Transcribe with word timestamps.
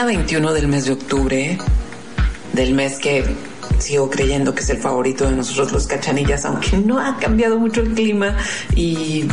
Día 0.00 0.06
21 0.06 0.54
del 0.54 0.66
mes 0.66 0.86
de 0.86 0.92
octubre, 0.92 1.58
del 2.54 2.72
mes 2.72 2.98
que 2.98 3.22
sigo 3.78 4.08
creyendo 4.08 4.54
que 4.54 4.62
es 4.62 4.70
el 4.70 4.78
favorito 4.78 5.28
de 5.28 5.36
nosotros 5.36 5.72
los 5.72 5.86
cachanillas, 5.86 6.46
aunque 6.46 6.78
no 6.78 6.98
ha 6.98 7.18
cambiado 7.18 7.58
mucho 7.58 7.82
el 7.82 7.92
clima 7.92 8.34
y 8.74 9.28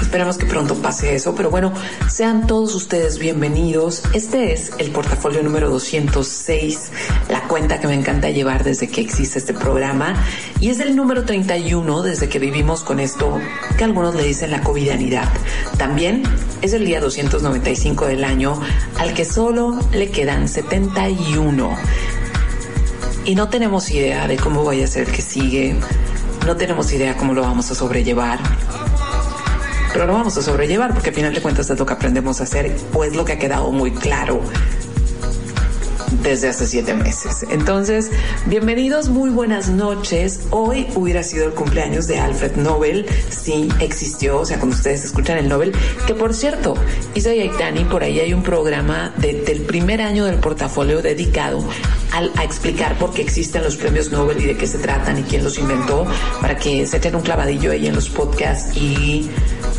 Esperemos 0.00 0.38
que 0.38 0.46
pronto 0.46 0.76
pase 0.76 1.16
eso, 1.16 1.34
pero 1.34 1.50
bueno, 1.50 1.72
sean 2.08 2.46
todos 2.46 2.76
ustedes 2.76 3.18
bienvenidos. 3.18 4.04
Este 4.12 4.52
es 4.52 4.70
el 4.78 4.92
portafolio 4.92 5.42
número 5.42 5.68
206, 5.68 6.92
la 7.08 7.15
cuenta 7.46 7.80
que 7.80 7.86
me 7.86 7.94
encanta 7.94 8.30
llevar 8.30 8.64
desde 8.64 8.88
que 8.88 9.00
existe 9.00 9.38
este 9.38 9.54
programa, 9.54 10.14
y 10.60 10.70
es 10.70 10.80
el 10.80 10.96
número 10.96 11.24
31 11.24 12.02
desde 12.02 12.28
que 12.28 12.38
vivimos 12.38 12.82
con 12.82 13.00
esto 13.00 13.38
que 13.76 13.84
algunos 13.84 14.14
le 14.14 14.24
dicen 14.24 14.50
la 14.50 14.60
covidianidad. 14.60 15.28
También 15.78 16.22
es 16.62 16.72
el 16.72 16.84
día 16.84 17.00
295 17.00 18.06
del 18.06 18.24
año 18.24 18.60
al 18.98 19.14
que 19.14 19.24
solo 19.24 19.78
le 19.92 20.10
quedan 20.10 20.48
71. 20.48 21.76
Y 23.24 23.34
no 23.34 23.48
tenemos 23.48 23.90
idea 23.90 24.28
de 24.28 24.36
cómo 24.36 24.64
vaya 24.64 24.84
a 24.84 24.88
ser 24.88 25.08
el 25.08 25.14
que 25.14 25.22
sigue, 25.22 25.76
no 26.46 26.56
tenemos 26.56 26.92
idea 26.92 27.16
cómo 27.16 27.34
lo 27.34 27.42
vamos 27.42 27.70
a 27.70 27.74
sobrellevar 27.74 28.38
pero 29.92 30.04
lo 30.08 30.12
vamos 30.12 30.36
a 30.36 30.42
sobrellevar 30.42 30.92
porque 30.92 31.08
al 31.08 31.14
final 31.14 31.32
de 31.32 31.40
cuentas 31.40 31.70
es 31.70 31.78
lo 31.78 31.86
que 31.86 31.94
aprendemos 31.94 32.42
a 32.42 32.44
hacer 32.44 32.76
o 32.92 33.02
es 33.02 33.16
lo 33.16 33.24
que 33.24 33.32
ha 33.32 33.38
quedado 33.38 33.72
muy 33.72 33.92
claro 33.92 34.42
desde 36.22 36.48
hace 36.48 36.66
siete 36.66 36.94
meses. 36.94 37.44
Entonces, 37.50 38.10
bienvenidos, 38.46 39.08
muy 39.08 39.30
buenas 39.30 39.68
noches. 39.68 40.40
Hoy 40.50 40.86
hubiera 40.94 41.22
sido 41.22 41.46
el 41.46 41.52
cumpleaños 41.52 42.06
de 42.06 42.18
Alfred 42.18 42.56
Nobel, 42.56 43.06
si 43.30 43.68
existió, 43.80 44.40
o 44.40 44.46
sea, 44.46 44.58
cuando 44.58 44.76
ustedes 44.76 45.04
escuchan 45.04 45.38
el 45.38 45.48
Nobel, 45.48 45.72
que 46.06 46.14
por 46.14 46.34
cierto, 46.34 46.74
Isa 47.14 47.34
Yaitani, 47.34 47.84
por 47.84 48.02
ahí 48.02 48.20
hay 48.20 48.32
un 48.32 48.42
programa 48.42 49.12
del 49.18 49.62
primer 49.62 50.02
año 50.02 50.24
del 50.24 50.36
portafolio 50.36 51.02
dedicado 51.02 51.64
a 52.12 52.44
explicar 52.44 52.96
por 52.98 53.12
qué 53.12 53.22
existen 53.22 53.62
los 53.62 53.76
premios 53.76 54.10
Nobel 54.10 54.40
y 54.40 54.46
de 54.46 54.56
qué 54.56 54.66
se 54.66 54.78
tratan 54.78 55.18
y 55.18 55.22
quién 55.22 55.44
los 55.44 55.58
inventó, 55.58 56.06
para 56.40 56.56
que 56.56 56.86
se 56.86 56.96
echen 56.96 57.14
un 57.14 57.22
clavadillo 57.22 57.72
ahí 57.72 57.86
en 57.86 57.94
los 57.94 58.08
podcasts 58.08 58.76
y 58.76 59.28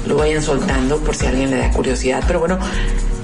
lo 0.05 0.17
vayan 0.17 0.43
soltando 0.43 0.97
por 0.99 1.15
si 1.15 1.25
alguien 1.25 1.49
le 1.49 1.57
da 1.57 1.71
curiosidad. 1.71 2.23
Pero 2.27 2.39
bueno, 2.39 2.59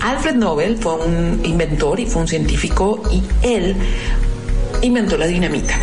Alfred 0.03 0.35
Nobel 0.35 0.77
fue 0.77 0.95
un 0.95 1.39
inventor 1.45 1.97
y 1.97 2.05
fue 2.05 2.23
un 2.23 2.27
científico 2.27 3.01
y 3.09 3.23
él 3.41 3.75
inventó 4.81 5.17
la 5.17 5.27
dinamita. 5.27 5.79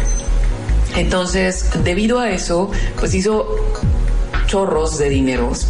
Entonces, 0.95 1.71
debido 1.85 2.19
a 2.19 2.31
eso, 2.31 2.71
pues 2.99 3.15
hizo 3.15 3.57
chorros 4.47 4.99
de 4.99 5.09
dineros 5.09 5.69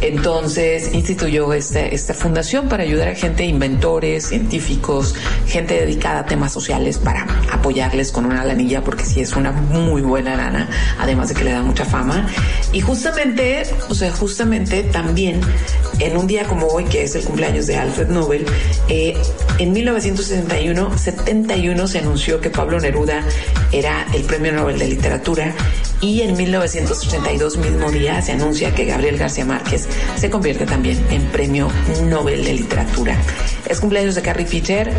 entonces 0.00 0.94
instituyó 0.94 1.52
este, 1.52 1.94
esta 1.94 2.14
fundación 2.14 2.68
para 2.68 2.82
ayudar 2.82 3.08
a 3.08 3.14
gente, 3.14 3.44
inventores, 3.44 4.28
científicos, 4.28 5.14
gente 5.46 5.74
dedicada 5.74 6.20
a 6.20 6.26
temas 6.26 6.52
sociales 6.52 6.98
para 6.98 7.26
apoyarles 7.52 8.12
con 8.12 8.26
una 8.26 8.44
lanilla, 8.44 8.82
porque 8.82 9.04
sí 9.04 9.20
es 9.20 9.34
una 9.34 9.52
muy 9.52 10.02
buena 10.02 10.36
lana, 10.36 10.68
además 10.98 11.28
de 11.28 11.34
que 11.34 11.44
le 11.44 11.52
da 11.52 11.62
mucha 11.62 11.84
fama. 11.84 12.28
Y 12.72 12.80
justamente, 12.80 13.62
o 13.88 13.94
sea, 13.94 14.10
justamente 14.12 14.82
también 14.84 15.40
en 15.98 16.16
un 16.16 16.26
día 16.26 16.44
como 16.44 16.66
hoy, 16.66 16.84
que 16.84 17.04
es 17.04 17.14
el 17.14 17.24
cumpleaños 17.24 17.66
de 17.66 17.76
Alfred 17.76 18.08
Nobel, 18.08 18.46
eh, 18.88 19.16
en 19.58 19.72
1971 19.72 20.98
71 20.98 21.88
se 21.88 21.98
anunció 21.98 22.40
que 22.40 22.50
Pablo 22.50 22.80
Neruda 22.80 23.24
era 23.72 24.06
el 24.14 24.22
premio 24.22 24.52
Nobel 24.52 24.78
de 24.78 24.88
Literatura 24.88 25.54
y 26.00 26.22
en 26.22 26.36
1982 26.36 27.56
mismo 27.58 27.90
día 27.90 28.20
se 28.22 28.32
anuncia 28.32 28.74
que 28.74 28.84
Gabriel 28.84 29.18
García 29.18 29.44
Márquez 29.44 29.88
se 30.16 30.30
convierte 30.30 30.66
también 30.66 31.04
en 31.10 31.22
Premio 31.26 31.68
Nobel 32.04 32.44
de 32.44 32.54
Literatura. 32.54 33.16
Es 33.68 33.80
cumpleaños 33.80 34.14
de 34.14 34.22
Carrie 34.22 34.46
Fisher, 34.46 34.92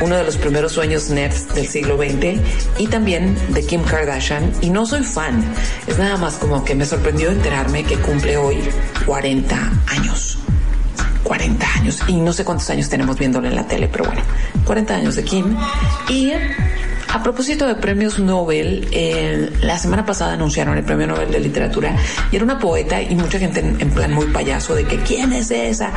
uno 0.00 0.16
de 0.16 0.24
los 0.24 0.36
primeros 0.36 0.72
sueños 0.72 1.08
nerds 1.10 1.54
del 1.54 1.66
siglo 1.66 1.96
XX, 1.96 2.40
y 2.78 2.86
también 2.88 3.36
de 3.50 3.64
Kim 3.64 3.82
Kardashian. 3.82 4.52
Y 4.60 4.70
no 4.70 4.86
soy 4.86 5.02
fan, 5.02 5.44
es 5.86 5.98
nada 5.98 6.16
más 6.16 6.34
como 6.34 6.64
que 6.64 6.74
me 6.74 6.84
sorprendió 6.84 7.30
enterarme 7.30 7.84
que 7.84 7.96
cumple 7.96 8.36
hoy 8.36 8.58
40 9.06 9.72
años. 9.86 10.38
40 11.22 11.66
años, 11.76 12.00
y 12.06 12.16
no 12.16 12.34
sé 12.34 12.44
cuántos 12.44 12.68
años 12.68 12.90
tenemos 12.90 13.18
viéndolo 13.18 13.48
en 13.48 13.56
la 13.56 13.66
tele, 13.66 13.88
pero 13.90 14.04
bueno, 14.04 14.20
40 14.66 14.94
años 14.94 15.16
de 15.16 15.24
Kim. 15.24 15.56
Y 16.10 16.32
a 17.14 17.22
propósito 17.22 17.68
de 17.68 17.76
premios 17.76 18.18
Nobel, 18.18 18.88
la 19.62 19.78
semana 19.78 20.04
pasada 20.04 20.32
anunciaron 20.32 20.76
el 20.76 20.84
premio 20.84 21.06
Nobel 21.06 21.30
de 21.30 21.38
Literatura 21.38 21.94
y 22.32 22.34
era 22.34 22.44
una 22.44 22.58
poeta 22.58 23.00
y 23.00 23.14
mucha 23.14 23.38
gente 23.38 23.60
en, 23.60 23.90
plan 23.90 24.12
muy 24.12 24.26
payaso 24.26 24.74
de 24.74 24.84
que 24.84 24.98
quién 24.98 25.32
es 25.32 25.52
esa 25.52 25.92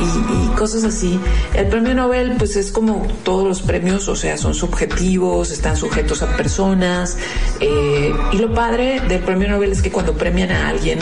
y, 0.00 0.56
cosas 0.56 0.84
así. 0.84 1.20
El 1.52 1.66
premio 1.66 1.94
Nobel 1.94 2.36
pues 2.38 2.56
es 2.56 2.72
como 2.72 3.06
todos 3.22 3.46
los 3.46 3.60
premios, 3.60 4.08
o 4.08 4.16
sea, 4.16 4.38
son 4.38 4.54
subjetivos, 4.54 5.50
están 5.50 5.76
sujetos 5.76 6.22
a 6.22 6.36
personas 6.38 7.18
eh, 7.60 8.10
y 8.32 8.38
lo 8.38 8.54
padre 8.54 9.00
del 9.00 9.20
premio 9.20 9.48
Nobel 9.48 9.72
es 9.72 9.82
que 9.82 9.90
cuando 9.92 10.14
premian 10.14 10.52
a 10.52 10.68
alguien 10.68 10.98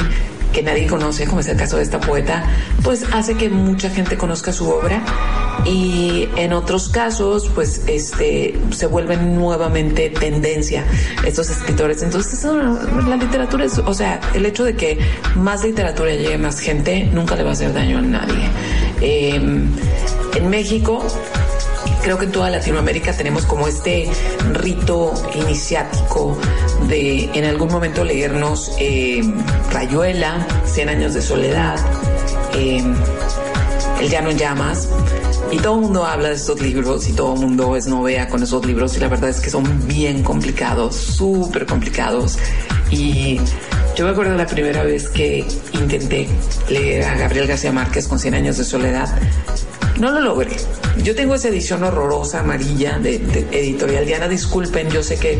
que 0.53 0.62
nadie 0.62 0.87
conoce, 0.87 1.27
como 1.27 1.41
es 1.41 1.49
el 1.49 1.56
caso 1.56 1.77
de 1.77 1.83
esta 1.83 2.00
poeta, 2.00 2.44
pues 2.83 3.05
hace 3.12 3.34
que 3.34 3.49
mucha 3.49 3.91
gente 3.91 4.16
conozca 4.16 4.53
su 4.53 4.69
obra 4.69 5.03
y 5.65 6.28
en 6.37 6.53
otros 6.53 6.88
casos, 6.88 7.50
pues 7.55 7.83
este 7.87 8.59
se 8.71 8.87
vuelven 8.87 9.37
nuevamente 9.37 10.10
tendencia 10.10 10.84
estos 11.25 11.50
escritores. 11.50 12.03
Entonces, 12.03 12.43
la 12.44 13.16
literatura 13.16 13.65
es, 13.65 13.78
o 13.78 13.94
sea, 13.94 14.21
el 14.34 14.47
hecho 14.47 14.65
de 14.65 14.75
que 14.75 14.99
más 15.37 15.62
literatura 15.62 16.10
llegue 16.12 16.34
a 16.34 16.39
más 16.39 16.60
gente 16.60 17.09
nunca 17.12 17.37
le 17.37 17.43
va 17.43 17.50
a 17.50 17.53
hacer 17.53 17.72
daño 17.72 17.99
a 17.99 18.03
nadie. 18.03 18.49
Em, 19.00 19.69
en 20.34 20.50
México 20.50 21.05
creo 22.03 22.19
que 22.19 22.25
en 22.25 22.33
toda 22.33 22.50
Latinoamérica 22.50 23.12
tenemos 23.12 23.44
como 23.44 23.69
este 23.69 24.09
rito 24.55 25.12
iniciático 25.34 26.39
de 26.88 27.30
en 27.34 27.44
algún 27.44 27.70
momento 27.70 28.04
leernos 28.04 28.72
eh, 28.78 29.22
Rayuela, 29.72 30.46
Cien 30.64 30.88
años 30.88 31.14
de 31.14 31.22
soledad, 31.22 31.78
eh, 32.54 32.82
El 34.00 34.08
llano 34.10 34.30
en 34.30 34.38
llamas. 34.38 34.88
Y 35.50 35.58
todo 35.58 35.74
el 35.74 35.80
mundo 35.80 36.06
habla 36.06 36.28
de 36.28 36.36
estos 36.36 36.60
libros 36.60 37.08
y 37.08 37.12
todo 37.12 37.34
el 37.34 37.41
mundo 37.41 37.76
es 37.76 37.86
novea 37.88 38.28
con 38.28 38.42
esos 38.42 38.64
libros 38.64 38.96
y 38.96 39.00
la 39.00 39.08
verdad 39.08 39.30
es 39.30 39.41
que 39.41 39.50
son 39.50 39.64
bien 39.88 40.22
complicados, 40.22 40.94
súper 40.94 41.66
complicados. 41.66 42.38
Y 42.91 43.41
yo 43.97 44.04
me 44.04 44.12
acuerdo 44.12 44.36
la 44.36 44.47
primera 44.47 44.84
vez 44.84 45.08
que 45.08 45.44
intenté 45.72 46.28
leer 46.68 47.04
a 47.04 47.16
Gabriel 47.16 47.48
García 47.48 47.72
Márquez 47.72 48.06
con 48.06 48.18
Cien 48.18 48.34
años 48.34 48.58
de 48.58 48.64
soledad. 48.64 49.08
No 50.00 50.11
lo 50.12 50.21
logré. 50.22 50.56
Yo 51.05 51.15
tengo 51.15 51.34
esa 51.34 51.49
edición 51.49 51.84
horrorosa 51.84 52.41
amarilla 52.41 52.99
de, 52.99 53.16
editorial 53.53 54.06
Diana. 54.06 54.28
Disculpen, 54.28 54.88
yo 54.88 55.03
sé 55.03 55.19
que 55.19 55.38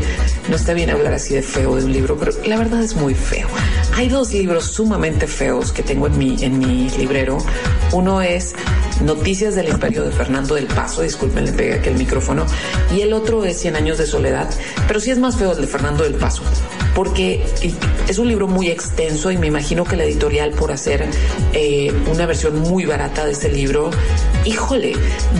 no 0.49 0.55
está 0.55 0.73
bien 0.73 0.91
hablar 0.91 1.13
así 1.13 1.33
de 1.33 1.41
feo 1.41 1.75
de 1.77 1.85
un 1.85 1.91
libro, 1.91 2.15
pero 2.15 2.31
la 2.45 2.57
verdad 2.57 2.83
es 2.83 2.95
muy 2.95 3.15
feo. 3.15 3.47
Hay 3.95 4.07
dos 4.07 4.31
libros 4.33 4.65
sumamente 4.65 5.25
feos 5.25 5.71
que 5.71 5.81
tengo 5.81 6.05
en 6.05 6.15
mi, 6.15 6.43
en 6.43 6.59
mi 6.59 6.91
librero. 6.91 7.39
Uno 7.91 8.21
es 8.21 8.53
Noticias 9.03 9.55
del 9.55 9.69
Imperio 9.69 10.03
de 10.03 10.11
Fernando 10.11 10.53
del 10.53 10.67
Paso, 10.67 11.01
disculpen, 11.01 11.45
le 11.45 11.53
pegué 11.53 11.73
aquí 11.73 11.89
el 11.89 11.95
micrófono, 11.95 12.45
y 12.95 13.01
el 13.01 13.13
otro 13.13 13.43
es 13.45 13.59
Cien 13.59 13.75
años 13.75 13.97
de 13.97 14.05
soledad, 14.05 14.47
pero 14.87 14.99
sí 14.99 15.09
es 15.09 15.17
más 15.17 15.37
feo 15.37 15.53
el 15.53 15.61
de 15.61 15.67
Fernando 15.67 16.03
del 16.03 16.13
Paso, 16.13 16.43
porque 16.95 17.43
es 18.07 18.19
un 18.19 18.27
libro 18.27 18.47
muy 18.47 18.69
extenso 18.69 19.31
y 19.31 19.37
me 19.37 19.47
imagino 19.47 19.83
que 19.83 19.95
la 19.95 20.03
editorial 20.03 20.51
por 20.51 20.71
hacer 20.71 21.07
eh, 21.53 21.93
una 22.11 22.25
versión 22.25 22.59
muy 22.59 22.85
barata 22.85 23.25
de 23.25 23.31
este 23.31 23.49
libro, 23.49 23.91
híjole, 24.45 24.93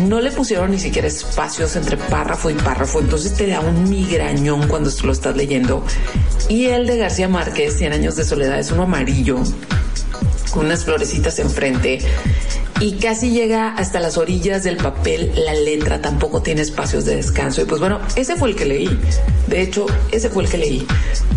no 0.08 0.22
le 0.22 0.32
pusieron 0.32 0.72
ni 0.72 0.80
siquiera 0.80 1.08
espacios 1.08 1.76
entre 1.76 1.98
párrafo 1.98 2.50
y 2.50 2.54
párrafo, 2.54 3.00
entonces 3.00 3.34
te 3.34 3.48
da 3.48 3.60
un 3.60 3.90
migrañón 3.90 4.68
cuando 4.68 4.90
lo 5.04 5.12
estás 5.12 5.36
leyendo. 5.36 5.84
Y 6.50 6.68
el 6.68 6.88
de 6.88 6.98
García 6.98 7.28
Márquez, 7.28 7.78
Cien 7.78 7.94
años 7.94 8.16
de 8.16 8.24
soledad, 8.24 8.60
es 8.60 8.72
uno 8.72 8.84
amarillo 8.84 9.40
con 10.52 10.66
unas 10.66 10.84
florecitas 10.84 11.40
enfrente 11.40 12.00
y 12.82 12.94
casi 12.94 13.30
llega 13.30 13.76
hasta 13.76 14.00
las 14.00 14.18
orillas 14.18 14.64
del 14.64 14.78
papel, 14.78 15.32
la 15.46 15.54
letra 15.54 16.02
tampoco 16.02 16.42
tiene 16.42 16.62
espacios 16.62 17.06
de 17.06 17.16
descanso. 17.16 17.62
Y 17.62 17.66
pues 17.66 17.80
bueno, 17.80 18.00
ese 18.16 18.36
fue 18.36 18.50
el 18.50 18.56
que 18.56 18.66
leí. 18.66 19.00
De 19.46 19.62
hecho, 19.62 19.86
ese 20.12 20.32
fue 20.32 20.44
el 20.44 20.50
que 20.50 20.58
leí. 20.58 20.88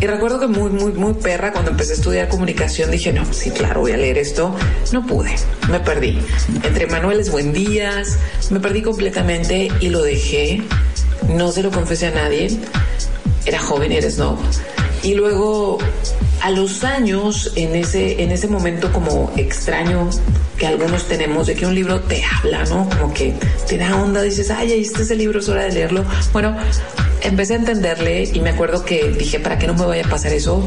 Y 0.00 0.06
recuerdo 0.06 0.41
que 0.41 0.46
muy, 0.46 0.70
muy, 0.70 0.93
muy 0.93 1.12
perra, 1.12 1.52
cuando 1.52 1.70
empecé 1.73 1.93
a 1.93 1.96
estudiar 1.96 2.29
comunicación, 2.29 2.91
dije, 2.91 3.12
no, 3.12 3.31
sí, 3.31 3.50
claro, 3.50 3.82
voy 3.82 3.93
a 3.93 3.99
leer 3.99 4.17
esto. 4.17 4.56
No 4.91 5.06
pude, 5.06 5.35
me 5.70 5.81
perdí. 5.81 6.19
Entre 6.62 6.87
Manueles 6.87 7.31
Buendías, 7.31 8.19
me 8.49 8.58
perdí 8.58 8.81
completamente 8.81 9.69
y 9.81 9.91
lo 9.91 10.02
dejé. 10.02 10.62
No 11.29 11.52
se 11.52 11.62
lo 11.62 11.70
confesé 11.70 12.06
a 12.06 12.12
nadie. 12.12 12.58
Era 13.44 13.58
joven 13.58 13.93
eres 13.93 14.17
no. 14.17 14.38
Y 15.02 15.12
luego 15.12 15.76
a 16.44 16.50
los 16.50 16.85
años, 16.85 17.52
en 17.56 17.75
ese, 17.75 18.23
en 18.23 18.31
ese 18.31 18.49
momento 18.49 18.93
como 18.93 19.32
extraño 19.35 20.11
que 20.58 20.67
algunos 20.67 21.08
tenemos 21.08 21.46
de 21.46 21.55
que 21.55 21.64
un 21.64 21.75
libro 21.75 22.00
te 22.00 22.23
habla, 22.23 22.64
¿no? 22.67 22.87
Como 22.91 23.14
que 23.14 23.32
te 23.67 23.79
da 23.79 23.96
onda, 23.96 24.20
dices, 24.20 24.50
ay, 24.50 24.75
este 24.75 25.05
es 25.05 25.11
el 25.11 25.19
libro, 25.19 25.38
es 25.38 25.49
hora 25.49 25.62
de 25.62 25.73
leerlo. 25.73 26.05
Bueno, 26.35 26.55
empecé 27.25 27.55
a 27.55 27.56
entenderle 27.56 28.31
y 28.32 28.41
me 28.41 28.50
acuerdo 28.50 28.85
que 28.85 29.11
dije, 29.11 29.41
para 29.41 29.59
que 29.59 29.67
no 29.67 29.75
me 29.75 29.87
vaya 29.87 30.05
a 30.05 30.09
pasar 30.09 30.32
eso, 30.32 30.67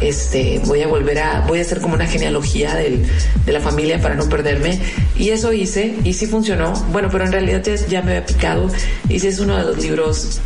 este, 0.00 0.60
voy 0.64 0.82
a 0.82 0.86
volver 0.86 1.18
a, 1.18 1.40
voy 1.46 1.58
a 1.58 1.62
hacer 1.62 1.80
como 1.80 1.94
una 1.94 2.06
genealogía 2.06 2.74
del, 2.74 3.04
de 3.44 3.52
la 3.52 3.60
familia 3.60 4.00
para 4.00 4.14
no 4.14 4.28
perderme. 4.28 4.80
Y 5.16 5.30
eso 5.30 5.52
hice 5.52 5.94
y 6.04 6.14
sí 6.14 6.26
funcionó. 6.26 6.72
Bueno, 6.92 7.08
pero 7.10 7.24
en 7.24 7.32
realidad 7.32 7.62
ya, 7.88 8.02
me 8.02 8.12
había 8.12 8.26
picado 8.26 8.70
y 9.08 9.20
sí 9.20 9.28
es 9.28 9.38
uno 9.38 9.56
de 9.56 9.64
los 9.64 9.78
libros 9.78 10.40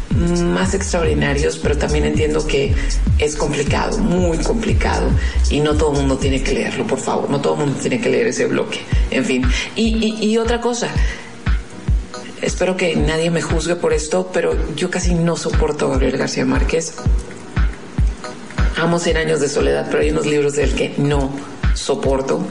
más 0.45 0.75
extraordinarios, 0.75 1.59
pero 1.59 1.77
también 1.77 2.05
entiendo 2.05 2.47
que 2.47 2.75
es 3.19 3.37
complicado, 3.37 3.99
muy 3.99 4.39
complicado 4.39 5.09
y 5.51 5.61
no 5.61 5.75
todo 5.75 5.93
el 5.93 5.99
mundo 5.99 6.19
tiene 6.19 6.43
que 6.43 6.53
leerlo, 6.53 6.87
por 6.87 6.99
favor, 6.99 7.31
no 7.31 7.41
todo 7.41 7.55
el 7.55 7.61
mundo 7.61 7.79
tiene 7.81 8.01
que 8.01 8.09
leer 8.09 8.27
ese 8.27 8.47
bloque. 8.47 8.81
En 9.11 9.25
fin, 9.25 9.45
y, 9.75 10.17
y 10.21 10.39
otra 10.39 10.61
cosa, 10.61 10.89
espero 12.43 12.77
que 12.77 12.95
nadie 12.97 13.31
me 13.31 13.41
juzgue 13.41 13.77
por 13.77 13.93
esto, 13.93 14.31
pero 14.33 14.57
yo 14.75 14.91
casi 14.91 15.15
no 15.15 15.37
soporto 15.37 15.87
a 15.87 15.91
Gabriel 15.91 16.19
García 16.19 16.45
Márquez. 16.45 16.95
Amo 18.77 18.99
100 18.99 19.17
años 19.17 19.41
de 19.41 19.49
soledad, 19.49 19.87
pero 19.91 20.03
hay 20.03 20.11
unos 20.11 20.27
libros 20.27 20.55
del 20.55 20.75
que 20.75 20.95
no 20.99 21.31
soporto, 21.75 22.45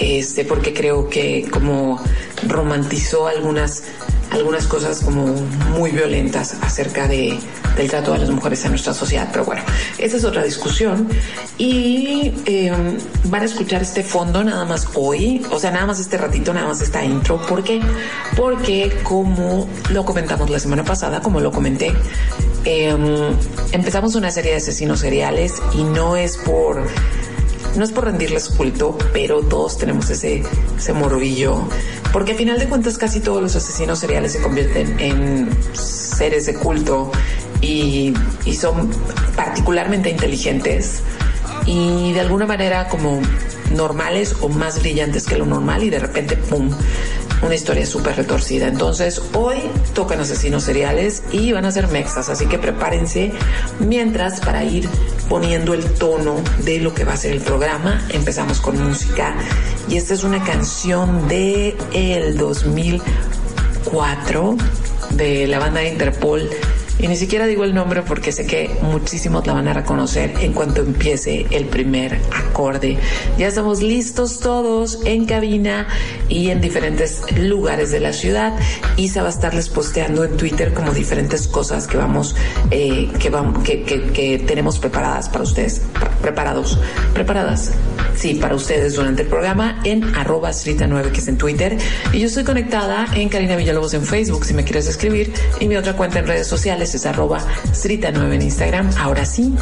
este, 0.00 0.44
porque 0.44 0.72
creo 0.72 1.08
que 1.08 1.46
como 1.50 2.02
romantizó 2.46 3.28
algunas, 3.28 3.84
algunas 4.30 4.66
cosas 4.66 5.00
como 5.00 5.26
muy 5.26 5.90
violentas 5.90 6.56
acerca 6.62 7.06
de, 7.06 7.38
del 7.78 7.90
trato 7.90 8.12
de 8.12 8.18
las 8.18 8.30
mujeres 8.30 8.64
en 8.64 8.72
nuestra 8.72 8.92
sociedad. 8.92 9.28
Pero 9.32 9.44
bueno, 9.44 9.62
esa 9.96 10.16
es 10.16 10.24
otra 10.24 10.42
discusión. 10.42 11.08
Y 11.56 12.34
em, 12.44 12.98
van 13.24 13.42
a 13.42 13.44
escuchar 13.46 13.80
este 13.80 14.02
fondo 14.02 14.44
nada 14.44 14.64
más 14.66 14.88
hoy, 14.94 15.44
o 15.50 15.58
sea, 15.58 15.70
nada 15.70 15.86
más 15.86 15.98
este 15.98 16.18
ratito, 16.18 16.52
nada 16.52 16.68
más 16.68 16.80
esta 16.80 17.04
intro. 17.04 17.40
¿Por 17.46 17.64
qué? 17.64 17.80
Porque 18.36 18.92
como 19.02 19.66
lo 19.90 20.04
comentamos 20.04 20.50
la 20.50 20.58
semana 20.58 20.84
pasada, 20.84 21.20
como 21.20 21.40
lo 21.40 21.50
comenté, 21.50 21.92
Em, 22.70 23.34
empezamos 23.72 24.14
una 24.14 24.30
serie 24.30 24.50
de 24.50 24.56
asesinos 24.58 25.00
seriales 25.00 25.54
y 25.72 25.84
no 25.84 26.16
es 26.16 26.36
por 26.36 26.82
no 27.76 27.84
es 27.84 27.92
por 27.92 28.04
rendirles 28.04 28.48
culto, 28.48 28.98
pero 29.12 29.40
todos 29.40 29.78
tenemos 29.78 30.10
ese, 30.10 30.42
ese 30.76 30.92
morbillo, 30.92 31.62
porque 32.12 32.32
a 32.32 32.34
final 32.34 32.58
de 32.58 32.66
cuentas 32.66 32.98
casi 32.98 33.20
todos 33.20 33.40
los 33.40 33.56
asesinos 33.56 34.00
seriales 34.00 34.32
se 34.32 34.42
convierten 34.42 34.98
en 34.98 35.48
seres 35.72 36.46
de 36.46 36.54
culto 36.54 37.10
y, 37.60 38.14
son 38.58 38.90
particularmente 39.36 40.10
inteligentes 40.10 41.02
y 41.64 42.12
de 42.12 42.20
alguna 42.20 42.46
manera 42.46 42.88
como 42.88 43.20
normales 43.72 44.34
o 44.40 44.48
más 44.48 44.80
brillantes 44.80 45.26
que 45.26 45.36
lo 45.36 45.46
normal 45.46 45.84
y 45.84 45.90
de 45.90 46.00
repente, 46.00 46.36
¡pum!, 46.36 46.70
una 47.42 47.54
historia 47.54 47.86
súper 47.86 48.16
retorcida. 48.16 48.66
Entonces, 48.66 49.22
hoy 49.34 49.58
tocan 49.94 50.18
asesinos 50.20 50.64
seriales 50.64 51.22
y 51.30 51.52
van 51.52 51.66
a 51.66 51.72
ser 51.72 51.86
mexas, 51.88 52.28
así 52.28 52.46
que 52.46 52.58
prepárense. 52.58 53.32
Mientras, 53.78 54.40
para 54.40 54.64
ir 54.64 54.88
poniendo 55.28 55.74
el 55.74 55.84
tono 55.94 56.34
de 56.64 56.80
lo 56.80 56.92
que 56.94 57.04
va 57.04 57.12
a 57.12 57.16
ser 57.16 57.32
el 57.32 57.40
programa, 57.40 58.04
empezamos 58.08 58.60
con 58.60 58.82
música. 58.82 59.36
Y 59.88 59.96
esta 59.96 60.14
es 60.14 60.24
una 60.24 60.42
canción 60.42 61.28
de 61.28 61.76
el 61.92 62.36
2004 62.36 64.56
de 65.10 65.46
la 65.46 65.58
banda 65.58 65.84
Interpol 65.84 66.48
y 67.00 67.08
ni 67.08 67.16
siquiera 67.16 67.46
digo 67.46 67.64
el 67.64 67.74
nombre 67.74 68.02
porque 68.02 68.32
sé 68.32 68.46
que 68.46 68.70
muchísimos 68.82 69.46
la 69.46 69.52
van 69.52 69.68
a 69.68 69.72
reconocer 69.72 70.34
en 70.40 70.52
cuanto 70.52 70.80
empiece 70.80 71.46
el 71.50 71.66
primer 71.66 72.20
acorde. 72.32 72.98
Ya 73.38 73.48
estamos 73.48 73.82
listos 73.82 74.40
todos 74.40 75.00
en 75.04 75.24
cabina 75.24 75.86
y 76.28 76.50
en 76.50 76.60
diferentes 76.60 77.22
lugares 77.36 77.90
de 77.90 78.00
la 78.00 78.12
ciudad. 78.12 78.54
Isa 78.96 79.22
va 79.22 79.28
a 79.28 79.30
estarles 79.30 79.68
posteando 79.68 80.24
en 80.24 80.36
Twitter 80.36 80.74
como 80.74 80.92
diferentes 80.92 81.46
cosas 81.46 81.86
que 81.86 81.96
vamos, 81.96 82.34
eh, 82.70 83.08
que, 83.18 83.30
vamos 83.30 83.62
que, 83.62 83.82
que, 83.84 84.38
tenemos 84.46 84.78
preparadas 84.78 85.28
para 85.28 85.44
ustedes. 85.44 85.82
Preparados, 86.20 86.78
preparadas. 87.14 87.72
Sí, 88.18 88.34
para 88.34 88.56
ustedes 88.56 88.96
durante 88.96 89.22
el 89.22 89.28
programa 89.28 89.80
en 89.84 90.02
arroba 90.16 90.50
9 90.50 91.12
que 91.12 91.20
es 91.20 91.28
en 91.28 91.38
Twitter. 91.38 91.78
Y 92.12 92.18
yo 92.18 92.26
estoy 92.26 92.42
conectada 92.42 93.06
en 93.14 93.28
Karina 93.28 93.54
Villalobos 93.54 93.94
en 93.94 94.04
Facebook 94.04 94.44
si 94.44 94.54
me 94.54 94.64
quieres 94.64 94.88
escribir 94.88 95.32
y 95.60 95.68
mi 95.68 95.76
otra 95.76 95.92
cuenta 95.92 96.18
en 96.18 96.26
redes 96.26 96.48
sociales 96.48 96.96
es 96.96 97.06
arroba 97.06 97.38
Srita9 97.72 98.34
en 98.34 98.42
Instagram. 98.42 98.90
Ahora 98.98 99.24
sí, 99.24 99.54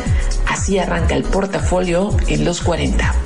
así 0.49 0.79
arranca 0.79 1.15
el 1.15 1.25
portafolio 1.25 2.17
en 2.29 2.47
los 2.47 2.63
40. 2.63 3.26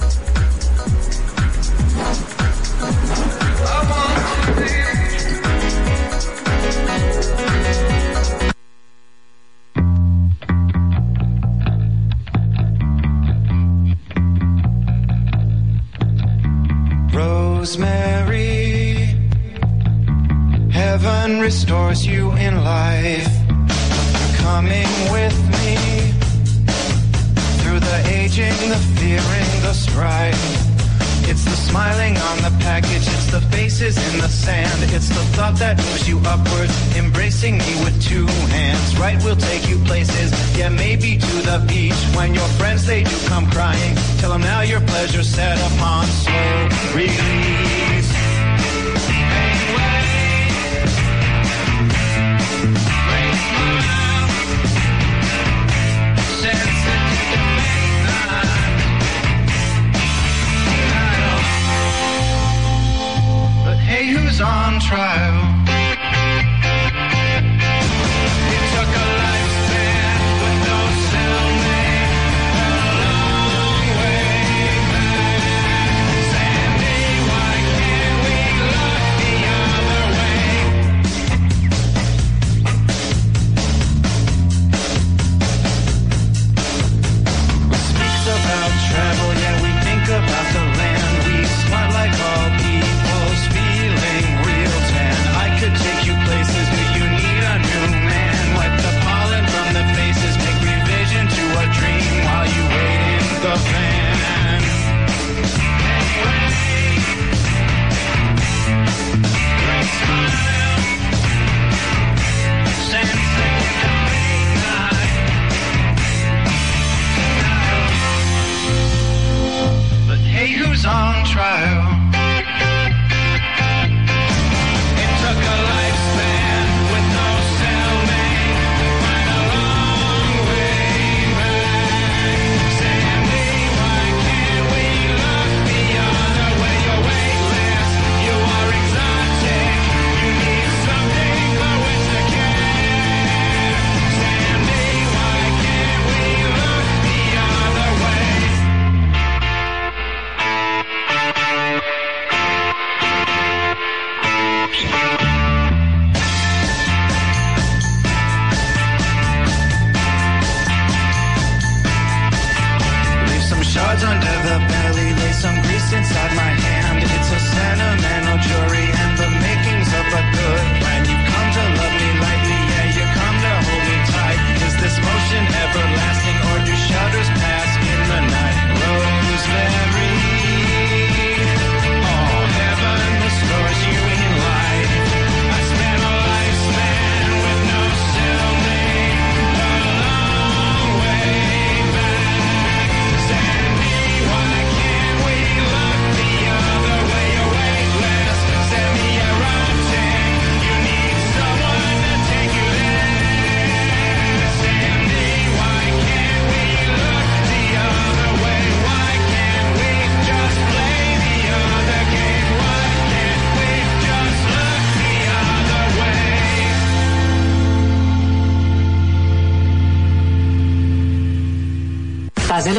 Heaven 21.31 21.43
restores 21.43 22.07
you 22.07 22.33
in 22.33 22.65
life. 22.65 23.29
coming 24.39 24.89
with 25.13 25.37
me 25.55 25.77
through 27.61 27.79
the 27.79 27.99
aging, 28.19 28.57
the 28.69 28.81
fearing, 28.99 29.51
the 29.63 29.73
strife. 29.73 30.35
It's 31.31 31.45
the 31.45 31.57
smiling 31.69 32.17
on 32.17 32.37
the 32.39 32.53
package, 32.61 33.07
it's 33.07 33.31
the 33.31 33.41
faces 33.53 33.97
in 34.13 34.21
the 34.21 34.29
sand, 34.29 34.93
it's 34.93 35.09
the 35.09 35.25
thought 35.37 35.57
that 35.59 35.77
moves 35.77 36.09
you 36.09 36.19
upwards, 36.27 36.75
embracing 36.97 37.59
me 37.59 37.73
with 37.85 37.97
two 38.03 38.27
hands. 38.57 38.99
Right, 38.99 39.23
we'll 39.23 39.37
take 39.37 39.69
you 39.69 39.79
places, 39.85 40.33
yeah, 40.59 40.69
maybe 40.69 41.19
to 41.19 41.35
the 41.51 41.65
beach. 41.69 42.01
When 42.17 42.35
your 42.35 42.49
friends 42.59 42.87
they 42.87 43.05
do 43.05 43.17
come 43.29 43.49
crying, 43.51 43.95
tell 44.19 44.31
them 44.31 44.41
now 44.41 44.63
your 44.63 44.81
pleasure 44.81 45.23
set 45.23 45.59
upon 45.71 46.07
slow 46.07 46.69
release. 46.95 48.20
On 64.43 64.81
trial. 64.81 65.60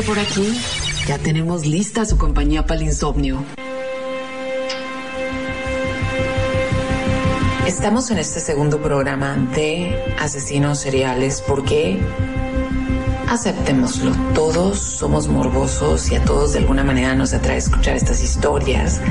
Por 0.06 0.18
aquí. 0.18 0.60
Ya 1.08 1.20
tenemos 1.20 1.66
lista 1.66 2.06
su 2.06 2.18
compañía 2.18 2.66
para 2.66 2.80
el 2.80 2.88
insomnio. 2.88 3.44
Estamos 7.68 8.10
en 8.10 8.18
este 8.18 8.40
segundo 8.40 8.82
programa 8.82 9.36
de 9.56 9.96
asesinos 10.20 10.80
seriales 10.80 11.44
porque 11.48 12.00
aceptémoslo, 13.30 14.12
todos 14.34 14.80
somos 14.80 15.28
morbosos 15.28 16.12
y 16.12 16.16
a 16.16 16.24
todos 16.24 16.54
de 16.54 16.60
alguna 16.60 16.84
manera 16.84 17.14
nos 17.16 17.34
atrae 17.34 17.58
escuchar 17.58 17.96
estas 17.96 18.24
historias. 18.24 19.02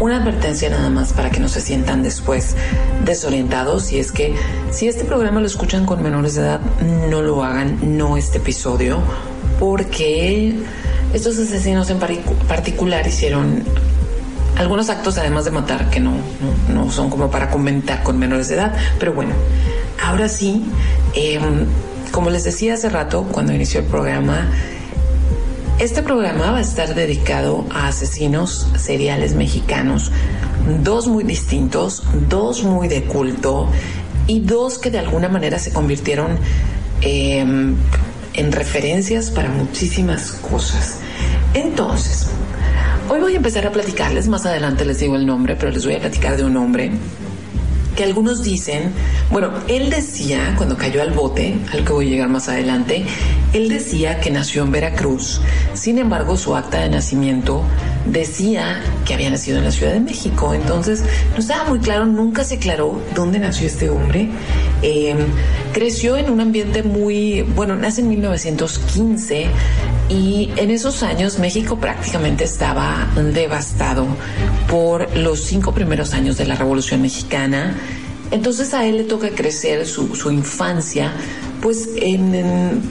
Una 0.00 0.16
advertencia 0.16 0.70
nada 0.70 0.88
más 0.88 1.12
para 1.12 1.30
que 1.30 1.40
no 1.40 1.48
se 1.48 1.60
sientan 1.60 2.02
después 2.02 2.56
desorientados 3.04 3.92
y 3.92 3.98
es 3.98 4.12
que 4.12 4.34
si 4.70 4.88
este 4.88 5.04
programa 5.04 5.40
lo 5.40 5.46
escuchan 5.46 5.84
con 5.84 6.02
menores 6.02 6.34
de 6.34 6.42
edad, 6.42 6.60
no 7.08 7.22
lo 7.22 7.44
hagan, 7.44 7.98
no 7.98 8.16
este 8.16 8.38
episodio, 8.38 9.00
porque 9.58 10.54
estos 11.12 11.38
asesinos 11.38 11.90
en 11.90 11.98
particular 12.48 13.06
hicieron 13.06 13.64
algunos 14.56 14.90
actos 14.90 15.18
además 15.18 15.44
de 15.44 15.52
matar 15.52 15.88
que 15.90 16.00
no, 16.00 16.14
no, 16.72 16.90
son 16.90 17.10
como 17.10 17.30
para 17.30 17.50
comentar 17.50 18.02
con 18.02 18.18
menores 18.18 18.48
de 18.48 18.56
edad, 18.56 18.74
pero 18.98 19.12
bueno, 19.12 19.34
ahora 20.02 20.28
sí. 20.28 20.64
Eh, 21.14 21.38
como 22.12 22.30
les 22.30 22.44
decía 22.44 22.74
hace 22.74 22.88
rato 22.88 23.24
cuando 23.30 23.52
inició 23.52 23.80
el 23.80 23.86
programa, 23.86 24.48
este 25.78 26.02
programa 26.02 26.50
va 26.50 26.58
a 26.58 26.60
estar 26.60 26.94
dedicado 26.94 27.64
a 27.70 27.88
asesinos 27.88 28.66
seriales 28.76 29.34
mexicanos, 29.34 30.10
dos 30.82 31.06
muy 31.06 31.24
distintos, 31.24 32.02
dos 32.28 32.64
muy 32.64 32.88
de 32.88 33.04
culto 33.04 33.68
y 34.26 34.40
dos 34.40 34.78
que 34.78 34.90
de 34.90 34.98
alguna 34.98 35.28
manera 35.28 35.58
se 35.58 35.72
convirtieron 35.72 36.38
em, 37.00 37.76
en 38.38 38.52
referencias 38.52 39.30
para 39.30 39.50
muchísimas 39.50 40.30
cosas. 40.32 41.00
Entonces, 41.54 42.28
hoy 43.08 43.20
voy 43.20 43.34
a 43.34 43.36
empezar 43.36 43.66
a 43.66 43.72
platicarles, 43.72 44.28
más 44.28 44.46
adelante 44.46 44.84
les 44.84 45.00
digo 45.00 45.16
el 45.16 45.26
nombre, 45.26 45.56
pero 45.56 45.72
les 45.72 45.84
voy 45.84 45.96
a 45.96 45.98
platicar 45.98 46.36
de 46.36 46.44
un 46.44 46.56
hombre 46.56 46.92
que 47.96 48.04
algunos 48.04 48.44
dicen, 48.44 48.92
bueno, 49.32 49.50
él 49.66 49.90
decía, 49.90 50.54
cuando 50.56 50.76
cayó 50.76 51.02
al 51.02 51.10
bote, 51.10 51.58
al 51.72 51.84
que 51.84 51.92
voy 51.92 52.06
a 52.06 52.10
llegar 52.10 52.28
más 52.28 52.48
adelante, 52.48 53.04
él 53.52 53.68
decía 53.68 54.20
que 54.20 54.30
nació 54.30 54.62
en 54.62 54.70
Veracruz, 54.70 55.40
sin 55.74 55.98
embargo 55.98 56.36
su 56.36 56.54
acta 56.54 56.78
de 56.78 56.90
nacimiento 56.90 57.64
decía 58.06 58.82
que 59.04 59.14
había 59.14 59.30
nacido 59.30 59.58
en 59.58 59.64
la 59.64 59.70
Ciudad 59.70 59.92
de 59.92 60.00
México, 60.00 60.54
entonces 60.54 61.02
no 61.32 61.38
estaba 61.38 61.68
muy 61.68 61.78
claro, 61.78 62.06
nunca 62.06 62.44
se 62.44 62.56
aclaró 62.56 63.00
dónde 63.14 63.38
nació 63.38 63.66
este 63.66 63.90
hombre. 63.90 64.28
Em, 64.82 65.18
creció 65.72 66.16
en 66.16 66.30
un 66.30 66.40
ambiente 66.40 66.82
muy, 66.82 67.42
bueno, 67.42 67.76
nace 67.76 68.00
en 68.00 68.08
1915 68.08 69.46
y 70.08 70.50
en 70.56 70.70
esos 70.70 71.02
años 71.02 71.38
México 71.38 71.78
prácticamente 71.78 72.44
estaba 72.44 73.08
devastado 73.34 74.06
por 74.68 75.14
los 75.16 75.40
cinco 75.40 75.72
primeros 75.72 76.14
años 76.14 76.36
de 76.38 76.46
la 76.46 76.54
Revolución 76.54 77.02
Mexicana. 77.02 77.76
Entonces 78.30 78.74
a 78.74 78.84
él 78.86 78.98
le 78.98 79.04
toca 79.04 79.30
crecer 79.30 79.86
su, 79.86 80.14
su 80.14 80.30
infancia, 80.30 81.12
pues 81.60 81.88
en, 81.96 82.82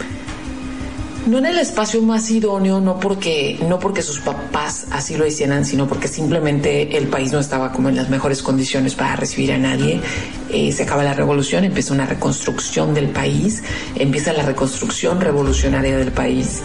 no 1.28 1.40
en 1.40 1.46
el 1.46 1.58
espacio 1.60 2.02
más 2.02 2.30
idóneo, 2.32 2.80
no 2.80 3.00
porque, 3.00 3.60
no 3.68 3.80
porque 3.80 4.02
sus 4.02 4.20
papás 4.20 4.88
así 4.92 5.18
lo 5.18 5.28
hicieran, 5.28 5.66
sino 5.66 5.88
porque 5.88 6.08
simplemente 6.08 6.98
el 6.98 7.08
país 7.08 7.34
no 7.34 7.40
estaba 7.40 7.72
como 7.72 7.90
en 7.90 7.96
las 7.96 8.10
mejores 8.10 8.42
condiciones 8.42 8.96
para 8.96 9.16
recibir 9.16 9.52
a 9.52 9.58
nadie. 9.58 10.00
Eh, 10.52 10.72
se 10.72 10.84
acaba 10.84 11.04
la 11.04 11.14
revolución, 11.14 11.66
empieza 11.66 11.94
una 11.94 12.06
reconstrucción 12.06 12.94
del 12.94 13.10
país, 13.10 13.62
empieza 13.96 14.32
la 14.34 14.44
reconstrucción 14.44 15.20
revolucionaria 15.20 15.98
del 15.98 16.12
país. 16.12 16.62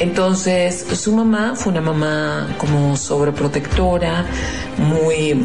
Entonces, 0.00 0.86
su 0.92 1.14
mamá 1.14 1.54
fue 1.56 1.72
una 1.72 1.80
mamá 1.80 2.54
como 2.58 2.96
sobreprotectora, 2.96 4.26
muy, 4.76 5.44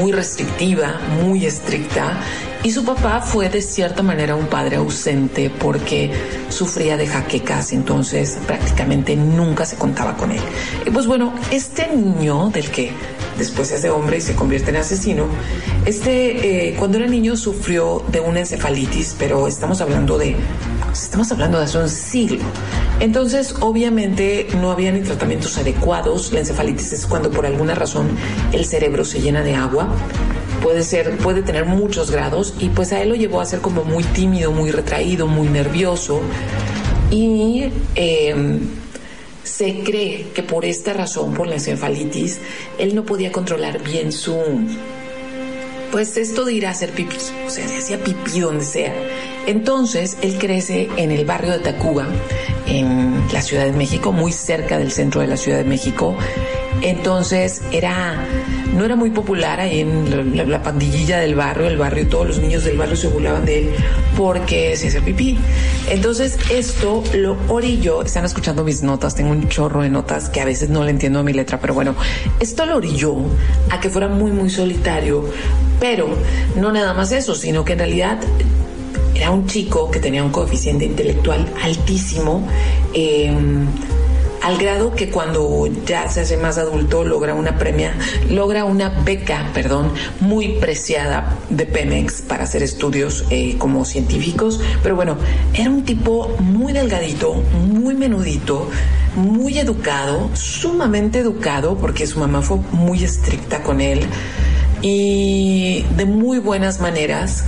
muy 0.00 0.12
restrictiva, 0.12 1.00
muy 1.22 1.46
estricta. 1.46 2.20
Y 2.64 2.72
su 2.72 2.84
papá 2.84 3.20
fue 3.20 3.48
de 3.48 3.62
cierta 3.62 4.02
manera 4.02 4.34
un 4.34 4.46
padre 4.46 4.76
ausente 4.76 5.48
porque 5.48 6.10
sufría 6.48 6.96
de 6.96 7.06
jaquecas, 7.06 7.72
entonces 7.72 8.38
prácticamente 8.46 9.14
nunca 9.14 9.64
se 9.64 9.76
contaba 9.76 10.16
con 10.16 10.32
él. 10.32 10.40
Y 10.84 10.90
pues 10.90 11.06
bueno, 11.06 11.32
este 11.52 11.88
niño 11.94 12.50
del 12.50 12.70
que 12.70 12.90
después 13.38 13.68
se 13.68 13.76
hace 13.76 13.90
hombre 13.90 14.18
y 14.18 14.20
se 14.20 14.34
convierte 14.34 14.70
en 14.70 14.76
asesino, 14.76 15.26
este 15.86 16.68
eh, 16.68 16.74
cuando 16.76 16.98
era 16.98 17.06
niño 17.06 17.36
sufrió 17.36 18.04
de 18.10 18.20
una 18.20 18.40
encefalitis, 18.40 19.14
pero 19.18 19.46
estamos 19.46 19.80
hablando 19.80 20.18
de 20.18 20.34
estamos 20.92 21.30
hablando 21.30 21.58
de 21.58 21.64
hace 21.64 21.78
un 21.78 21.88
siglo. 21.88 22.42
Entonces, 23.00 23.54
obviamente, 23.60 24.48
no 24.60 24.72
había 24.72 24.90
ni 24.90 25.00
tratamientos 25.00 25.56
adecuados. 25.58 26.32
La 26.32 26.40
encefalitis 26.40 26.92
es 26.92 27.06
cuando 27.06 27.30
por 27.30 27.46
alguna 27.46 27.76
razón 27.76 28.08
el 28.52 28.64
cerebro 28.64 29.04
se 29.04 29.20
llena 29.20 29.42
de 29.42 29.54
agua. 29.54 29.88
Puede 30.62 30.82
ser, 30.82 31.16
puede 31.18 31.42
tener 31.42 31.64
muchos 31.64 32.10
grados 32.10 32.54
y 32.58 32.68
pues 32.70 32.92
a 32.92 33.02
él 33.02 33.10
lo 33.10 33.14
llevó 33.14 33.40
a 33.40 33.46
ser 33.46 33.60
como 33.60 33.84
muy 33.84 34.02
tímido, 34.04 34.50
muy 34.50 34.70
retraído, 34.70 35.26
muy 35.26 35.48
nervioso. 35.48 36.20
Y 37.10 37.70
em, 37.94 38.60
se 39.44 39.82
cree 39.82 40.26
que 40.34 40.42
por 40.42 40.64
esta 40.64 40.92
razón, 40.92 41.34
por 41.34 41.46
la 41.46 41.54
encefalitis, 41.54 42.38
él 42.78 42.94
no 42.94 43.04
podía 43.04 43.32
controlar 43.32 43.82
bien 43.82 44.12
su, 44.12 44.36
pues 45.90 46.16
esto 46.16 46.44
de 46.44 46.52
ir 46.52 46.66
a 46.66 46.70
hacer 46.70 46.90
pipí, 46.90 47.16
o 47.46 47.50
sea, 47.50 47.66
se 47.66 47.78
hacía 47.78 47.98
pipí 47.98 48.40
donde 48.40 48.64
sea. 48.64 48.94
Entonces, 49.46 50.18
él 50.20 50.36
crece 50.38 50.88
en 50.96 51.10
el 51.10 51.24
barrio 51.24 51.52
de 51.52 51.60
Tacuba, 51.60 52.06
en 52.66 53.24
la 53.32 53.40
Ciudad 53.40 53.64
de 53.64 53.72
México, 53.72 54.12
muy 54.12 54.32
cerca 54.32 54.78
del 54.78 54.92
centro 54.92 55.22
de 55.22 55.26
la 55.26 55.38
Ciudad 55.38 55.58
de 55.58 55.64
México. 55.64 56.14
Entonces, 56.82 57.62
era, 57.72 58.26
no 58.78 58.84
era 58.84 58.94
muy 58.94 59.10
popular 59.10 59.58
ahí 59.58 59.80
en 59.80 60.50
la, 60.50 60.62
pandillilla 60.62 61.18
del 61.18 61.34
barrio, 61.34 61.66
el 61.66 61.76
barrio, 61.76 62.06
todos 62.06 62.28
los 62.28 62.38
niños 62.38 62.64
del 62.64 62.78
barrio 62.78 62.96
se 62.96 63.08
burlaban 63.08 63.44
de 63.44 63.58
él 63.58 63.70
porque 64.16 64.76
se 64.76 64.88
hacía 64.88 65.04
pipí. 65.04 65.36
Entonces, 65.90 66.38
esto 66.50 67.02
lo 67.14 67.36
orilló, 67.48 68.02
están 68.02 68.24
escuchando 68.24 68.62
mis 68.62 68.82
notas, 68.82 69.16
tengo 69.16 69.32
un 69.32 69.48
chorro 69.48 69.82
de 69.82 69.90
notas 69.90 70.28
que 70.28 70.40
a 70.40 70.44
veces 70.44 70.70
no 70.70 70.84
le 70.84 70.92
entiendo 70.92 71.18
a 71.18 71.22
mi 71.24 71.32
letra, 71.32 71.58
pero 71.60 71.74
bueno, 71.74 71.96
esto 72.38 72.66
lo 72.66 72.76
orilló 72.76 73.16
a 73.70 73.80
que 73.80 73.90
fuera 73.90 74.06
muy, 74.08 74.30
muy 74.30 74.48
solitario, 74.48 75.24
pero 75.80 76.08
no 76.56 76.70
nada 76.70 76.94
más 76.94 77.10
eso, 77.10 77.34
sino 77.34 77.64
que 77.64 77.72
en 77.72 77.80
realidad 77.80 78.20
era 79.14 79.32
un 79.32 79.46
chico 79.48 79.90
que 79.90 79.98
tenía 79.98 80.22
un 80.22 80.30
coeficiente 80.30 80.84
intelectual 80.84 81.46
altísimo, 81.62 82.46
em, 82.94 83.66
al 84.48 84.56
grado 84.56 84.94
que 84.94 85.10
cuando 85.10 85.68
ya 85.84 86.08
se 86.08 86.22
hace 86.22 86.38
más 86.38 86.56
adulto 86.56 87.04
logra 87.04 87.34
una 87.34 87.58
premia, 87.58 87.92
logra 88.30 88.64
una 88.64 88.88
beca, 88.88 89.50
perdón, 89.52 89.92
muy 90.20 90.54
preciada 90.54 91.36
de 91.50 91.66
Pemex 91.66 92.22
para 92.22 92.44
hacer 92.44 92.62
estudios 92.62 93.26
eh, 93.28 93.56
como 93.58 93.84
científicos. 93.84 94.58
Pero 94.82 94.96
bueno, 94.96 95.18
era 95.52 95.68
un 95.68 95.84
tipo 95.84 96.34
muy 96.38 96.72
delgadito, 96.72 97.34
muy 97.34 97.94
menudito, 97.94 98.70
muy 99.16 99.58
educado, 99.58 100.30
sumamente 100.32 101.18
educado, 101.18 101.76
porque 101.76 102.06
su 102.06 102.18
mamá 102.18 102.40
fue 102.40 102.56
muy 102.72 103.04
estricta 103.04 103.62
con 103.62 103.82
él 103.82 104.06
y 104.80 105.84
de 105.94 106.06
muy 106.06 106.38
buenas 106.38 106.80
maneras 106.80 107.44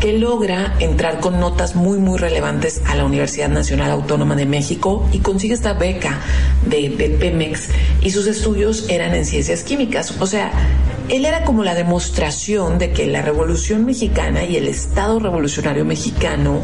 que 0.00 0.18
logra 0.18 0.74
entrar 0.80 1.20
con 1.20 1.38
notas 1.38 1.76
muy 1.76 1.98
muy 1.98 2.18
relevantes 2.18 2.80
a 2.86 2.96
la 2.96 3.04
Universidad 3.04 3.50
Nacional 3.50 3.90
Autónoma 3.90 4.34
de 4.34 4.46
México 4.46 5.06
y 5.12 5.18
consigue 5.18 5.52
esta 5.52 5.74
beca 5.74 6.20
de, 6.66 7.16
Pemex 7.20 7.68
y 8.00 8.10
sus 8.10 8.26
estudios 8.26 8.88
eran 8.88 9.14
en 9.14 9.26
ciencias 9.26 9.62
químicas. 9.62 10.14
O 10.18 10.26
sea, 10.26 10.52
él 11.10 11.26
era 11.26 11.44
como 11.44 11.64
la 11.64 11.74
demostración 11.74 12.78
de 12.78 12.92
que 12.92 13.06
la 13.06 13.20
Revolución 13.20 13.84
Mexicana 13.84 14.44
y 14.44 14.56
el 14.56 14.68
Estado 14.68 15.18
Revolucionario 15.18 15.84
Mexicano 15.84 16.60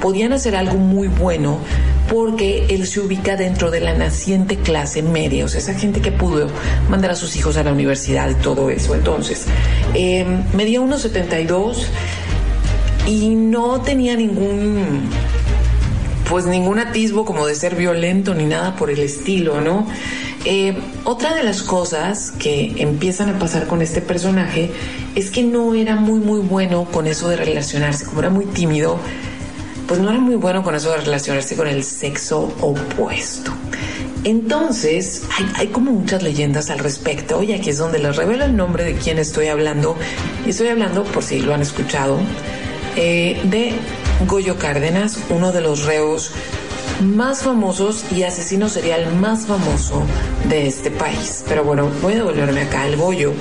podían 0.00 0.32
hacer 0.32 0.56
algo 0.56 0.78
muy 0.78 1.08
bueno 1.08 1.58
porque 2.10 2.66
él 2.70 2.86
se 2.86 3.00
ubica 3.00 3.36
dentro 3.36 3.70
de 3.70 3.80
la 3.80 3.94
naciente 3.94 4.56
clase 4.56 5.02
media, 5.02 5.44
o 5.44 5.48
sea, 5.48 5.60
esa 5.60 5.74
gente 5.74 6.00
que 6.00 6.10
pudo 6.10 6.48
mandar 6.90 7.12
a 7.12 7.14
sus 7.14 7.36
hijos 7.36 7.56
a 7.56 7.62
la 7.62 7.72
universidad 7.72 8.28
y 8.30 8.34
todo 8.34 8.70
eso. 8.70 8.94
Entonces, 8.94 9.46
eh, 9.94 10.26
medía 10.54 10.80
1,72 10.80 11.86
y 13.06 13.34
no 13.34 13.80
tenía 13.80 14.16
ningún 14.16 15.08
pues 16.28 16.46
ningún 16.46 16.78
atisbo 16.78 17.24
como 17.24 17.46
de 17.46 17.54
ser 17.54 17.74
violento 17.74 18.34
ni 18.34 18.46
nada 18.46 18.74
por 18.76 18.90
el 18.90 19.00
estilo, 19.00 19.60
¿no? 19.60 19.86
Eh, 20.44 20.74
otra 21.04 21.34
de 21.34 21.42
las 21.42 21.62
cosas 21.62 22.32
que 22.32 22.72
empiezan 22.78 23.28
a 23.28 23.38
pasar 23.38 23.66
con 23.66 23.82
este 23.82 24.00
personaje 24.00 24.70
es 25.14 25.30
que 25.30 25.42
no 25.42 25.74
era 25.74 25.96
muy 25.96 26.20
muy 26.20 26.40
bueno 26.40 26.86
con 26.86 27.06
eso 27.06 27.28
de 27.28 27.36
relacionarse, 27.36 28.06
como 28.06 28.20
era 28.20 28.30
muy 28.30 28.46
tímido, 28.46 28.98
pues 29.86 30.00
no 30.00 30.10
era 30.10 30.20
muy 30.20 30.36
bueno 30.36 30.62
con 30.62 30.74
eso 30.74 30.90
de 30.90 30.98
relacionarse 30.98 31.54
con 31.54 31.68
el 31.68 31.84
sexo 31.84 32.52
opuesto. 32.60 33.52
Entonces, 34.24 35.24
hay, 35.36 35.46
hay, 35.56 35.66
como 35.68 35.90
muchas 35.90 36.22
leyendas 36.22 36.70
al 36.70 36.78
respecto, 36.78 37.42
y 37.42 37.52
aquí 37.52 37.70
es 37.70 37.78
donde 37.78 37.98
les 37.98 38.14
revelo 38.14 38.44
el 38.44 38.56
nombre 38.56 38.84
de 38.84 38.94
quien 38.94 39.18
estoy 39.18 39.48
hablando. 39.48 39.96
Y 40.46 40.50
estoy 40.50 40.68
hablando, 40.68 41.02
por 41.02 41.24
si 41.24 41.40
lo 41.40 41.52
han 41.52 41.60
escuchado, 41.60 42.20
eh, 42.96 43.40
de 43.44 43.74
Goyo 44.26 44.58
Cárdenas, 44.58 45.18
uno 45.30 45.52
de 45.52 45.60
los 45.60 45.84
reos 45.84 46.32
más 47.02 47.42
famosos 47.42 48.04
y 48.12 48.22
asesino 48.22 48.68
serial 48.68 49.14
más 49.16 49.46
famoso 49.46 50.02
de 50.48 50.66
este 50.66 50.90
país. 50.90 51.44
Pero 51.48 51.64
bueno, 51.64 51.90
voy 52.00 52.14
a 52.14 52.16
devolverme 52.16 52.62
acá 52.62 52.82
al 52.82 52.96
Goyo, 52.96 53.32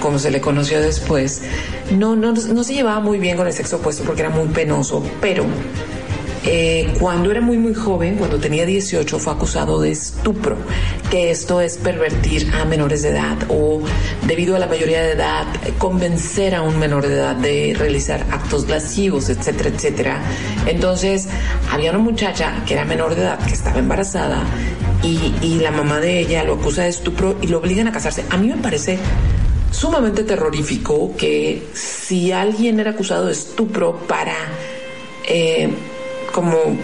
como 0.00 0.18
se 0.18 0.30
le 0.30 0.40
conoció 0.40 0.80
después. 0.80 1.42
No, 1.90 2.16
no, 2.16 2.32
no 2.32 2.64
se 2.64 2.74
llevaba 2.74 3.00
muy 3.00 3.18
bien 3.18 3.36
con 3.36 3.46
el 3.46 3.52
sexo 3.52 3.76
opuesto 3.76 4.04
porque 4.04 4.22
era 4.22 4.30
muy 4.30 4.48
penoso, 4.48 5.02
pero 5.20 5.44
eh, 6.50 6.94
cuando 6.98 7.30
era 7.30 7.42
muy 7.42 7.58
muy 7.58 7.74
joven, 7.74 8.16
cuando 8.16 8.38
tenía 8.38 8.64
18, 8.64 9.18
fue 9.18 9.34
acusado 9.34 9.82
de 9.82 9.90
estupro, 9.90 10.56
que 11.10 11.30
esto 11.30 11.60
es 11.60 11.76
pervertir 11.76 12.50
a 12.54 12.64
menores 12.64 13.02
de 13.02 13.10
edad 13.10 13.36
o 13.50 13.82
debido 14.26 14.56
a 14.56 14.58
la 14.58 14.66
mayoría 14.66 15.02
de 15.02 15.12
edad, 15.12 15.46
convencer 15.76 16.54
a 16.54 16.62
un 16.62 16.78
menor 16.78 17.06
de 17.06 17.16
edad 17.16 17.36
de 17.36 17.76
realizar 17.78 18.24
actos 18.32 18.66
lascivos, 18.66 19.28
etcétera, 19.28 19.68
etcétera. 19.68 20.22
Entonces, 20.66 21.28
había 21.70 21.90
una 21.90 21.98
muchacha 21.98 22.64
que 22.66 22.72
era 22.72 22.86
menor 22.86 23.14
de 23.14 23.24
edad, 23.24 23.38
que 23.44 23.52
estaba 23.52 23.78
embarazada 23.78 24.42
y, 25.02 25.58
la 25.58 25.70
mamá 25.70 26.00
de 26.00 26.20
ella 26.20 26.44
lo 26.44 26.54
acusa 26.54 26.84
de 26.84 26.88
estupro 26.88 27.36
y 27.42 27.48
lo 27.48 27.58
obligan 27.58 27.88
a 27.88 27.92
casarse. 27.92 28.24
A 28.30 28.38
mí 28.38 28.48
me 28.48 28.56
parece 28.56 28.98
sumamente 29.70 30.24
terrorífico 30.24 31.14
que 31.14 31.62
si 31.74 32.32
alguien 32.32 32.80
era 32.80 32.92
acusado 32.92 33.26
de 33.26 33.32
estupro 33.32 33.98
para... 34.06 34.34
Eh, 35.28 35.68
como 36.32 36.76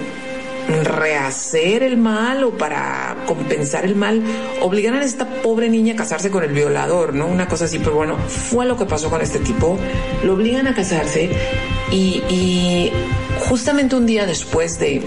rehacer 0.82 1.82
el 1.82 1.96
mal 1.96 2.42
o 2.44 2.52
para 2.52 3.16
compensar 3.26 3.84
el 3.84 3.96
mal, 3.96 4.22
obligan 4.62 4.94
a 4.94 5.04
esta 5.04 5.28
pobre 5.42 5.68
niña 5.68 5.94
a 5.94 5.96
casarse 5.96 6.30
con 6.30 6.42
el 6.42 6.52
violador, 6.52 7.14
¿no? 7.14 7.26
Una 7.26 7.48
cosa 7.48 7.66
así, 7.66 7.78
pero 7.78 7.96
bueno, 7.96 8.16
fue 8.28 8.64
lo 8.66 8.76
que 8.76 8.86
pasó 8.86 9.10
con 9.10 9.20
este 9.20 9.38
tipo. 9.38 9.78
Lo 10.22 10.34
obligan 10.34 10.66
a 10.66 10.74
casarse 10.74 11.30
y, 11.90 12.22
y 12.28 12.92
justamente 13.48 13.96
un 13.96 14.06
día 14.06 14.26
después 14.26 14.78
de 14.78 15.02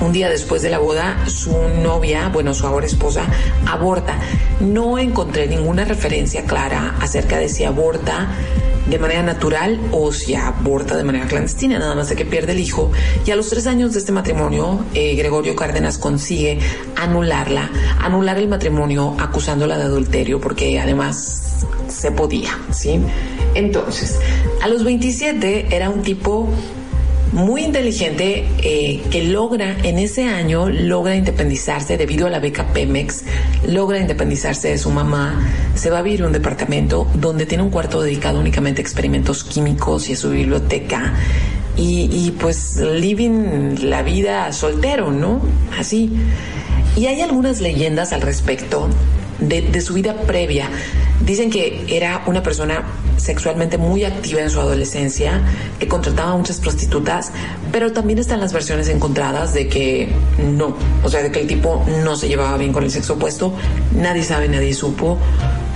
un 0.00 0.12
día 0.12 0.28
después 0.28 0.60
de 0.60 0.68
la 0.68 0.78
boda, 0.78 1.16
su 1.28 1.56
novia, 1.82 2.28
bueno, 2.28 2.52
su 2.52 2.66
ahora 2.66 2.84
esposa, 2.84 3.24
aborta. 3.66 4.18
No 4.60 4.98
encontré 4.98 5.46
ninguna 5.46 5.84
referencia 5.86 6.44
clara 6.44 6.96
acerca 7.00 7.38
de 7.38 7.48
si 7.48 7.64
aborta 7.64 8.28
de 8.88 8.98
manera 8.98 9.22
natural 9.22 9.80
o 9.92 10.12
si 10.12 10.34
aborta 10.34 10.96
de 10.96 11.04
manera 11.04 11.26
clandestina, 11.26 11.78
nada 11.78 11.94
más 11.94 12.08
de 12.08 12.16
que 12.16 12.24
pierde 12.24 12.52
el 12.52 12.60
hijo. 12.60 12.90
Y 13.26 13.30
a 13.30 13.36
los 13.36 13.48
tres 13.48 13.66
años 13.66 13.92
de 13.92 13.98
este 13.98 14.12
matrimonio, 14.12 14.84
eh, 14.94 15.14
Gregorio 15.14 15.56
Cárdenas 15.56 15.98
consigue 15.98 16.58
anularla, 16.96 17.70
anular 18.00 18.38
el 18.38 18.48
matrimonio 18.48 19.16
acusándola 19.18 19.78
de 19.78 19.84
adulterio, 19.84 20.40
porque 20.40 20.78
además 20.78 21.66
se 21.88 22.10
podía, 22.10 22.58
¿sí? 22.70 23.00
Entonces, 23.54 24.18
a 24.62 24.68
los 24.68 24.84
27 24.84 25.74
era 25.74 25.90
un 25.90 26.02
tipo 26.02 26.48
muy 27.32 27.62
inteligente 27.62 28.46
eh, 28.62 29.02
que 29.10 29.24
logra 29.24 29.76
en 29.82 29.98
ese 29.98 30.24
año, 30.24 30.68
logra 30.68 31.16
independizarse 31.16 31.96
debido 31.96 32.26
a 32.26 32.30
la 32.30 32.38
beca 32.38 32.72
Pemex, 32.72 33.24
logra 33.66 33.98
independizarse 33.98 34.68
de 34.68 34.78
su 34.78 34.90
mamá, 34.90 35.44
se 35.74 35.90
va 35.90 35.98
a 35.98 36.02
vivir 36.02 36.22
a 36.22 36.26
un 36.26 36.32
departamento 36.32 37.06
donde 37.14 37.46
tiene 37.46 37.64
un 37.64 37.70
cuarto 37.70 38.02
dedicado 38.02 38.38
únicamente 38.40 38.80
a 38.80 38.82
experimentos 38.82 39.44
químicos 39.44 40.08
y 40.08 40.12
a 40.12 40.16
su 40.16 40.30
biblioteca. 40.30 41.14
Y, 41.76 42.32
pues 42.38 42.76
living 42.76 43.80
la 43.82 44.04
vida 44.04 44.52
soltero, 44.52 45.10
¿no? 45.10 45.40
Así. 45.76 46.08
Y 46.96 47.06
hay 47.06 47.20
algunas 47.20 47.60
leyendas 47.60 48.12
al 48.12 48.22
respecto 48.22 48.88
de, 49.40 49.80
su 49.80 49.94
vida 49.94 50.14
previa. 50.22 50.68
Dicen 51.20 51.50
que 51.50 51.84
era 51.88 52.22
una 52.26 52.42
persona 52.42 52.84
sexualmente 53.16 53.78
muy 53.78 54.04
activa 54.04 54.40
en 54.40 54.50
su 54.50 54.60
adolescencia, 54.60 55.40
que 55.78 55.88
contrataba 55.88 56.32
a 56.32 56.36
muchas 56.36 56.60
prostitutas, 56.60 57.32
pero 57.72 57.92
también 57.92 58.18
están 58.18 58.40
las 58.40 58.52
versiones 58.52 58.88
encontradas 58.88 59.54
de 59.54 59.68
que 59.68 60.08
no, 60.38 60.76
o 61.02 61.08
sea, 61.08 61.22
de 61.22 61.30
que 61.30 61.40
el 61.40 61.46
tipo 61.46 61.84
no 62.04 62.16
se 62.16 62.28
llevaba 62.28 62.56
bien 62.58 62.72
con 62.72 62.84
el 62.84 62.90
sexo 62.90 63.14
opuesto, 63.14 63.54
nadie 63.94 64.22
sabe, 64.22 64.48
nadie 64.48 64.74
supo, 64.74 65.18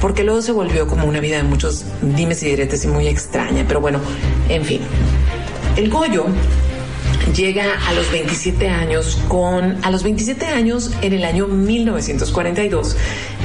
porque 0.01 0.25
luego 0.25 0.43
se 0.43 0.53
volvió 0.53 0.87
como 0.87 1.07
una 1.07 1.21
vida 1.21 1.37
de 1.37 1.45
muchos 1.45 1.85
dimes 2.03 2.43
y 2.43 2.47
diretes 2.47 2.85
y 2.85 2.89
muy 2.89 3.09
extraña, 3.09 3.65
pero 3.67 3.81
bueno, 3.81 4.01
en 4.49 4.65
fin. 4.65 4.81
El 5.77 5.91
Goyo 5.91 6.27
llega 7.35 7.79
a 7.87 7.93
los 7.93 8.11
27 8.11 8.69
años 8.69 9.19
con 9.29 9.85
a 9.85 9.91
los 9.91 10.03
27 10.03 10.47
años 10.47 10.93
en 11.03 11.13
el 11.13 11.25
año 11.25 11.47
1942 11.47 12.97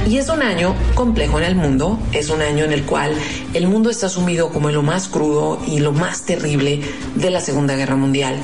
y 0.08 0.18
es 0.18 0.28
un 0.28 0.42
año 0.42 0.74
complejo 0.94 1.38
en 1.38 1.44
el 1.44 1.54
mundo, 1.54 1.98
es 2.12 2.30
un 2.30 2.42
año 2.42 2.64
en 2.64 2.72
el 2.72 2.84
cual 2.84 3.14
el 3.52 3.66
mundo 3.66 3.90
está 3.90 4.08
sumido 4.08 4.50
como 4.50 4.68
en 4.68 4.74
lo 4.74 4.82
más 4.82 5.08
crudo 5.08 5.60
y 5.66 5.80
lo 5.80 5.92
más 5.92 6.22
terrible 6.22 6.80
de 7.14 7.30
la 7.30 7.40
Segunda 7.40 7.76
Guerra 7.76 7.96
Mundial. 7.96 8.36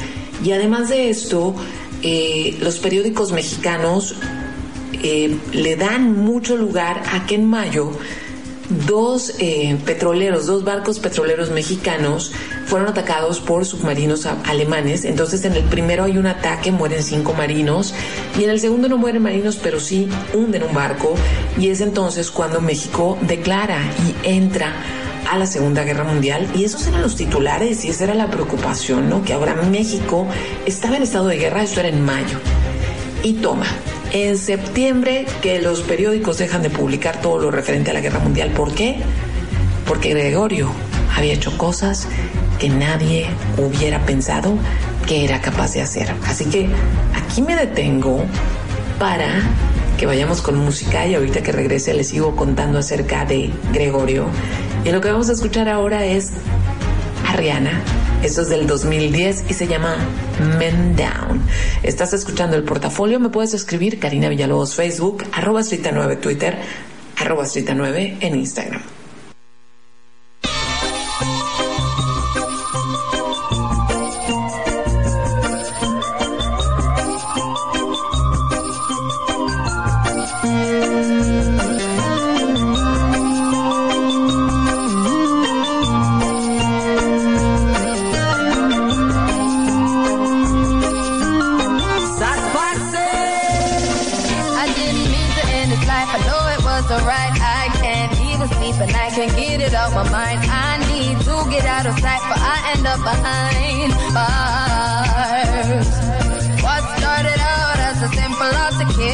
Y 0.45 0.53
además 0.53 0.89
de 0.89 1.11
esto, 1.11 1.55
eh, 2.03 2.57
los 2.61 2.79
periódicos 2.79 3.33
mexicanos 3.33 4.17
eh, 5.03 5.37
le 5.53 5.77
dan 5.77 6.17
mucho 6.17 6.57
lugar 6.57 7.03
a 7.13 7.27
que 7.27 7.37
en 7.37 7.47
mayo 7.47 7.93
dos 8.87 9.35
eh, 9.39 9.77
petroleros, 9.85 10.47
dos 10.47 10.65
barcos 10.65 10.99
petroleros 10.99 11.51
mexicanos 11.51 12.33
fueron 12.67 12.89
atacados 12.89 13.41
por 13.41 13.67
submarinos 13.67 14.27
alemanes. 14.27 15.05
Entonces 15.05 15.45
en 15.45 15.55
el 15.55 15.65
primero 15.65 16.05
hay 16.05 16.19
un 16.19 16.27
ataque, 16.27 16.71
mueren 16.71 17.03
cinco 17.03 17.35
marinos 17.35 17.95
y 18.39 18.45
en 18.45 18.51
el 18.51 18.61
segundo 18.61 18.89
no 18.89 18.97
mueren 18.97 19.23
marinos, 19.23 19.57
pero 19.57 19.81
sí 19.81 20.09
hunden 20.33 20.63
un 20.63 20.75
barco 20.75 21.15
y 21.59 21.69
es 21.69 21.81
entonces 21.81 22.31
cuando 22.31 22.61
México 22.61 23.19
declara 23.23 23.81
y 24.07 24.29
entra 24.29 24.73
a 25.31 25.39
la 25.39 25.47
Segunda 25.47 25.85
Guerra 25.85 26.05
Mundial 26.05 26.49
y 26.55 26.65
esos 26.65 26.87
eran 26.87 27.03
los 27.03 27.17
titulares 27.17 27.85
y 27.85 27.89
esa 27.89 28.05
era 28.05 28.15
la 28.15 28.31
preocupación, 28.31 29.09
¿no? 29.09 29.23
Que 29.23 29.33
ahora 29.33 29.55
México 29.55 30.27
estaba 30.67 30.97
en 30.97 31.03
estado 31.03 31.29
de 31.29 31.37
guerra, 31.37 31.63
esto 31.63 31.81
era 31.81 31.89
en 31.89 32.05
mayo. 32.05 32.39
Y 33.23 33.35
toma, 33.35 33.67
en 34.13 34.39
septiembre 34.39 35.27
que 35.43 35.61
los 35.61 35.83
periódicos 35.83 36.39
dejan 36.39 36.63
de 36.63 36.71
publicar 36.71 37.21
todo 37.21 37.39
lo 37.39 37.51
referente 37.51 37.91
a 37.91 37.95
la 37.95 38.01
guerra 38.01 38.19
mundial. 38.19 38.51
¿Por 38.51 38.75
qué? 38.75 39.01
Porque 39.87 40.11
Gregorio 40.11 40.71
había 41.17 41.33
hecho 41.33 41.57
cosas 41.57 42.09
que 42.59 42.69
nadie 42.69 43.27
hubiera 43.57 44.05
pensado 44.07 44.55
que 45.07 45.25
era 45.25 45.41
capaz 45.41 45.75
de 45.75 45.83
hacer. 45.83 46.15
Así 46.27 46.45
que 46.45 46.69
aquí 47.15 47.43
me 47.43 47.57
detengo 47.57 48.25
para 48.99 49.43
que 49.99 50.07
vayamos 50.07 50.41
con 50.41 50.57
música 50.57 51.07
y 51.07 51.15
ahorita 51.15 51.43
que 51.43 51.53
regrese 51.53 51.95
les 51.95 52.09
sigo 52.09 52.37
contando 52.37 52.79
acerca 52.79 53.25
de 53.25 53.51
Gregorio. 53.73 54.27
Y 54.85 54.91
lo 54.91 55.01
que 55.01 55.11
vamos 55.11 55.29
a 55.29 55.33
escuchar 55.33 55.69
ahora 55.69 56.05
es 56.05 56.33
a 57.27 57.37
Rihanna 57.37 57.83
esto 58.23 58.43
es 58.43 58.49
del 58.49 58.67
2010 58.67 59.45
y 59.49 59.55
se 59.55 59.67
llama 59.67 59.97
Men 60.59 60.95
Down. 60.95 61.43
Estás 61.83 62.13
escuchando 62.13 62.57
el 62.57 62.65
portafolio, 62.65 63.19
me 63.19 63.31
puedes 63.31 63.55
escribir 63.55 63.99
Karina 63.99 64.29
Villalobos 64.29 64.75
Facebook, 64.75 65.25
arroba 65.33 65.63
9 65.63 66.17
Twitter, 66.17 66.59
arroba 67.17 67.45
9 67.47 68.19
en 68.21 68.35
Instagram. 68.37 69.00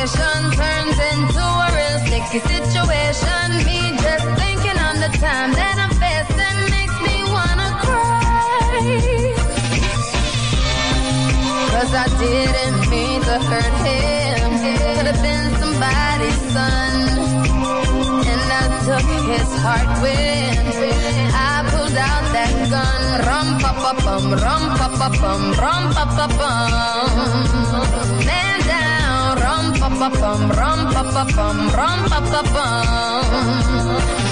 conversation 0.07 0.43
turns 0.53 0.99
into 1.13 1.43
a 1.43 1.69
real 1.75 1.99
sticky 2.07 2.39
situation. 2.41 3.47
Me 3.67 3.91
just 3.99 4.27
thinking 4.39 4.79
on 4.79 5.01
the 5.01 5.09
time 5.19 5.51
that 5.53 5.77
I'm 5.83 5.91
facing 5.99 6.59
makes 6.71 6.99
me 7.07 7.17
wanna 7.35 7.71
cry. 7.83 8.79
Cause 11.73 11.93
I 11.95 12.07
didn't 12.23 12.81
mean 12.91 13.21
to 13.23 13.37
hurt 13.51 13.77
him. 13.87 14.51
Could 14.97 15.07
have 15.11 15.23
been 15.23 15.47
somebody's 15.59 16.41
son. 16.55 16.95
And 18.31 18.43
I 18.61 18.63
took 18.87 19.09
his 19.33 19.51
heart 19.63 19.89
when 20.03 20.55
I 21.35 21.37
pulled 21.71 21.97
out 21.97 22.25
that 22.37 22.53
gun. 22.71 23.03
Rum 23.27 23.49
pa 23.59 23.71
pa 23.83 23.93
bum, 24.05 24.25
rum 24.33 24.65
pa 24.79 24.89
pa 24.99 25.09
bum, 25.21 25.43
rum 25.63 25.85
pa 25.95 26.05
pa 26.17 26.27
bum 26.39 27.17
pa 29.99 30.09
pam, 30.11 30.41
rum 30.59 30.81
pa 30.93 31.03
pa 31.15 31.25
pam, 31.37 31.57
rum 31.77 32.01
pa 32.11 32.21
pa 32.31 32.41
pam. 32.53 34.26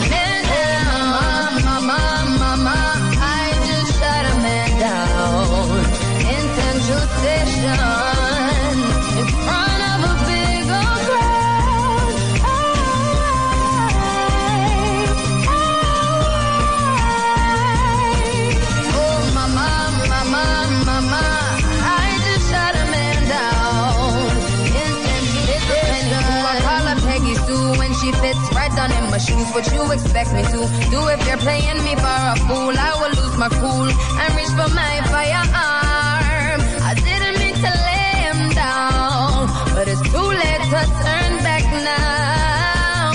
My 29.14 29.18
shoes. 29.18 29.48
What 29.55 29.64
you 29.72 29.83
expect 29.92 30.31
me 30.35 30.42
to 30.42 30.61
do 30.90 31.00
if 31.14 31.20
you're 31.29 31.42
playing 31.46 31.79
me 31.87 31.94
for 32.05 32.18
a 32.33 32.37
fool? 32.46 32.74
I 32.88 32.92
will 33.00 33.14
lose 33.20 33.37
my 33.38 33.48
cool 33.62 33.88
and 34.22 34.31
reach 34.38 34.53
for 34.59 34.70
my 34.83 34.94
firearm. 35.12 36.59
I 36.90 36.92
didn't 37.07 37.37
mean 37.42 37.57
to 37.64 37.72
lay 37.88 38.11
him 38.27 38.40
down, 38.59 39.46
but 39.74 39.87
it's 39.92 40.03
too 40.14 40.29
late 40.42 40.62
to 40.72 40.81
turn 41.07 41.33
back 41.46 41.64
now. 41.90 43.14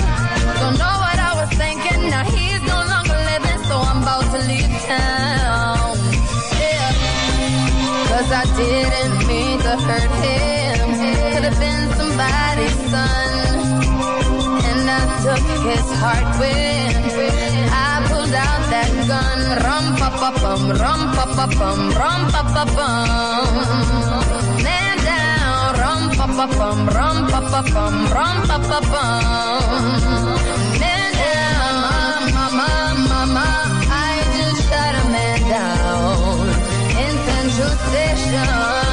Don't 0.61 0.77
know 0.83 0.95
what 1.03 1.17
I 1.29 1.31
was 1.39 1.49
thinking. 1.61 2.01
Now 2.13 2.23
he's 2.31 2.61
no 2.73 2.79
longer 2.93 3.19
living, 3.31 3.59
so 3.67 3.75
I'm 3.89 3.99
about 4.03 4.25
to 4.33 4.39
leave 4.51 4.71
town. 4.87 5.95
Yeah. 6.63 6.91
Cause 8.07 8.29
I 8.41 8.43
didn't 8.61 9.17
mean 9.27 9.57
to 9.67 9.73
hurt 9.87 10.13
him. 10.23 10.87
Could 11.33 11.45
have 11.49 11.59
been 11.59 11.83
somebody's 11.99 12.77
son. 12.91 13.28
Took 15.19 15.47
his 15.67 15.87
heart 15.99 16.39
with. 16.39 16.95
I 17.75 18.07
pulled 18.07 18.33
out 18.33 18.63
that 18.71 18.91
gun. 19.09 19.39
Rum 19.65 19.85
pa 19.99 20.09
pa 20.15 20.29
bum, 20.41 20.63
rum 20.71 21.01
pa 21.11 21.25
pa 21.35 21.45
bum, 21.59 21.79
rum 21.99 22.21
pa 22.31 22.41
pa 22.55 22.63
bum. 22.77 23.53
Man 24.63 24.97
down, 25.03 25.75
rum 25.81 26.03
pa 26.15 26.25
pa 26.37 26.45
bum, 26.57 26.79
rum 26.95 27.17
pa 27.27 27.39
pa 27.51 27.61
bum, 27.73 27.95
rum 28.15 28.37
pa 28.47 28.57
pa 28.69 28.79
bum. 28.91 29.83
Man 30.79 31.11
down, 31.19 32.21
mama, 32.35 32.69
mama, 33.11 33.47
I 33.91 34.23
just 34.37 34.71
shot 34.71 34.95
a 34.95 35.03
man 35.11 35.39
down 35.51 36.47
in 37.03 37.13
Central 37.27 37.73
Station 37.91 38.88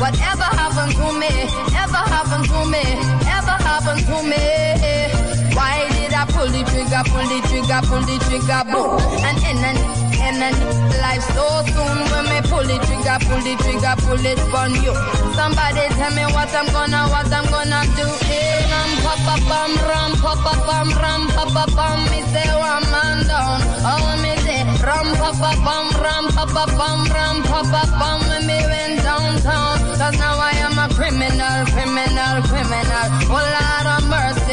whatever 0.00 0.42
happened 0.42 0.92
to 0.92 1.12
me? 1.18 1.30
Ever 1.74 2.02
happened 2.12 2.46
to 2.46 2.60
me? 2.66 2.84
Ever 3.28 3.56
happened 3.62 4.04
to 4.06 4.22
me? 4.22 5.54
Why 5.54 5.88
did 5.92 6.12
I 6.12 6.24
pull 6.26 6.46
the 6.46 6.62
trigger, 6.70 7.02
pull 7.06 7.26
the 7.26 7.40
trigger, 7.48 7.80
pull 7.86 8.02
the 8.02 8.16
trigger, 8.26 8.62
boom? 8.70 9.00
And 9.24 9.38
in 9.38 9.64
and 9.64 10.03
and 10.34 10.54
then 10.54 11.00
life 11.00 11.22
so 11.34 11.46
soon 11.70 11.98
when 12.10 12.24
me 12.26 12.38
pull 12.50 12.64
the 12.66 12.76
trigger, 12.86 13.18
pull 13.26 13.40
the 13.46 13.54
trigger, 13.62 13.94
pull 14.02 14.18
it 14.18 14.40
on 14.50 14.74
you. 14.82 14.94
Somebody 15.34 15.86
tell 15.94 16.10
me 16.14 16.24
what 16.34 16.50
I'm 16.54 16.66
gonna, 16.74 17.06
what 17.08 17.30
I'm 17.30 17.46
gonna 17.50 17.80
do. 17.94 18.06
Eh, 18.30 18.66
ram 18.70 18.90
pa 19.04 19.14
pa 19.26 19.34
bum, 19.48 19.72
ram 19.88 20.12
pa 20.18 20.32
pa 20.42 20.52
bum, 20.66 20.88
ram 20.98 21.22
pa 21.30 21.44
pa 21.54 21.64
bum. 21.76 21.98
Me 22.10 22.20
say 22.32 22.50
one 22.54 22.86
man 22.90 23.26
down, 23.26 23.60
oh 23.86 24.18
me 24.22 24.32
say 24.42 24.62
ram 24.82 25.08
pa 25.20 25.30
pa 25.38 25.50
bum, 25.64 25.86
ram 26.02 26.24
pa 26.34 26.44
pa 26.46 26.64
bum, 26.78 27.00
ram 27.14 27.36
pa 27.42 27.60
pa 27.72 27.82
bum. 27.98 28.18
When 28.28 28.46
me 28.46 28.58
went 28.70 29.02
downtown, 29.02 29.78
'cause 29.98 30.18
now 30.18 30.36
I 30.38 30.54
am 30.66 30.78
a 30.78 30.86
criminal, 30.94 31.58
criminal, 31.74 32.34
criminal. 32.50 33.06
Oh 33.30 33.44
Lord 33.54 33.86
of 33.94 34.02
mercy, 34.10 34.43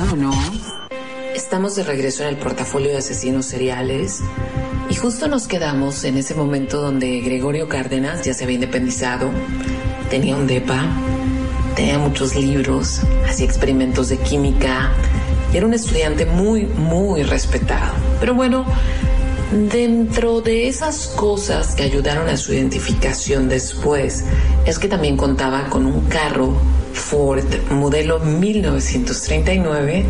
no? 0.00 0.30
Estamos 1.34 1.74
de 1.74 1.82
regreso 1.82 2.22
en 2.22 2.30
el 2.30 2.36
portafolio 2.36 2.90
de 2.90 2.98
asesinos 2.98 3.46
seriales 3.46 4.20
y 4.90 4.94
justo 4.94 5.26
nos 5.26 5.46
quedamos 5.46 6.04
en 6.04 6.18
ese 6.18 6.34
momento 6.34 6.82
donde 6.82 7.20
Gregorio 7.20 7.68
Cárdenas 7.68 8.22
ya 8.22 8.34
se 8.34 8.44
había 8.44 8.56
independizado, 8.56 9.30
tenía 10.10 10.36
un 10.36 10.46
depa, 10.46 10.86
tenía 11.74 11.98
muchos 11.98 12.36
libros, 12.36 13.00
hacía 13.26 13.46
experimentos 13.46 14.10
de 14.10 14.18
química 14.18 14.92
y 15.52 15.56
era 15.56 15.66
un 15.66 15.74
estudiante 15.74 16.26
muy, 16.26 16.66
muy 16.66 17.22
respetado. 17.22 17.94
Pero 18.20 18.34
bueno, 18.34 18.66
dentro 19.50 20.42
de 20.42 20.68
esas 20.68 21.06
cosas 21.08 21.74
que 21.74 21.84
ayudaron 21.84 22.28
a 22.28 22.36
su 22.36 22.52
identificación 22.52 23.48
después 23.48 24.24
es 24.66 24.78
que 24.78 24.88
también 24.88 25.16
contaba 25.16 25.70
con 25.70 25.86
un 25.86 26.02
carro 26.02 26.54
Ford 26.96 27.44
modelo 27.70 28.18
1939, 28.18 30.04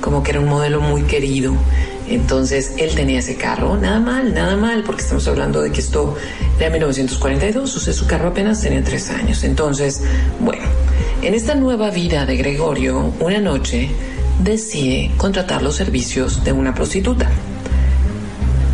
como 0.00 0.22
que 0.22 0.32
era 0.32 0.40
un 0.40 0.48
modelo 0.48 0.80
muy 0.80 1.02
querido. 1.02 1.54
Entonces 2.08 2.74
él 2.76 2.94
tenía 2.94 3.20
ese 3.20 3.36
carro, 3.36 3.76
nada 3.78 3.98
mal, 3.98 4.34
nada 4.34 4.56
mal, 4.56 4.82
porque 4.84 5.02
estamos 5.02 5.26
hablando 5.26 5.62
de 5.62 5.72
que 5.72 5.80
esto 5.80 6.14
era 6.58 6.68
1942, 6.70 7.76
o 7.76 7.80
sea, 7.80 7.94
su 7.94 8.06
carro 8.06 8.28
apenas 8.28 8.60
tenía 8.60 8.84
tres 8.84 9.10
años. 9.10 9.42
Entonces, 9.42 10.02
bueno, 10.40 10.64
en 11.22 11.32
esta 11.32 11.54
nueva 11.54 11.90
vida 11.90 12.26
de 12.26 12.36
Gregorio, 12.36 13.14
una 13.20 13.40
noche 13.40 13.88
decide 14.42 15.12
contratar 15.16 15.62
los 15.62 15.76
servicios 15.76 16.44
de 16.44 16.52
una 16.52 16.74
prostituta. 16.74 17.30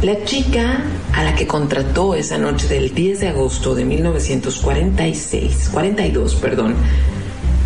La 0.02 0.24
chica 0.24 0.82
a 1.12 1.22
la 1.22 1.34
que 1.34 1.46
contrató 1.46 2.14
esa 2.14 2.38
noche 2.38 2.66
del 2.68 2.94
10 2.94 3.20
de 3.20 3.28
agosto 3.28 3.74
de 3.74 3.84
1946, 3.84 5.70
42, 5.72 6.34
perdón, 6.36 6.74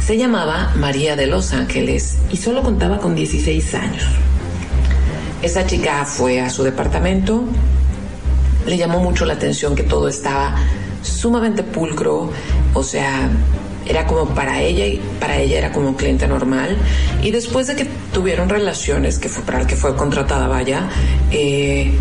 se 0.05 0.19
llamaba 0.19 0.71
María 0.77 1.17
de 1.17 1.27
Los 1.27 1.55
Ángeles 1.55 2.19
y 2.31 2.37
solo 2.37 2.63
contaba 2.63 2.99
con 2.99 3.15
16 3.15 3.75
años. 3.75 4.05
Esa 5.41 5.67
chica 5.67 6.05
fue 6.05 6.43
a 6.43 6.51
su 6.51 6.63
departamento, 6.63 7.45
le 8.67 8.77
llamó 8.77 9.01
mucho 9.01 9.25
la 9.25 9.33
atención 9.33 9.75
que 9.75 9.83
todo 9.83 10.09
estaba 10.09 10.57
sumamente 11.01 11.63
pulcro, 11.63 12.31
o 12.75 12.83
sea, 12.83 13.31
era 13.87 14.07
como 14.07 14.27
para 14.35 14.61
ella 14.61 14.87
y 14.87 15.01
para 15.19 15.39
ella 15.39 15.57
era 15.57 15.73
como 15.73 15.89
un 15.89 15.95
cliente 15.95 16.29
normal. 16.29 16.77
Y 17.23 17.31
después 17.31 17.67
de 17.67 17.77
que 17.77 17.87
tuvieron 18.13 18.51
relaciones, 18.51 19.19
que 19.19 19.31
fue 19.31 19.43
para 19.43 19.63
el 19.63 19.67
que 19.67 19.77
fue 19.77 19.97
contratada, 19.97 20.49
vaya, 20.49 20.87
eh, 21.31 21.93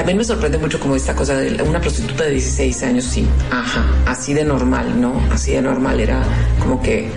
también 0.00 0.16
me 0.16 0.24
sorprende 0.24 0.56
mucho 0.56 0.80
como 0.80 0.96
esta 0.96 1.14
cosa 1.14 1.36
de 1.36 1.62
una 1.62 1.78
prostituta 1.78 2.24
de 2.24 2.30
16 2.30 2.82
años, 2.84 3.04
sí, 3.04 3.26
ajá, 3.50 3.84
así 4.06 4.32
de 4.32 4.44
normal, 4.44 4.98
¿no? 4.98 5.12
Así 5.30 5.52
de 5.52 5.60
normal 5.60 6.00
era 6.00 6.22
como 6.58 6.80
que, 6.80 7.10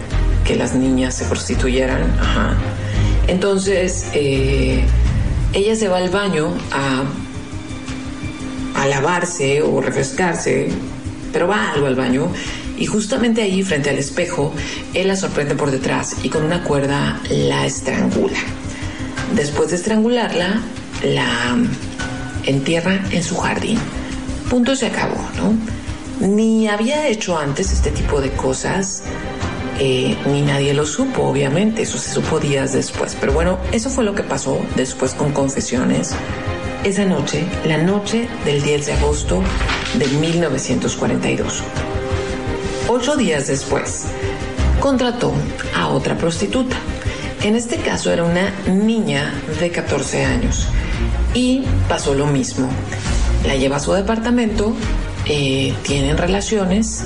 que 0.43 0.57
las 0.57 0.75
niñas 0.75 1.15
se 1.15 1.23
prostituyeran, 1.23 2.01
ajá. 2.19 2.57
Entonces, 3.27 4.07
eh, 4.13 4.83
ella 5.53 5.77
se 5.77 5.87
va 5.87 5.99
al 5.99 6.09
baño 6.09 6.53
a, 6.73 7.03
a 8.75 8.87
lavarse 8.87 9.61
o 9.61 9.79
refrescarse, 9.79 10.67
pero 11.31 11.47
va 11.47 11.71
algo 11.71 11.87
al 11.87 11.95
baño 11.95 12.27
y 12.77 12.85
justamente 12.85 13.43
ahí 13.43 13.63
frente 13.63 13.91
al 13.91 13.97
espejo 13.97 14.53
él 14.93 15.07
la 15.07 15.15
sorprende 15.15 15.55
por 15.55 15.71
detrás 15.71 16.17
y 16.21 16.27
con 16.27 16.43
una 16.43 16.65
cuerda 16.65 17.21
la 17.29 17.65
estrangula. 17.65 18.39
Después 19.33 19.69
de 19.69 19.77
estrangularla, 19.77 20.59
la 21.01 21.55
entierra 22.45 22.99
en 23.11 23.23
su 23.23 23.37
jardín. 23.37 23.79
Punto 24.49 24.75
se 24.75 24.87
acabó, 24.87 25.17
¿no? 25.37 26.27
Ni 26.27 26.67
había 26.67 27.07
hecho 27.07 27.37
antes 27.37 27.71
este 27.71 27.91
tipo 27.91 28.21
de 28.21 28.31
cosas, 28.31 29.03
eh, 29.79 30.15
ni 30.27 30.41
nadie 30.41 30.73
lo 30.73 30.85
supo, 30.85 31.23
obviamente, 31.23 31.81
eso 31.81 31.97
se 31.97 32.11
supo 32.11 32.39
días 32.39 32.73
después. 32.73 33.17
Pero 33.19 33.33
bueno, 33.33 33.57
eso 33.71 33.89
fue 33.89 34.03
lo 34.03 34.13
que 34.13 34.23
pasó 34.23 34.59
después 34.75 35.13
con 35.13 35.31
confesiones. 35.31 36.15
Esa 36.83 37.05
noche, 37.05 37.45
la 37.65 37.77
noche 37.77 38.27
del 38.45 38.61
10 38.61 38.85
de 38.85 38.93
agosto 38.93 39.41
de 39.95 40.07
1942. 40.07 41.63
Ocho 42.89 43.15
días 43.15 43.47
después, 43.47 44.05
contrató 44.79 45.33
a 45.75 45.87
otra 45.87 46.17
prostituta. 46.17 46.75
En 47.41 47.55
este 47.55 47.77
caso 47.77 48.11
era 48.11 48.23
una 48.23 48.53
niña 48.67 49.33
de 49.59 49.71
14 49.71 50.25
años. 50.25 50.67
Y 51.33 51.63
pasó 51.89 52.13
lo 52.13 52.27
mismo. 52.27 52.67
la 53.45 53.55
lleva 53.55 53.77
a 53.77 53.79
su 53.79 53.91
departamento, 53.93 54.73
eh, 55.25 55.73
tienen 55.83 56.17
relaciones, 56.17 57.05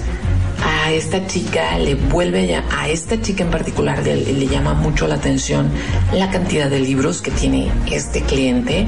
a 0.64 0.92
esta 0.92 1.28
chica 1.28 1.78
le 1.78 1.96
vuelve 1.96 2.56
a, 2.56 2.64
a 2.72 2.90
esta 2.90 3.22
chica 3.22 3.44
en 3.44 3.52
particular 3.52 4.04
le, 4.04 4.16
le, 4.16 4.48
llama 4.48 4.74
mucho 4.74 5.08
la 5.08 5.16
atención 5.16 5.70
la 6.14 6.32
cantidad 6.32 6.70
de 6.70 6.80
libros 6.80 7.22
que 7.22 7.32
tiene 7.32 7.72
este 7.92 8.22
cliente, 8.22 8.88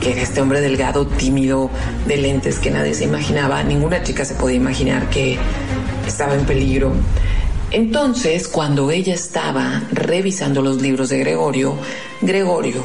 que 0.00 0.12
era 0.12 0.22
este 0.22 0.40
hombre 0.40 0.60
delgado, 0.60 1.06
tímido, 1.06 1.70
de 2.06 2.16
lentes 2.16 2.58
que 2.58 2.70
nadie 2.70 2.94
se 2.94 3.04
imaginaba, 3.04 3.62
ninguna 3.62 4.02
chica 4.02 4.24
se 4.24 4.34
podía 4.34 4.56
imaginar 4.56 5.10
que 5.10 5.38
estaba 6.06 6.34
en 6.34 6.44
peligro. 6.44 6.92
Entonces, 7.72 8.48
cuando 8.48 8.90
ella 8.90 9.14
estaba 9.14 9.82
revisando 9.92 10.62
los 10.62 10.82
libros 10.82 11.08
de 11.08 11.18
Gregorio, 11.18 11.74
Gregorio, 12.20 12.82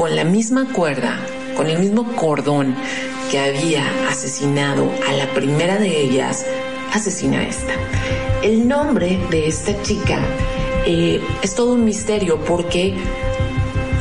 con 0.00 0.16
la 0.16 0.24
misma 0.24 0.72
cuerda, 0.72 1.18
con 1.54 1.66
el 1.66 1.78
mismo 1.78 2.16
cordón 2.16 2.74
que 3.30 3.38
había 3.38 3.84
asesinado 4.08 4.90
a 5.06 5.12
la 5.12 5.26
primera 5.34 5.76
de 5.76 6.00
ellas, 6.00 6.46
asesina 6.90 7.40
a 7.40 7.42
esta. 7.42 7.74
El 8.42 8.66
nombre 8.66 9.18
de 9.30 9.46
esta 9.46 9.82
chica 9.82 10.18
eh, 10.86 11.20
es 11.42 11.54
todo 11.54 11.74
un 11.74 11.84
misterio 11.84 12.42
porque 12.46 12.94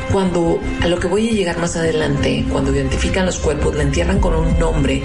cuando 0.09 0.61
a 0.81 0.87
lo 0.87 1.01
que 1.01 1.07
voy 1.09 1.27
a 1.27 1.31
llegar 1.33 1.59
más 1.59 1.75
adelante, 1.75 2.45
cuando 2.49 2.73
identifican 2.73 3.25
los 3.25 3.37
cuerpos, 3.37 3.75
la 3.75 3.83
entierran 3.83 4.21
con 4.21 4.33
un 4.35 4.57
nombre 4.57 5.03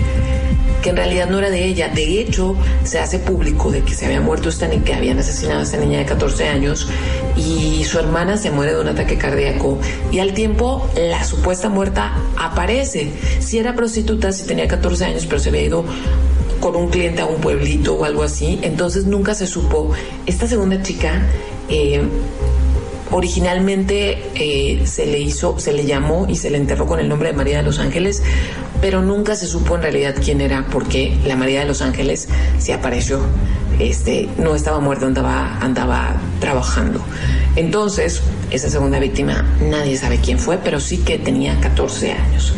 que 0.84 0.90
en 0.90 0.96
realidad 0.96 1.30
no 1.30 1.38
era 1.38 1.48
de 1.48 1.64
ella. 1.64 1.88
De 1.88 2.20
hecho, 2.20 2.56
se 2.84 2.98
hace 2.98 3.18
público 3.18 3.72
de 3.72 3.80
que 3.80 3.94
se 3.94 4.04
había 4.04 4.20
muerto 4.20 4.50
esta 4.50 4.68
niña, 4.68 4.84
que 4.84 4.94
habían 4.94 5.18
asesinado 5.18 5.60
a 5.60 5.62
esta 5.62 5.78
niña 5.78 5.98
de 6.00 6.04
14 6.04 6.46
años 6.46 6.86
y 7.36 7.82
su 7.84 7.98
hermana 7.98 8.36
se 8.36 8.50
muere 8.50 8.74
de 8.74 8.80
un 8.82 8.88
ataque 8.88 9.16
cardíaco 9.16 9.78
y 10.12 10.18
al 10.18 10.34
tiempo 10.34 10.86
la 10.94 11.24
supuesta 11.24 11.70
muerta 11.70 12.12
aparece. 12.36 13.10
Si 13.40 13.58
era 13.58 13.74
prostituta, 13.74 14.30
si 14.30 14.46
tenía 14.46 14.68
14 14.68 15.06
años, 15.06 15.24
pero 15.24 15.38
se 15.38 15.48
había 15.48 15.62
ido 15.62 15.86
con 16.60 16.76
un 16.76 16.90
cliente 16.90 17.22
a 17.22 17.26
un 17.26 17.40
pueblito 17.40 17.94
o 17.94 18.04
algo 18.04 18.22
así, 18.22 18.58
entonces 18.60 19.06
nunca 19.06 19.34
se 19.34 19.46
supo. 19.46 19.90
Esta 20.26 20.46
segunda 20.46 20.82
chica 20.82 21.22
eh, 21.70 22.02
originalmente 23.14 24.18
eh, 24.34 24.86
se 24.86 25.06
le 25.06 25.20
hizo, 25.20 25.56
se 25.60 25.72
le 25.72 25.86
llamó 25.86 26.26
y 26.28 26.34
se 26.34 26.50
le 26.50 26.58
enterró 26.58 26.84
con 26.84 26.98
el 26.98 27.08
nombre 27.08 27.28
de 27.28 27.36
María 27.36 27.58
de 27.58 27.62
los 27.62 27.78
Ángeles, 27.78 28.24
pero 28.80 29.02
nunca 29.02 29.36
se 29.36 29.46
supo 29.46 29.76
en 29.76 29.82
realidad 29.82 30.16
quién 30.22 30.40
era, 30.40 30.66
porque 30.72 31.16
la 31.24 31.36
María 31.36 31.60
de 31.60 31.66
los 31.66 31.80
Ángeles 31.80 32.28
se 32.58 32.72
apareció, 32.72 33.20
este, 33.78 34.28
no 34.36 34.56
estaba 34.56 34.80
muerta, 34.80 35.06
andaba, 35.06 35.58
andaba 35.60 36.16
trabajando. 36.40 37.00
Entonces, 37.54 38.20
esa 38.50 38.68
segunda 38.68 38.98
víctima, 38.98 39.46
nadie 39.60 39.96
sabe 39.96 40.18
quién 40.18 40.40
fue, 40.40 40.58
pero 40.58 40.80
sí 40.80 40.98
que 40.98 41.16
tenía 41.16 41.60
14 41.60 42.12
años. 42.12 42.52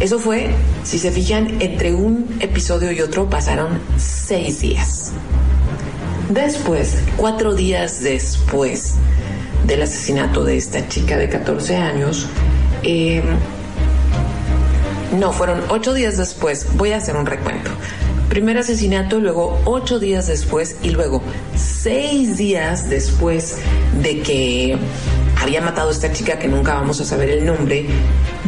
Eso 0.00 0.18
fue, 0.18 0.54
si 0.84 0.98
se 0.98 1.12
fijan, 1.12 1.60
entre 1.60 1.92
un 1.94 2.38
episodio 2.40 2.92
y 2.92 3.02
otro 3.02 3.28
pasaron 3.28 3.78
seis 3.98 4.60
días. 4.60 5.12
Después, 6.30 6.96
cuatro 7.18 7.54
días 7.54 8.02
después 8.02 8.94
del 9.66 9.82
asesinato 9.82 10.44
de 10.44 10.56
esta 10.56 10.88
chica 10.88 11.16
de 11.16 11.28
14 11.28 11.76
años, 11.76 12.26
eh, 12.82 13.22
no, 15.18 15.32
fueron 15.32 15.60
ocho 15.68 15.92
días 15.92 16.16
después, 16.16 16.66
voy 16.76 16.92
a 16.92 16.96
hacer 16.96 17.16
un 17.16 17.26
recuento. 17.26 17.70
Primer 18.28 18.56
asesinato, 18.56 19.20
luego 19.20 19.60
ocho 19.66 19.98
días 19.98 20.26
después 20.26 20.76
y 20.82 20.90
luego 20.90 21.22
seis 21.54 22.38
días 22.38 22.88
después 22.88 23.58
de 24.00 24.20
que 24.20 24.78
había 25.42 25.60
matado 25.60 25.88
a 25.88 25.92
esta 25.92 26.12
chica 26.12 26.38
que 26.38 26.46
nunca 26.46 26.74
vamos 26.74 27.00
a 27.00 27.04
saber 27.04 27.28
el 27.28 27.44
nombre, 27.44 27.84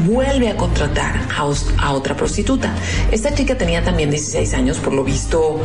vuelve 0.06 0.48
a 0.48 0.56
contratar 0.56 1.28
a, 1.36 1.92
otra 1.92 2.16
prostituta. 2.16 2.72
Esta 3.10 3.34
chica 3.34 3.58
tenía 3.58 3.82
también 3.82 4.10
16 4.10 4.54
años, 4.54 4.78
por 4.78 4.92
lo 4.92 5.02
visto, 5.02 5.60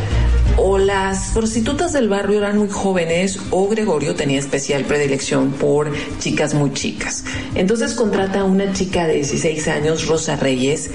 o 0.58 0.78
las 0.80 1.30
prostitutas 1.30 1.94
del 1.94 2.10
barrio 2.10 2.40
eran 2.40 2.58
muy 2.58 2.70
jóvenes 2.70 3.40
o 3.52 3.68
Gregorio 3.68 4.16
tenía 4.16 4.40
especial 4.40 4.86
predilección 4.86 5.52
por 5.52 5.92
chicas 6.20 6.56
muy 6.56 6.74
chicas. 6.74 7.24
Entonces 7.54 7.94
contrata 7.94 8.40
a 8.40 8.44
una 8.46 8.74
chica 8.74 9.06
de 9.06 9.16
16 9.16 9.68
años, 9.68 10.08
Rosa 10.08 10.36
Reyes, 10.36 10.90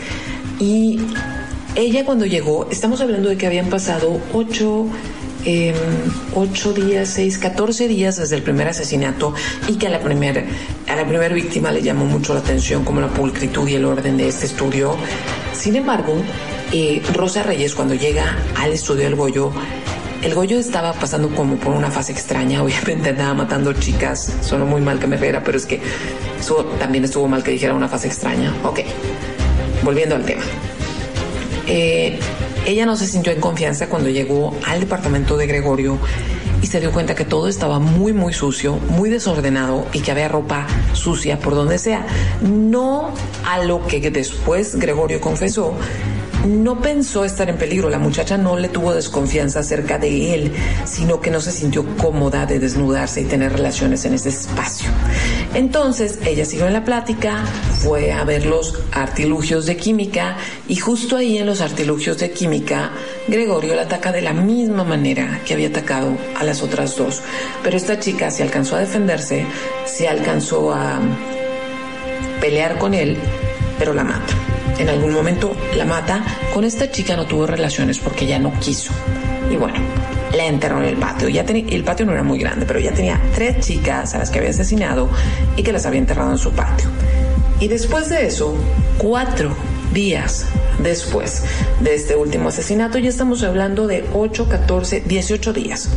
y 0.58 0.98
ella 1.76 2.04
cuando 2.04 2.26
llegó, 2.26 2.68
estamos 2.70 3.00
hablando 3.00 3.28
de 3.28 3.36
que 3.36 3.46
habían 3.46 3.66
pasado 3.66 4.20
8 4.32 4.86
eh, 5.44 5.74
8 6.34 6.72
días, 6.72 7.08
6, 7.10 7.38
14 7.38 7.88
días 7.88 8.16
desde 8.16 8.36
el 8.36 8.42
primer 8.42 8.68
asesinato 8.68 9.34
y 9.68 9.74
que 9.74 9.86
a 9.86 9.90
la 9.90 10.00
primera 10.00 10.44
a 10.88 10.96
la 10.96 11.06
primer 11.06 11.34
víctima 11.34 11.70
le 11.72 11.82
llamó 11.82 12.04
mucho 12.04 12.34
la 12.34 12.40
atención 12.40 12.84
como 12.84 13.00
la 13.00 13.08
pulcritud 13.08 13.68
y 13.68 13.74
el 13.74 13.84
orden 13.84 14.16
de 14.16 14.28
este 14.28 14.46
estudio. 14.46 14.96
Sin 15.52 15.76
embargo, 15.76 16.14
eh, 16.72 17.02
Rosa 17.12 17.42
Reyes 17.42 17.74
cuando 17.74 17.94
llega 17.94 18.36
al 18.56 18.72
estudio 18.72 19.04
del 19.04 19.16
Goyo, 19.16 19.52
el 20.22 20.34
Goyo 20.34 20.58
estaba 20.58 20.92
pasando 20.94 21.28
como 21.28 21.56
por 21.56 21.74
una 21.74 21.90
fase 21.90 22.12
extraña, 22.12 22.62
obviamente 22.64 23.10
andaba 23.10 23.34
matando 23.34 23.72
chicas, 23.74 24.32
sonó 24.40 24.66
muy 24.66 24.80
mal 24.80 24.98
que 24.98 25.06
me 25.06 25.16
riera, 25.16 25.42
pero 25.44 25.58
es 25.58 25.66
que 25.66 25.80
eso 26.38 26.64
también 26.78 27.04
estuvo 27.04 27.28
mal 27.28 27.42
que 27.42 27.50
dijera 27.50 27.74
una 27.74 27.88
fase 27.88 28.08
extraña. 28.08 28.54
Ok, 28.64 28.80
volviendo 29.82 30.14
al 30.14 30.24
tema. 30.24 30.42
Eh, 31.66 32.18
ella 32.66 32.86
no 32.86 32.96
se 32.96 33.06
sintió 33.06 33.32
en 33.32 33.40
confianza 33.40 33.88
cuando 33.88 34.08
llegó 34.08 34.54
al 34.66 34.80
departamento 34.80 35.36
de 35.36 35.46
Gregorio 35.46 35.98
y 36.62 36.66
se 36.66 36.80
dio 36.80 36.92
cuenta 36.92 37.14
que 37.14 37.24
todo 37.24 37.48
estaba 37.48 37.78
muy, 37.78 38.12
muy 38.12 38.32
sucio, 38.32 38.76
muy 38.76 39.10
desordenado 39.10 39.86
y 39.92 40.00
que 40.00 40.10
había 40.10 40.28
ropa 40.28 40.66
sucia 40.94 41.38
por 41.38 41.54
donde 41.54 41.78
sea. 41.78 42.06
No 42.40 43.12
a 43.46 43.62
lo 43.62 43.86
que 43.86 44.10
después 44.10 44.76
Gregorio 44.76 45.20
confesó, 45.20 45.74
no 46.46 46.80
pensó 46.80 47.24
estar 47.24 47.48
en 47.48 47.56
peligro. 47.56 47.90
La 47.90 47.98
muchacha 47.98 48.38
no 48.38 48.56
le 48.56 48.68
tuvo 48.68 48.94
desconfianza 48.94 49.60
acerca 49.60 49.98
de 49.98 50.34
él, 50.34 50.52
sino 50.84 51.20
que 51.20 51.30
no 51.30 51.40
se 51.40 51.52
sintió 51.52 51.84
cómoda 51.96 52.46
de 52.46 52.58
desnudarse 52.58 53.20
y 53.20 53.24
tener 53.24 53.52
relaciones 53.52 54.04
en 54.04 54.14
ese 54.14 54.30
espacio. 54.30 54.88
Entonces 55.54 56.18
ella 56.26 56.44
siguió 56.44 56.66
en 56.66 56.72
la 56.72 56.84
plática, 56.84 57.44
fue 57.78 58.12
a 58.12 58.24
ver 58.24 58.44
los 58.44 58.76
artilugios 58.92 59.66
de 59.66 59.76
química 59.76 60.36
y 60.66 60.76
justo 60.76 61.16
ahí 61.16 61.38
en 61.38 61.46
los 61.46 61.60
artilugios 61.60 62.18
de 62.18 62.32
química, 62.32 62.90
Gregorio 63.28 63.76
la 63.76 63.82
ataca 63.82 64.10
de 64.10 64.20
la 64.20 64.32
misma 64.32 64.82
manera 64.82 65.40
que 65.46 65.54
había 65.54 65.68
atacado 65.68 66.16
a 66.36 66.42
las 66.42 66.62
otras 66.62 66.96
dos. 66.96 67.22
Pero 67.62 67.76
esta 67.76 68.00
chica 68.00 68.32
se 68.32 68.42
alcanzó 68.42 68.74
a 68.74 68.80
defenderse, 68.80 69.46
se 69.84 70.08
alcanzó 70.08 70.72
a 70.74 70.98
pelear 72.40 72.76
con 72.76 72.92
él, 72.92 73.16
pero 73.78 73.94
la 73.94 74.02
mata. 74.02 74.34
En 74.78 74.88
algún 74.88 75.12
momento 75.12 75.56
la 75.76 75.84
mata. 75.84 76.24
Con 76.52 76.64
esta 76.64 76.90
chica 76.90 77.16
no 77.16 77.26
tuvo 77.26 77.46
relaciones 77.46 78.00
porque 78.00 78.26
ya 78.26 78.40
no 78.40 78.52
quiso. 78.58 78.92
Y 79.50 79.56
bueno, 79.56 79.78
la 80.34 80.46
enterró 80.46 80.78
en 80.78 80.84
el 80.84 80.96
patio. 80.96 81.28
Ya 81.28 81.44
tenía, 81.44 81.64
el 81.74 81.84
patio 81.84 82.06
no 82.06 82.12
era 82.12 82.22
muy 82.22 82.38
grande, 82.38 82.66
pero 82.66 82.80
ya 82.80 82.92
tenía 82.92 83.20
tres 83.34 83.64
chicas 83.64 84.14
a 84.14 84.18
las 84.18 84.30
que 84.30 84.38
había 84.38 84.50
asesinado 84.50 85.08
y 85.56 85.62
que 85.62 85.72
las 85.72 85.86
había 85.86 86.00
enterrado 86.00 86.32
en 86.32 86.38
su 86.38 86.52
patio. 86.52 86.88
Y 87.60 87.68
después 87.68 88.08
de 88.08 88.26
eso, 88.26 88.56
cuatro 88.98 89.54
días 89.92 90.46
después 90.78 91.44
de 91.80 91.94
este 91.94 92.16
último 92.16 92.48
asesinato, 92.48 92.98
ya 92.98 93.08
estamos 93.08 93.42
hablando 93.42 93.86
de 93.86 94.04
8, 94.12 94.48
14, 94.48 95.02
18 95.06 95.52
días. 95.52 95.88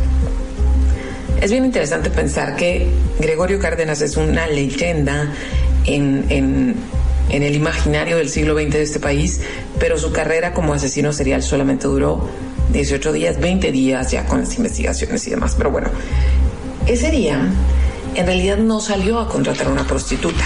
Es 1.42 1.52
bien 1.52 1.66
interesante 1.66 2.10
pensar 2.10 2.56
que 2.56 2.90
Gregorio 3.20 3.60
Cárdenas 3.60 4.02
es 4.02 4.18
una 4.18 4.48
leyenda 4.48 5.32
en, 5.86 6.26
en, 6.30 6.76
en 7.30 7.44
el 7.44 7.56
imaginario 7.56 8.18
del 8.18 8.30
siglo 8.30 8.56
XX 8.56 8.72
de 8.72 8.82
este 8.82 9.00
país, 9.00 9.42
pero 9.80 9.98
su 9.98 10.12
carrera 10.12 10.54
como 10.54 10.74
asesino 10.74 11.14
serial 11.14 11.44
solamente 11.44 11.88
duró 11.88 12.28
18 12.72 13.14
días, 13.14 13.40
20 13.40 13.72
días 13.72 14.12
ya 14.12 14.26
con 14.26 14.40
las 14.42 14.56
investigaciones 14.58 15.26
y 15.28 15.32
demás. 15.32 15.56
Pero 15.58 15.72
bueno, 15.72 15.90
ese 16.86 17.12
día 17.12 17.42
en 18.16 18.26
realidad 18.26 18.58
no 18.58 18.80
salió 18.80 19.20
a 19.20 19.30
contratar 19.30 19.68
a 19.68 19.70
una 19.70 19.86
prostituta, 19.86 20.44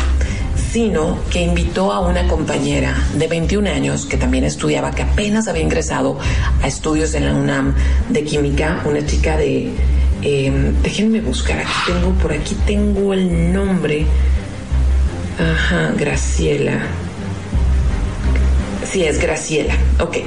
sino 0.71 1.19
que 1.29 1.41
invitó 1.41 1.91
a 1.91 1.99
una 1.99 2.27
compañera 2.27 2.95
de 3.15 3.27
21 3.27 3.69
años 3.69 4.05
que 4.05 4.17
también 4.17 4.43
estudiaba, 4.43 4.91
que 4.91 5.03
apenas 5.03 5.47
había 5.47 5.63
ingresado 5.63 6.17
a 6.61 6.67
estudios 6.67 7.13
en 7.13 7.25
la 7.25 7.33
UNAM 7.33 7.75
de 8.09 8.23
química, 8.23 8.81
una 8.85 9.05
chica 9.05 9.37
de... 9.37 9.69
Eh, 10.23 10.73
déjenme 10.83 11.19
buscar, 11.19 11.59
aquí 11.59 11.71
tengo, 11.87 12.11
por 12.13 12.31
aquí 12.31 12.55
tengo 12.65 13.13
el 13.13 13.51
nombre. 13.51 14.05
Ajá, 15.39 15.93
Graciela. 15.97 16.83
Sí, 18.83 19.03
es 19.03 19.19
Graciela. 19.19 19.75
Ok. 19.99 20.17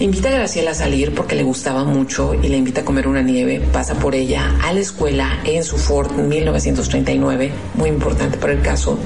Invita 0.00 0.30
a 0.30 0.32
Graciela 0.32 0.70
a 0.70 0.74
salir 0.74 1.14
porque 1.14 1.36
le 1.36 1.42
gustaba 1.42 1.84
mucho 1.84 2.32
y 2.32 2.48
le 2.48 2.56
invita 2.56 2.80
a 2.80 2.84
comer 2.86 3.06
una 3.06 3.20
nieve. 3.20 3.60
Pasa 3.70 3.96
por 3.96 4.14
ella 4.14 4.56
a 4.62 4.72
la 4.72 4.80
escuela 4.80 5.40
en 5.44 5.62
su 5.62 5.76
Ford 5.76 6.10
1939, 6.12 7.52
muy 7.74 7.90
importante 7.90 8.38
para 8.38 8.54
el 8.54 8.62
caso. 8.62 8.98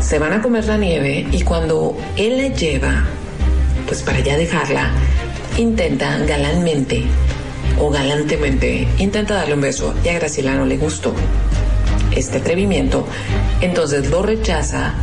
Se 0.00 0.18
van 0.18 0.32
a 0.32 0.42
comer 0.42 0.64
la 0.64 0.78
nieve 0.78 1.28
y 1.30 1.42
cuando 1.42 1.96
él 2.16 2.38
la 2.38 2.48
lleva, 2.48 3.04
pues 3.86 4.02
para 4.02 4.18
ya 4.18 4.36
dejarla, 4.36 4.90
intenta 5.58 6.18
galánmente 6.26 7.04
o 7.80 7.88
galantemente, 7.88 8.88
intenta 8.98 9.34
darle 9.34 9.54
un 9.54 9.60
beso 9.60 9.94
y 10.04 10.08
a 10.08 10.14
Graciela 10.14 10.56
no 10.56 10.66
le 10.66 10.76
gustó 10.76 11.14
este 12.16 12.38
atrevimiento. 12.38 13.06
Entonces 13.60 14.10
lo 14.10 14.22
rechaza 14.22 14.94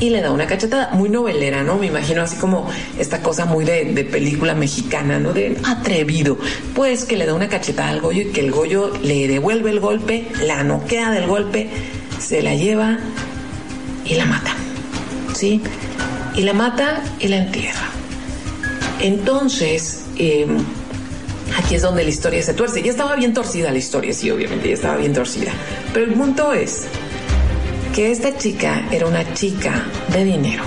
y 0.00 0.10
le 0.10 0.22
da 0.22 0.32
una 0.32 0.46
cachetada, 0.46 0.90
muy 0.94 1.10
novelera, 1.10 1.62
¿no? 1.62 1.76
Me 1.76 1.86
imagino 1.86 2.22
así 2.22 2.36
como 2.36 2.68
esta 2.98 3.22
cosa 3.22 3.44
muy 3.44 3.64
de, 3.64 3.84
de 3.84 4.04
película 4.04 4.54
mexicana, 4.54 5.20
¿no? 5.20 5.32
De 5.32 5.58
atrevido. 5.64 6.38
Pues 6.74 7.04
que 7.04 7.16
le 7.16 7.26
da 7.26 7.34
una 7.34 7.48
cachetada 7.48 7.90
al 7.90 8.00
Goyo 8.00 8.22
y 8.22 8.26
que 8.32 8.40
el 8.40 8.50
Goyo 8.50 8.92
le 9.02 9.28
devuelve 9.28 9.70
el 9.70 9.78
golpe, 9.78 10.26
la 10.42 10.64
noquea 10.64 11.10
del 11.10 11.26
golpe, 11.26 11.68
se 12.18 12.42
la 12.42 12.54
lleva 12.54 12.98
y 14.04 14.14
la 14.14 14.24
mata, 14.24 14.54
¿sí? 15.34 15.60
Y 16.34 16.42
la 16.42 16.54
mata 16.54 17.02
y 17.18 17.28
la 17.28 17.36
entierra. 17.36 17.88
Entonces, 19.00 20.04
eh, 20.16 20.46
aquí 21.58 21.74
es 21.74 21.82
donde 21.82 22.04
la 22.04 22.10
historia 22.10 22.42
se 22.42 22.54
tuerce. 22.54 22.82
Ya 22.82 22.90
estaba 22.90 23.16
bien 23.16 23.34
torcida 23.34 23.70
la 23.70 23.78
historia, 23.78 24.12
sí, 24.14 24.30
obviamente, 24.30 24.68
ya 24.68 24.74
estaba 24.74 24.96
bien 24.96 25.12
torcida. 25.12 25.52
Pero 25.92 26.06
el 26.06 26.12
punto 26.12 26.52
es 26.52 26.86
que 27.94 28.10
esta 28.10 28.36
chica 28.36 28.86
era 28.90 29.06
una 29.06 29.34
chica 29.34 29.84
de 30.08 30.24
dinero. 30.24 30.62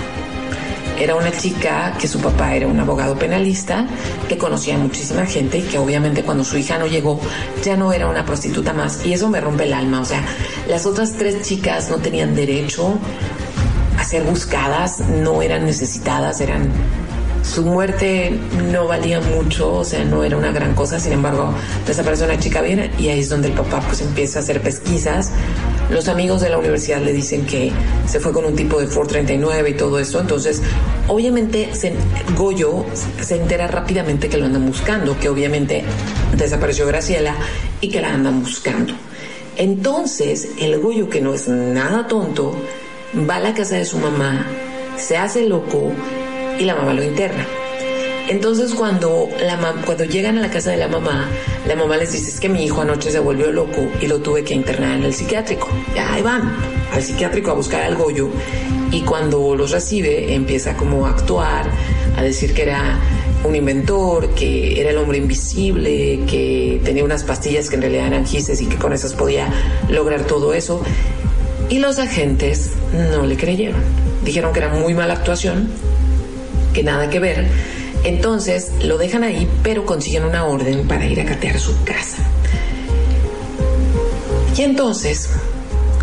Era 0.98 1.16
una 1.16 1.32
chica 1.32 1.96
que 1.98 2.06
su 2.06 2.20
papá 2.20 2.54
era 2.54 2.68
un 2.68 2.78
abogado 2.78 3.18
penalista, 3.18 3.86
que 4.28 4.38
conocía 4.38 4.76
a 4.76 4.78
muchísima 4.78 5.26
gente 5.26 5.58
y 5.58 5.62
que 5.62 5.78
obviamente 5.78 6.22
cuando 6.22 6.44
su 6.44 6.56
hija 6.56 6.78
no 6.78 6.86
llegó 6.86 7.20
ya 7.64 7.76
no 7.76 7.92
era 7.92 8.08
una 8.08 8.24
prostituta 8.24 8.72
más. 8.72 9.04
Y 9.04 9.12
eso 9.12 9.28
me 9.28 9.40
rompe 9.40 9.64
el 9.64 9.72
alma. 9.72 10.00
O 10.00 10.04
sea, 10.04 10.22
las 10.68 10.86
otras 10.86 11.14
tres 11.14 11.42
chicas 11.42 11.90
no 11.90 11.96
tenían 11.96 12.34
derecho 12.34 12.98
a 13.98 14.04
ser 14.04 14.22
buscadas, 14.22 15.00
no 15.00 15.42
eran 15.42 15.64
necesitadas, 15.66 16.40
eran 16.40 16.70
su 17.44 17.62
muerte 17.62 18.32
no 18.72 18.86
valía 18.86 19.20
mucho, 19.20 19.74
o 19.74 19.84
sea, 19.84 20.02
no 20.04 20.24
era 20.24 20.36
una 20.36 20.50
gran 20.50 20.74
cosa, 20.74 20.98
sin 20.98 21.12
embargo, 21.12 21.54
desapareció 21.86 22.24
una 22.24 22.38
chica 22.38 22.62
bien 22.62 22.90
y 22.98 23.08
ahí 23.08 23.20
es 23.20 23.28
donde 23.28 23.48
el 23.48 23.54
papá 23.54 23.82
pues 23.86 24.00
empieza 24.00 24.38
a 24.38 24.42
hacer 24.42 24.62
pesquisas. 24.62 25.30
Los 25.90 26.08
amigos 26.08 26.40
de 26.40 26.48
la 26.48 26.56
universidad 26.56 27.02
le 27.02 27.12
dicen 27.12 27.44
que 27.44 27.70
se 28.06 28.18
fue 28.18 28.32
con 28.32 28.46
un 28.46 28.56
tipo 28.56 28.80
de 28.80 28.86
Ford 28.86 29.08
39 29.08 29.70
y 29.70 29.74
todo 29.74 29.98
eso, 29.98 30.20
entonces 30.20 30.62
obviamente 31.06 31.74
se, 31.74 31.92
Goyo 32.34 32.86
se 33.20 33.36
entera 33.36 33.66
rápidamente 33.66 34.30
que 34.30 34.38
lo 34.38 34.46
andan 34.46 34.66
buscando, 34.66 35.18
que 35.18 35.28
obviamente 35.28 35.84
desapareció 36.36 36.86
Graciela 36.86 37.36
y 37.82 37.90
que 37.90 38.00
la 38.00 38.14
andan 38.14 38.42
buscando. 38.42 38.94
Entonces, 39.56 40.48
el 40.58 40.80
Goyo, 40.80 41.10
que 41.10 41.20
no 41.20 41.34
es 41.34 41.46
nada 41.46 42.08
tonto, 42.08 42.56
va 43.28 43.36
a 43.36 43.40
la 43.40 43.54
casa 43.54 43.76
de 43.76 43.84
su 43.84 43.98
mamá, 43.98 44.46
se 44.96 45.16
hace 45.18 45.46
loco 45.46 45.92
y 46.58 46.64
la 46.64 46.74
mamá 46.74 46.94
lo 46.94 47.02
interna. 47.02 47.46
Entonces 48.28 48.72
cuando, 48.72 49.28
la 49.40 49.58
cuando 49.84 50.04
llegan 50.04 50.38
a 50.38 50.40
la 50.40 50.50
casa 50.50 50.70
de 50.70 50.78
la 50.78 50.88
mamá, 50.88 51.28
la 51.68 51.76
mamá 51.76 51.98
les 51.98 52.12
dice 52.12 52.30
es 52.30 52.40
que 52.40 52.48
mi 52.48 52.64
hijo 52.64 52.80
anoche 52.80 53.10
se 53.10 53.18
volvió 53.18 53.52
loco 53.52 53.86
y 54.00 54.06
lo 54.06 54.20
tuve 54.20 54.44
que 54.44 54.54
internar 54.54 54.96
en 54.96 55.04
el 55.04 55.12
psiquiátrico. 55.12 55.68
Ya 55.94 56.14
ahí 56.14 56.22
van 56.22 56.56
al 56.92 57.02
psiquiátrico 57.02 57.50
a 57.50 57.54
buscar 57.54 57.82
al 57.82 57.96
Goyo 57.96 58.30
y 58.90 59.02
cuando 59.02 59.54
los 59.54 59.72
recibe 59.72 60.34
empieza 60.34 60.74
como 60.74 61.06
a 61.06 61.10
actuar, 61.10 61.70
a 62.16 62.22
decir 62.22 62.54
que 62.54 62.62
era 62.62 62.98
un 63.44 63.54
inventor, 63.54 64.30
que 64.30 64.80
era 64.80 64.90
el 64.90 64.96
hombre 64.96 65.18
invisible, 65.18 66.20
que 66.26 66.80
tenía 66.82 67.04
unas 67.04 67.24
pastillas 67.24 67.68
que 67.68 67.76
en 67.76 67.82
realidad 67.82 68.06
eran 68.06 68.26
gises 68.26 68.60
y 68.62 68.66
que 68.66 68.76
con 68.76 68.94
esas 68.94 69.12
podía 69.12 69.48
lograr 69.90 70.24
todo 70.24 70.54
eso. 70.54 70.82
Y 71.68 71.78
los 71.78 71.98
agentes 71.98 72.70
no 72.92 73.26
le 73.26 73.36
creyeron. 73.36 73.82
Dijeron 74.24 74.52
que 74.52 74.60
era 74.60 74.68
muy 74.68 74.94
mala 74.94 75.14
actuación, 75.14 75.68
que 76.74 76.82
nada 76.82 77.08
que 77.08 77.20
ver. 77.20 77.46
Entonces 78.04 78.70
lo 78.82 78.98
dejan 78.98 79.24
ahí, 79.24 79.48
pero 79.62 79.86
consiguen 79.86 80.24
una 80.24 80.44
orden 80.44 80.86
para 80.86 81.06
ir 81.06 81.18
a 81.22 81.24
catear 81.24 81.58
su 81.58 81.82
casa. 81.84 82.18
Y 84.54 84.62
entonces, 84.62 85.30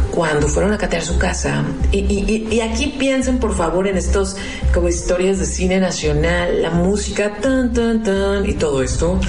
cuando 0.09 0.47
fueron 0.47 0.73
a 0.73 0.77
catear 0.77 1.03
su 1.03 1.19
casa, 1.19 1.63
y, 1.91 1.99
y, 1.99 2.59
aquí 2.61 2.95
piensen 2.99 3.37
por 3.37 3.55
favor 3.55 3.87
en 3.87 3.97
estos 3.97 4.35
como 4.73 4.89
historias 4.89 5.37
de 5.37 5.45
cine 5.45 5.79
nacional, 5.79 6.61
la 6.61 6.71
música, 6.71 7.37
tan, 7.39 7.71
tan, 7.71 8.03
tan, 8.03 8.49
y 8.49 8.53
todo 8.53 8.81
esto, 8.81 9.19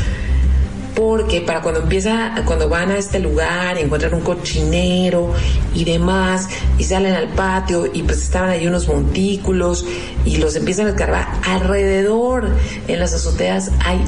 porque 0.95 1.41
para 1.41 1.63
cuando 1.63 1.81
empieza, 1.81 2.35
cuando 2.45 2.69
van 2.69 2.91
a 2.91 2.99
este 2.99 3.19
lugar, 3.19 3.79
encuentran 3.79 4.15
un 4.15 4.21
cochinero 4.21 5.33
y 5.75 5.85
demás, 5.85 6.49
y 6.79 6.85
salen 6.85 7.15
al 7.15 7.29
patio 7.29 7.87
y 7.93 8.03
pues 8.03 8.23
estaban 8.23 8.51
ahí 8.51 8.67
unos 8.67 8.89
montículos 8.89 9.85
y 10.25 10.37
los 10.37 10.57
empiezan 10.57 10.87
a 10.87 10.91
escarbar. 10.91 11.29
Alrededor 11.45 12.49
en 12.89 12.99
las 12.99 13.15
azoteas 13.15 13.71
hay 13.85 14.05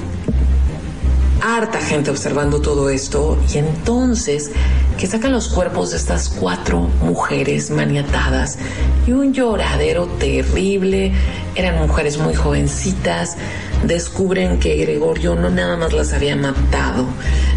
harta 1.40 1.80
gente 1.80 2.10
observando 2.10 2.60
todo 2.60 2.88
esto 2.88 3.38
y 3.52 3.58
entonces 3.58 4.50
que 4.98 5.06
sacan 5.06 5.32
los 5.32 5.48
cuerpos 5.48 5.90
de 5.90 5.96
estas 5.96 6.28
cuatro 6.28 6.80
mujeres 7.02 7.70
maniatadas 7.70 8.58
y 9.06 9.12
un 9.12 9.32
lloradero 9.32 10.06
terrible. 10.06 11.12
Eran 11.54 11.78
mujeres 11.78 12.18
muy 12.18 12.34
jovencitas. 12.34 13.36
Descubren 13.84 14.60
que 14.60 14.76
Gregorio 14.76 15.34
no 15.34 15.50
nada 15.50 15.76
más 15.76 15.92
las 15.92 16.12
había 16.12 16.36
matado, 16.36 17.06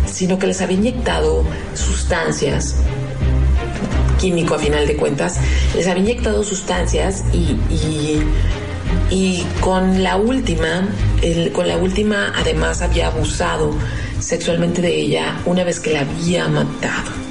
sino 0.05 0.39
que 0.39 0.47
les 0.47 0.61
había 0.61 0.77
inyectado 0.77 1.43
sustancias 1.73 2.75
químico 4.17 4.55
a 4.55 4.59
final 4.59 4.87
de 4.87 4.95
cuentas, 4.95 5.39
les 5.75 5.87
había 5.87 6.01
inyectado 6.01 6.43
sustancias 6.43 7.23
y, 7.33 7.55
y, 9.11 9.45
con 9.61 10.01
la 10.01 10.17
última, 10.17 10.87
con 11.53 11.67
la 11.67 11.77
última 11.77 12.33
además 12.35 12.81
había 12.81 13.07
abusado 13.07 13.75
sexualmente 14.19 14.81
de 14.81 14.95
ella 14.95 15.39
una 15.45 15.63
vez 15.63 15.79
que 15.79 15.91
la 15.91 16.01
había 16.01 16.47
matado. 16.47 17.26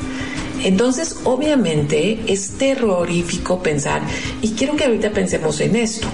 Entonces, 0.67 1.15
obviamente, 1.23 2.19
es 2.27 2.59
terrorífico 2.59 3.63
pensar, 3.63 4.03
y 4.43 4.51
quiero 4.51 4.75
que 4.75 4.85
ahorita 4.85 5.13
pensemos 5.13 5.61
en 5.61 5.77
esto. 5.77 6.09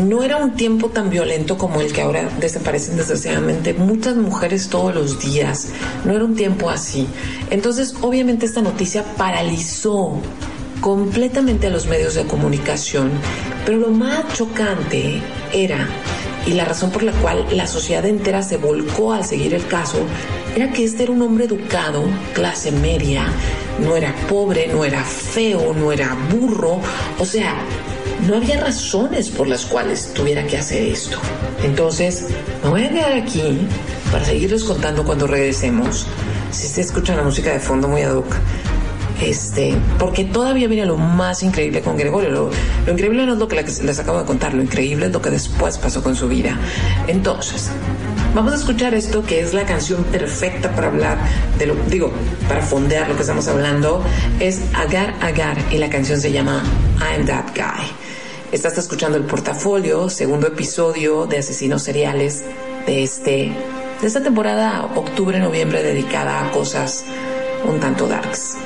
No 0.00 0.22
era 0.22 0.38
un 0.38 0.54
tiempo 0.56 0.88
tan 0.88 1.10
violento 1.10 1.58
como 1.58 1.82
el 1.82 1.92
que 1.92 2.00
ahora 2.00 2.26
desaparecen 2.40 2.96
desgraciadamente 2.96 3.74
muchas 3.74 4.16
mujeres 4.16 4.68
todos 4.68 4.94
los 4.94 5.20
días. 5.20 5.68
No 6.06 6.14
era 6.14 6.24
un 6.24 6.34
tiempo 6.34 6.70
así. 6.70 7.06
Entonces, 7.50 7.94
obviamente, 8.00 8.46
esta 8.46 8.62
noticia 8.62 9.04
paralizó 9.18 10.22
completamente 10.80 11.66
a 11.66 11.70
los 11.70 11.86
medios 11.86 12.14
de 12.14 12.24
comunicación, 12.24 13.10
pero 13.66 13.76
lo 13.76 13.90
más 13.90 14.32
chocante 14.32 15.20
era, 15.52 15.86
y 16.46 16.52
la 16.52 16.64
razón 16.64 16.90
por 16.92 17.02
la 17.02 17.12
cual 17.12 17.46
la 17.52 17.66
sociedad 17.66 18.06
entera 18.06 18.42
se 18.42 18.56
volcó 18.56 19.12
al 19.12 19.24
seguir 19.24 19.52
el 19.52 19.66
caso, 19.66 19.98
era 20.54 20.72
que 20.72 20.84
este 20.84 21.02
era 21.02 21.12
un 21.12 21.20
hombre 21.20 21.44
educado, 21.44 22.04
clase 22.34 22.72
media, 22.72 23.26
no 23.80 23.96
era 23.96 24.14
pobre, 24.28 24.68
no 24.68 24.84
era 24.84 25.02
feo, 25.04 25.74
no 25.74 25.92
era 25.92 26.16
burro, 26.30 26.80
o 27.18 27.24
sea, 27.24 27.54
no 28.26 28.36
había 28.36 28.60
razones 28.60 29.30
por 29.30 29.46
las 29.46 29.66
cuales 29.66 30.12
tuviera 30.14 30.46
que 30.46 30.56
hacer 30.56 30.82
esto. 30.82 31.18
Entonces, 31.62 32.28
me 32.64 32.70
voy 32.70 32.84
a 32.84 32.90
quedar 32.90 33.12
aquí 33.12 33.58
para 34.10 34.24
seguirles 34.24 34.64
contando 34.64 35.04
cuando 35.04 35.26
regresemos. 35.26 36.06
Si 36.50 36.68
se 36.68 36.80
escucha 36.80 37.14
la 37.14 37.22
música 37.22 37.52
de 37.52 37.60
fondo 37.60 37.88
muy 37.88 38.02
ad 38.02 38.14
hoc, 38.14 38.34
este, 39.20 39.74
porque 39.98 40.24
todavía 40.24 40.68
viene 40.68 40.86
lo 40.86 40.96
más 40.96 41.42
increíble 41.42 41.80
con 41.80 41.96
Gregorio. 41.96 42.30
Lo, 42.30 42.50
lo, 42.86 42.92
increíble 42.92 43.26
no 43.26 43.34
es 43.34 43.38
lo 43.38 43.48
que 43.48 43.56
les 43.56 43.98
acabo 43.98 44.20
de 44.20 44.24
contar, 44.24 44.54
lo 44.54 44.62
increíble 44.62 45.06
es 45.06 45.12
lo 45.12 45.22
que 45.22 45.30
después 45.30 45.78
pasó 45.78 46.02
con 46.02 46.16
su 46.16 46.28
vida. 46.28 46.58
Entonces, 47.06 47.70
vamos 48.36 48.52
a 48.52 48.56
escuchar 48.56 48.92
esto 48.92 49.24
que 49.24 49.40
es 49.40 49.54
la 49.54 49.64
canción 49.64 50.04
perfecta 50.04 50.70
para 50.74 50.88
hablar 50.88 51.16
de 51.58 51.64
lo, 51.64 51.74
digo, 51.74 52.12
para 52.46 52.60
fondear 52.60 53.08
lo 53.08 53.16
que 53.16 53.22
estamos 53.22 53.48
hablando. 53.48 54.04
Es 54.40 54.60
Agar 54.74 55.14
Agar 55.22 55.56
y 55.70 55.78
la 55.78 55.88
canción 55.88 56.20
se 56.20 56.30
llama 56.30 56.62
I'm 57.00 57.24
That 57.24 57.46
Guy. 57.54 57.86
Estás 58.52 58.76
escuchando 58.76 59.16
el 59.16 59.24
portafolio, 59.24 60.10
segundo 60.10 60.48
episodio 60.48 61.26
de 61.26 61.38
Asesinos 61.38 61.82
Seriales 61.82 62.44
de 62.86 63.02
este 63.02 63.52
de 64.02 64.06
esta 64.06 64.22
temporada 64.22 64.84
octubre-noviembre 64.94 65.82
dedicada 65.82 66.46
a 66.46 66.50
cosas 66.52 67.06
un 67.66 67.80
tanto 67.80 68.06
darks. 68.06 68.58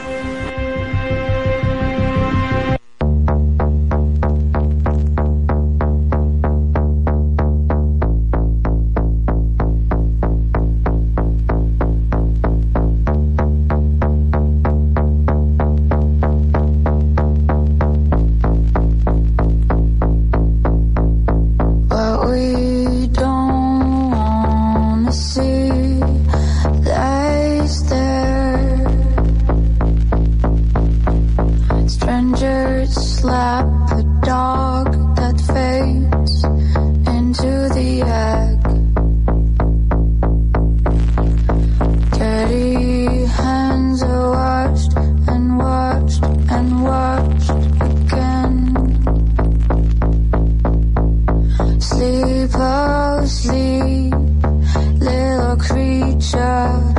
pressure. 56.32 56.89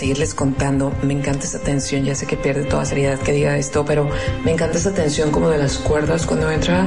Seguirles 0.00 0.32
contando, 0.32 0.94
me 1.02 1.12
encanta 1.12 1.44
esa 1.44 1.58
tensión, 1.58 2.06
ya 2.06 2.14
sé 2.14 2.26
que 2.26 2.38
pierde 2.38 2.64
toda 2.64 2.86
seriedad 2.86 3.18
que 3.18 3.32
diga 3.32 3.58
esto, 3.58 3.84
pero 3.84 4.08
me 4.42 4.50
encanta 4.50 4.78
esa 4.78 4.94
tensión 4.94 5.30
como 5.30 5.50
de 5.50 5.58
las 5.58 5.76
cuerdas 5.76 6.24
cuando 6.24 6.50
entra... 6.50 6.86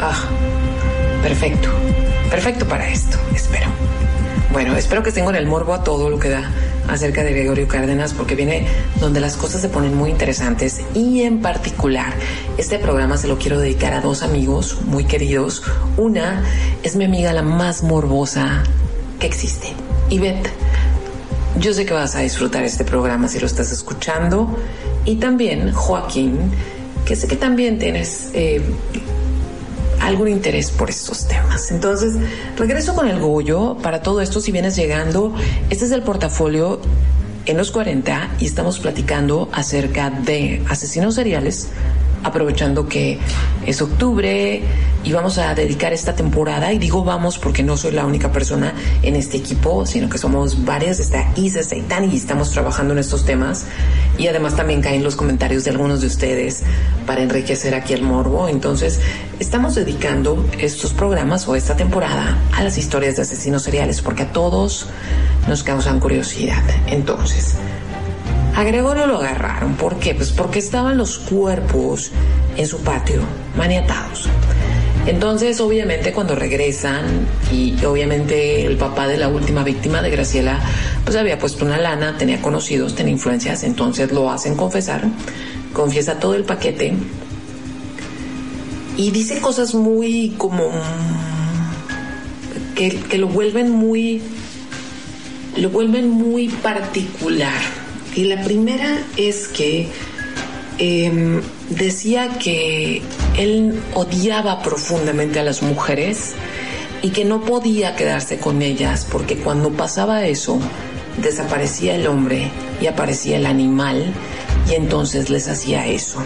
Ah, 0.00 0.20
perfecto, 1.22 1.68
perfecto 2.28 2.66
para 2.66 2.90
esto, 2.90 3.16
espero. 3.32 3.68
Bueno, 4.52 4.76
espero 4.76 5.04
que 5.04 5.12
tengan 5.12 5.36
el 5.36 5.46
morbo 5.46 5.74
a 5.74 5.84
todo 5.84 6.10
lo 6.10 6.18
que 6.18 6.28
da 6.28 6.50
acerca 6.88 7.22
de 7.22 7.34
Gregorio 7.34 7.68
Cárdenas 7.68 8.14
porque 8.14 8.34
viene 8.34 8.66
donde 8.98 9.20
las 9.20 9.36
cosas 9.36 9.60
se 9.60 9.68
ponen 9.68 9.94
muy 9.94 10.10
interesantes 10.10 10.80
y 10.92 11.22
en 11.22 11.42
particular 11.42 12.12
este 12.58 12.80
programa 12.80 13.16
se 13.16 13.28
lo 13.28 13.38
quiero 13.38 13.60
dedicar 13.60 13.92
a 13.92 14.00
dos 14.00 14.24
amigos 14.24 14.80
muy 14.86 15.04
queridos. 15.04 15.62
Una 15.96 16.42
es 16.82 16.96
mi 16.96 17.04
amiga 17.04 17.32
la 17.32 17.42
más 17.42 17.84
morbosa 17.84 18.64
que 19.20 19.28
existe, 19.28 19.68
Ivette. 20.08 20.50
Yo 21.60 21.74
sé 21.74 21.84
que 21.84 21.92
vas 21.92 22.16
a 22.16 22.20
disfrutar 22.20 22.64
este 22.64 22.84
programa 22.84 23.28
si 23.28 23.38
lo 23.38 23.44
estás 23.44 23.70
escuchando 23.70 24.56
y 25.04 25.16
también 25.16 25.72
Joaquín, 25.72 26.38
que 27.04 27.14
sé 27.14 27.28
que 27.28 27.36
también 27.36 27.78
tienes 27.78 28.30
eh, 28.32 28.62
algún 30.00 30.28
interés 30.28 30.70
por 30.70 30.88
estos 30.88 31.28
temas. 31.28 31.70
Entonces, 31.70 32.14
regreso 32.56 32.94
con 32.94 33.06
el 33.08 33.20
Goyo. 33.20 33.76
Para 33.82 34.00
todo 34.00 34.22
esto, 34.22 34.40
si 34.40 34.52
vienes 34.52 34.74
llegando, 34.74 35.34
este 35.68 35.84
es 35.84 35.90
el 35.90 36.02
portafolio 36.02 36.80
en 37.44 37.58
los 37.58 37.70
40 37.70 38.36
y 38.40 38.46
estamos 38.46 38.78
platicando 38.78 39.50
acerca 39.52 40.08
de 40.08 40.62
asesinos 40.66 41.14
seriales, 41.14 41.68
aprovechando 42.24 42.88
que 42.88 43.18
es 43.66 43.82
octubre 43.82 44.62
y 45.04 45.12
vamos 45.12 45.38
a 45.38 45.54
dedicar 45.54 45.92
esta 45.92 46.14
temporada. 46.14 46.72
Y 46.72 46.78
digo 46.78 47.04
vamos 47.04 47.38
porque 47.38 47.62
no 47.62 47.76
soy 47.76 47.92
la 47.92 48.04
única 48.04 48.32
persona 48.32 48.74
en 49.02 49.16
este 49.16 49.38
equipo, 49.38 49.86
sino 49.86 50.08
que 50.08 50.18
somos 50.18 50.64
varias. 50.64 51.00
Está 51.00 51.32
Isa, 51.36 51.62
Saitán 51.62 52.10
y 52.10 52.16
estamos 52.16 52.50
trabajando 52.50 52.92
en 52.92 52.98
estos 52.98 53.24
temas. 53.24 53.66
Y 54.18 54.26
además 54.26 54.56
también 54.56 54.80
caen 54.82 55.02
los 55.02 55.16
comentarios 55.16 55.64
de 55.64 55.70
algunos 55.70 56.00
de 56.00 56.06
ustedes 56.06 56.62
para 57.06 57.22
enriquecer 57.22 57.74
aquí 57.74 57.94
el 57.94 58.02
morbo. 58.02 58.48
Entonces, 58.48 59.00
estamos 59.38 59.74
dedicando 59.74 60.46
estos 60.58 60.92
programas 60.92 61.48
o 61.48 61.56
esta 61.56 61.76
temporada 61.76 62.38
a 62.52 62.62
las 62.62 62.78
historias 62.78 63.16
de 63.16 63.22
asesinos 63.22 63.62
seriales 63.62 64.02
porque 64.02 64.24
a 64.24 64.32
todos 64.32 64.88
nos 65.48 65.62
causan 65.62 66.00
curiosidad. 66.00 66.62
Entonces, 66.86 67.56
a 68.54 68.62
Gregorio 68.64 69.06
lo 69.06 69.18
agarraron. 69.18 69.74
¿Por 69.74 69.98
qué? 69.98 70.14
Pues 70.14 70.32
porque 70.32 70.58
estaban 70.58 70.98
los 70.98 71.18
cuerpos 71.18 72.10
en 72.56 72.66
su 72.66 72.80
patio 72.80 73.22
maniatados. 73.56 74.28
Entonces, 75.10 75.60
obviamente, 75.60 76.12
cuando 76.12 76.36
regresan, 76.36 77.26
y 77.52 77.84
obviamente 77.84 78.64
el 78.64 78.76
papá 78.76 79.08
de 79.08 79.16
la 79.16 79.26
última 79.26 79.64
víctima 79.64 80.02
de 80.02 80.10
Graciela, 80.10 80.60
pues 81.04 81.16
había 81.16 81.36
puesto 81.36 81.64
una 81.64 81.78
lana, 81.78 82.16
tenía 82.16 82.40
conocidos, 82.40 82.94
tenía 82.94 83.12
influencias, 83.12 83.64
entonces 83.64 84.12
lo 84.12 84.30
hacen 84.30 84.54
confesar, 84.54 85.02
confiesa 85.72 86.20
todo 86.20 86.36
el 86.36 86.44
paquete 86.44 86.92
y 88.96 89.10
dice 89.10 89.40
cosas 89.40 89.74
muy 89.74 90.34
como 90.38 90.68
mm, 90.68 92.74
que, 92.76 92.90
que 92.90 93.18
lo 93.18 93.26
vuelven 93.26 93.68
muy, 93.68 94.22
lo 95.56 95.70
vuelven 95.70 96.08
muy 96.08 96.48
particular. 96.48 97.60
Y 98.14 98.26
la 98.26 98.44
primera 98.44 98.96
es 99.16 99.48
que 99.48 99.88
eh, 100.80 101.42
decía 101.68 102.38
que 102.38 103.02
él 103.36 103.78
odiaba 103.94 104.62
profundamente 104.62 105.38
a 105.38 105.44
las 105.44 105.62
mujeres 105.62 106.32
y 107.02 107.10
que 107.10 107.24
no 107.24 107.42
podía 107.44 107.96
quedarse 107.96 108.38
con 108.38 108.62
ellas 108.62 109.06
porque 109.10 109.36
cuando 109.36 109.70
pasaba 109.70 110.26
eso 110.26 110.58
desaparecía 111.22 111.94
el 111.94 112.06
hombre 112.06 112.50
y 112.80 112.86
aparecía 112.86 113.36
el 113.36 113.46
animal 113.46 114.12
y 114.70 114.74
entonces 114.74 115.28
les 115.28 115.48
hacía 115.48 115.86
eso. 115.86 116.22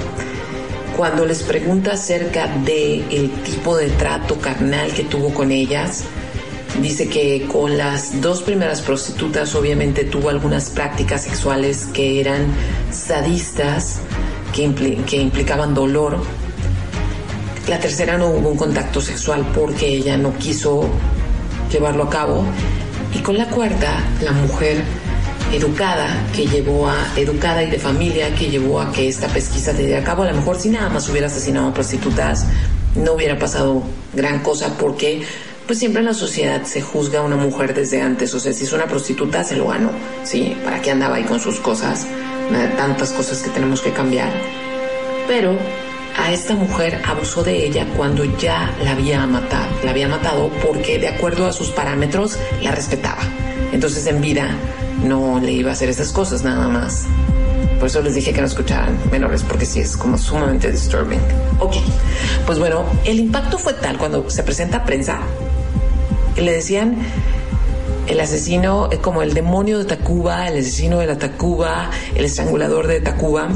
Cuando 0.96 1.26
les 1.26 1.42
pregunta 1.42 1.94
acerca 1.94 2.46
de 2.64 2.98
el 3.10 3.30
tipo 3.42 3.76
de 3.76 3.88
trato 3.88 4.38
carnal 4.38 4.92
que 4.92 5.02
tuvo 5.02 5.34
con 5.34 5.50
ellas, 5.50 6.04
Dice 6.82 7.08
que 7.08 7.46
con 7.46 7.78
las 7.78 8.20
dos 8.20 8.42
primeras 8.42 8.82
prostitutas 8.82 9.54
obviamente 9.54 10.02
tuvo 10.02 10.28
algunas 10.28 10.70
prácticas 10.70 11.22
sexuales 11.22 11.86
que 11.92 12.20
eran 12.20 12.46
sadistas, 12.90 14.00
que, 14.54 14.62
impli 14.62 14.96
que, 15.06 15.16
implicaban 15.16 15.74
dolor. 15.74 16.18
La 17.68 17.78
tercera 17.78 18.16
no 18.16 18.28
hubo 18.28 18.50
un 18.50 18.56
contacto 18.56 19.00
sexual 19.00 19.44
porque 19.54 19.86
ella 19.86 20.16
no 20.16 20.36
quiso 20.38 20.88
llevarlo 21.70 22.04
a 22.04 22.10
cabo. 22.10 22.44
Y 23.12 23.18
con 23.18 23.36
la 23.36 23.48
cuarta, 23.48 24.02
la 24.22 24.32
mujer 24.32 24.82
educada 25.52 26.08
que 26.34 26.46
llevó 26.46 26.88
a 26.88 26.96
educada 27.16 27.62
y 27.62 27.70
de 27.70 27.78
familia 27.78 28.34
que 28.34 28.50
llevó 28.50 28.80
a 28.80 28.90
que 28.92 29.08
esta 29.08 29.28
pesquisa 29.28 29.72
se 29.72 29.82
diera 29.82 30.00
a 30.00 30.04
cabo. 30.04 30.22
A 30.22 30.30
lo 30.30 30.36
mejor 30.36 30.58
si 30.58 30.68
nada 30.68 30.88
más 30.88 31.08
hubiera 31.08 31.26
asesinado 31.26 31.68
a 31.68 31.74
prostitutas 31.74 32.46
no 32.94 33.14
hubiera 33.14 33.38
pasado 33.38 33.82
gran 34.12 34.40
cosa 34.40 34.76
porque 34.78 35.24
pues 35.66 35.78
siempre 35.78 36.00
en 36.00 36.06
la 36.06 36.14
sociedad 36.14 36.62
se 36.64 36.82
juzga 36.82 37.20
a 37.20 37.22
una 37.22 37.36
mujer 37.36 37.74
desde 37.74 38.02
antes. 38.02 38.34
O 38.34 38.40
sea, 38.40 38.52
si 38.52 38.64
es 38.64 38.72
una 38.72 38.86
prostituta, 38.86 39.42
se 39.42 39.56
lo 39.56 39.68
ganó. 39.68 39.90
¿Sí? 40.22 40.56
¿Para 40.64 40.80
qué 40.82 40.90
andaba 40.90 41.16
ahí 41.16 41.24
con 41.24 41.40
sus 41.40 41.58
cosas? 41.60 42.06
Tantas 42.76 43.12
cosas 43.12 43.42
que 43.42 43.50
tenemos 43.50 43.80
que 43.80 43.92
cambiar. 43.92 44.30
Pero 45.26 45.56
a 46.16 46.32
esta 46.32 46.54
mujer 46.54 47.00
abusó 47.06 47.42
de 47.42 47.66
ella 47.66 47.86
cuando 47.96 48.24
ya 48.38 48.74
la 48.82 48.92
había 48.92 49.26
matado. 49.26 49.68
La 49.84 49.90
había 49.90 50.08
matado 50.08 50.50
porque, 50.62 50.98
de 50.98 51.08
acuerdo 51.08 51.46
a 51.46 51.52
sus 51.52 51.70
parámetros, 51.70 52.38
la 52.62 52.72
respetaba. 52.72 53.22
Entonces, 53.72 54.06
en 54.06 54.20
vida, 54.20 54.48
no 55.02 55.40
le 55.40 55.52
iba 55.52 55.70
a 55.70 55.72
hacer 55.72 55.88
esas 55.88 56.12
cosas 56.12 56.44
nada 56.44 56.68
más. 56.68 57.06
Por 57.78 57.88
eso 57.88 58.02
les 58.02 58.14
dije 58.14 58.32
que 58.32 58.40
no 58.40 58.46
escucharan 58.46 58.98
menores, 59.10 59.42
porque 59.42 59.66
sí 59.66 59.80
es 59.80 59.96
como 59.96 60.16
sumamente 60.18 60.70
disturbing. 60.70 61.20
Ok, 61.58 61.76
pues 62.46 62.58
bueno, 62.58 62.84
el 63.04 63.18
impacto 63.18 63.58
fue 63.58 63.74
tal 63.74 63.98
cuando 63.98 64.28
se 64.30 64.42
presenta 64.42 64.78
a 64.78 64.84
prensa 64.84 65.20
le 66.42 66.52
decían 66.52 66.96
el 68.06 68.20
asesino 68.20 68.90
es 68.90 68.98
como 68.98 69.22
el 69.22 69.34
demonio 69.34 69.78
de 69.78 69.84
Tacuba, 69.84 70.48
el 70.48 70.58
asesino 70.58 70.98
de 70.98 71.06
la 71.06 71.18
Tacuba, 71.18 71.90
el 72.14 72.24
estrangulador 72.24 72.86
de 72.86 73.00
Tacuba. 73.00 73.48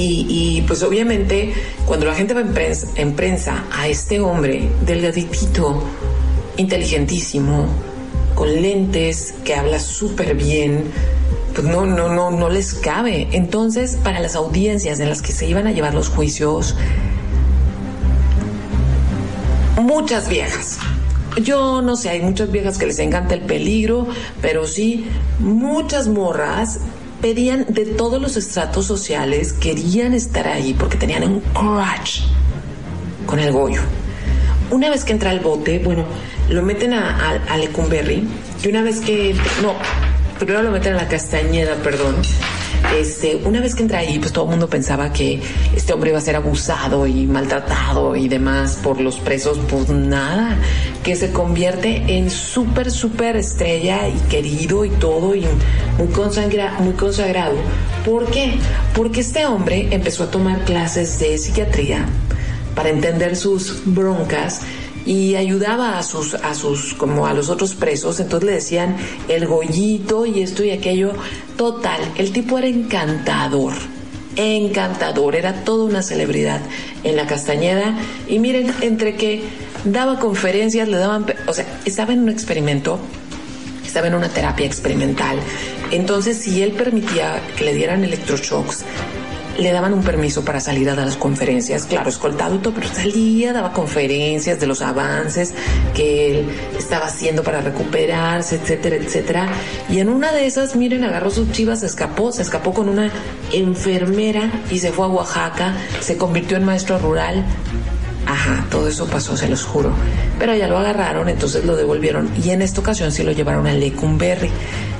Y, 0.00 0.62
pues 0.68 0.84
obviamente 0.84 1.52
cuando 1.84 2.06
la 2.06 2.14
gente 2.14 2.32
va 2.32 2.40
en 2.40 2.54
prensa, 2.54 2.86
en 2.94 3.14
prensa 3.14 3.64
a 3.72 3.88
este 3.88 4.20
hombre 4.20 4.68
delgaditito, 4.86 5.82
inteligentísimo, 6.56 7.66
con 8.36 8.62
lentes, 8.62 9.34
que 9.44 9.56
habla 9.56 9.80
súper 9.80 10.36
bien, 10.36 10.84
pues 11.52 11.66
no, 11.66 11.84
no, 11.84 12.08
no, 12.08 12.30
no 12.30 12.48
les 12.48 12.74
cabe. 12.74 13.26
Entonces, 13.32 13.98
para 14.04 14.20
las 14.20 14.36
audiencias 14.36 15.00
en 15.00 15.08
las 15.08 15.20
que 15.20 15.32
se 15.32 15.46
iban 15.46 15.66
a 15.66 15.72
llevar 15.72 15.94
los 15.94 16.08
juicios, 16.08 16.76
muchas 19.80 20.28
viejas, 20.28 20.78
yo 21.42 21.82
no 21.82 21.96
sé, 21.96 22.10
hay 22.10 22.20
muchas 22.22 22.50
viejas 22.50 22.78
que 22.78 22.86
les 22.86 22.98
encanta 22.98 23.34
el 23.34 23.42
peligro, 23.42 24.06
pero 24.40 24.66
sí, 24.66 25.06
muchas 25.38 26.08
morras 26.08 26.80
pedían 27.20 27.66
de 27.68 27.84
todos 27.84 28.20
los 28.20 28.36
estratos 28.36 28.86
sociales, 28.86 29.52
querían 29.52 30.14
estar 30.14 30.46
ahí 30.48 30.74
porque 30.74 30.96
tenían 30.96 31.24
un 31.24 31.40
crush 31.40 32.22
con 33.26 33.38
el 33.38 33.52
Goyo. 33.52 33.82
Una 34.70 34.90
vez 34.90 35.04
que 35.04 35.12
entra 35.12 35.30
al 35.30 35.40
bote, 35.40 35.78
bueno, 35.78 36.04
lo 36.50 36.62
meten 36.62 36.92
a, 36.92 37.16
a, 37.16 37.54
a 37.54 37.56
Lecumberri 37.56 38.26
y 38.62 38.68
una 38.68 38.82
vez 38.82 39.00
que... 39.00 39.34
No, 39.62 39.74
primero 40.38 40.62
lo 40.62 40.70
meten 40.70 40.94
a 40.94 40.96
la 40.98 41.08
Castañeda, 41.08 41.74
perdón. 41.76 42.16
Este, 42.96 43.36
una 43.44 43.60
vez 43.60 43.74
que 43.74 43.82
entra 43.82 43.98
ahí, 43.98 44.18
pues 44.18 44.32
todo 44.32 44.44
el 44.44 44.50
mundo 44.52 44.68
pensaba 44.68 45.12
que 45.12 45.40
este 45.76 45.92
hombre 45.92 46.10
iba 46.10 46.18
a 46.18 46.22
ser 46.22 46.36
abusado 46.36 47.06
y 47.06 47.26
maltratado 47.26 48.16
y 48.16 48.28
demás 48.28 48.78
por 48.82 49.00
los 49.00 49.16
presos, 49.16 49.58
pues 49.70 49.90
nada, 49.90 50.56
que 51.04 51.14
se 51.14 51.30
convierte 51.30 52.02
en 52.16 52.30
súper, 52.30 52.90
súper 52.90 53.36
estrella 53.36 54.08
y 54.08 54.18
querido 54.30 54.84
y 54.84 54.90
todo 54.90 55.34
y 55.34 55.44
muy, 55.98 56.08
consagra- 56.08 56.78
muy 56.80 56.94
consagrado. 56.94 57.54
¿Por 58.04 58.26
qué? 58.30 58.54
Porque 58.94 59.20
este 59.20 59.44
hombre 59.46 59.88
empezó 59.90 60.24
a 60.24 60.30
tomar 60.30 60.64
clases 60.64 61.18
de 61.20 61.36
psiquiatría 61.36 62.06
para 62.74 62.88
entender 62.88 63.36
sus 63.36 63.82
broncas 63.84 64.62
y 65.08 65.36
ayudaba 65.36 65.98
a 65.98 66.02
sus 66.02 66.34
a 66.34 66.54
sus 66.54 66.92
como 66.92 67.26
a 67.26 67.32
los 67.32 67.48
otros 67.48 67.74
presos. 67.74 68.20
Entonces 68.20 68.46
le 68.46 68.54
decían 68.54 68.96
el 69.28 69.46
gollito 69.46 70.26
y 70.26 70.42
esto 70.42 70.62
y 70.62 70.70
aquello 70.70 71.12
total 71.56 72.00
el 72.18 72.30
tipo 72.30 72.58
era 72.58 72.68
encantador 72.68 73.72
encantador. 74.36 75.34
Era 75.34 75.64
toda 75.64 75.84
una 75.84 76.02
celebridad 76.02 76.60
en 77.02 77.16
la 77.16 77.26
Castañeda. 77.26 77.98
Y 78.28 78.38
miren 78.38 78.72
entre 78.82 79.16
que 79.16 79.42
daba 79.84 80.20
conferencias 80.20 80.88
le 80.88 80.98
daban 80.98 81.26
o 81.46 81.52
sea 81.54 81.66
estaba 81.86 82.12
en 82.12 82.20
un 82.20 82.28
experimento 82.28 83.00
estaba 83.84 84.08
en 84.08 84.14
una 84.14 84.28
terapia 84.28 84.66
experimental. 84.66 85.38
Entonces, 85.90 86.36
si 86.36 86.62
él 86.62 86.72
permitía 86.72 87.40
que 87.56 87.64
le 87.64 87.72
dieran 87.74 88.04
electroshocks, 88.04 88.84
le 89.58 89.72
daban 89.72 89.92
un 89.92 90.02
permiso 90.02 90.44
para 90.44 90.60
salir 90.60 90.88
a 90.88 90.94
dar 90.94 91.06
las 91.06 91.16
conferencias, 91.16 91.84
claro, 91.84 92.08
escoltado 92.08 92.58
todo, 92.58 92.72
pero 92.72 92.88
salía, 92.88 93.52
daba 93.52 93.72
conferencias 93.72 94.60
de 94.60 94.66
los 94.66 94.82
avances 94.82 95.52
que 95.94 96.30
él 96.30 96.46
estaba 96.78 97.06
haciendo 97.06 97.42
para 97.42 97.60
recuperarse, 97.60 98.56
etcétera, 98.56 98.96
etcétera. 98.96 99.48
Y 99.88 99.98
en 99.98 100.08
una 100.08 100.32
de 100.32 100.46
esas, 100.46 100.76
miren, 100.76 101.04
agarró 101.04 101.30
sus 101.30 101.50
chivas, 101.50 101.80
se 101.80 101.86
escapó, 101.86 102.30
se 102.30 102.42
escapó 102.42 102.72
con 102.72 102.88
una 102.88 103.10
enfermera 103.52 104.50
y 104.70 104.78
se 104.78 104.92
fue 104.92 105.06
a 105.06 105.08
Oaxaca, 105.08 105.74
se 106.00 106.16
convirtió 106.16 106.56
en 106.56 106.64
maestro 106.64 106.98
rural. 106.98 107.44
Todo 108.70 108.88
eso 108.88 109.06
pasó, 109.06 109.36
se 109.36 109.48
los 109.48 109.64
juro. 109.64 109.92
Pero 110.38 110.54
ya 110.54 110.68
lo 110.68 110.78
agarraron, 110.78 111.28
entonces 111.28 111.64
lo 111.64 111.76
devolvieron 111.76 112.30
y 112.42 112.50
en 112.50 112.62
esta 112.62 112.80
ocasión 112.80 113.12
sí 113.12 113.22
lo 113.22 113.32
llevaron 113.32 113.66
a 113.66 113.72
Lecumberri, 113.72 114.50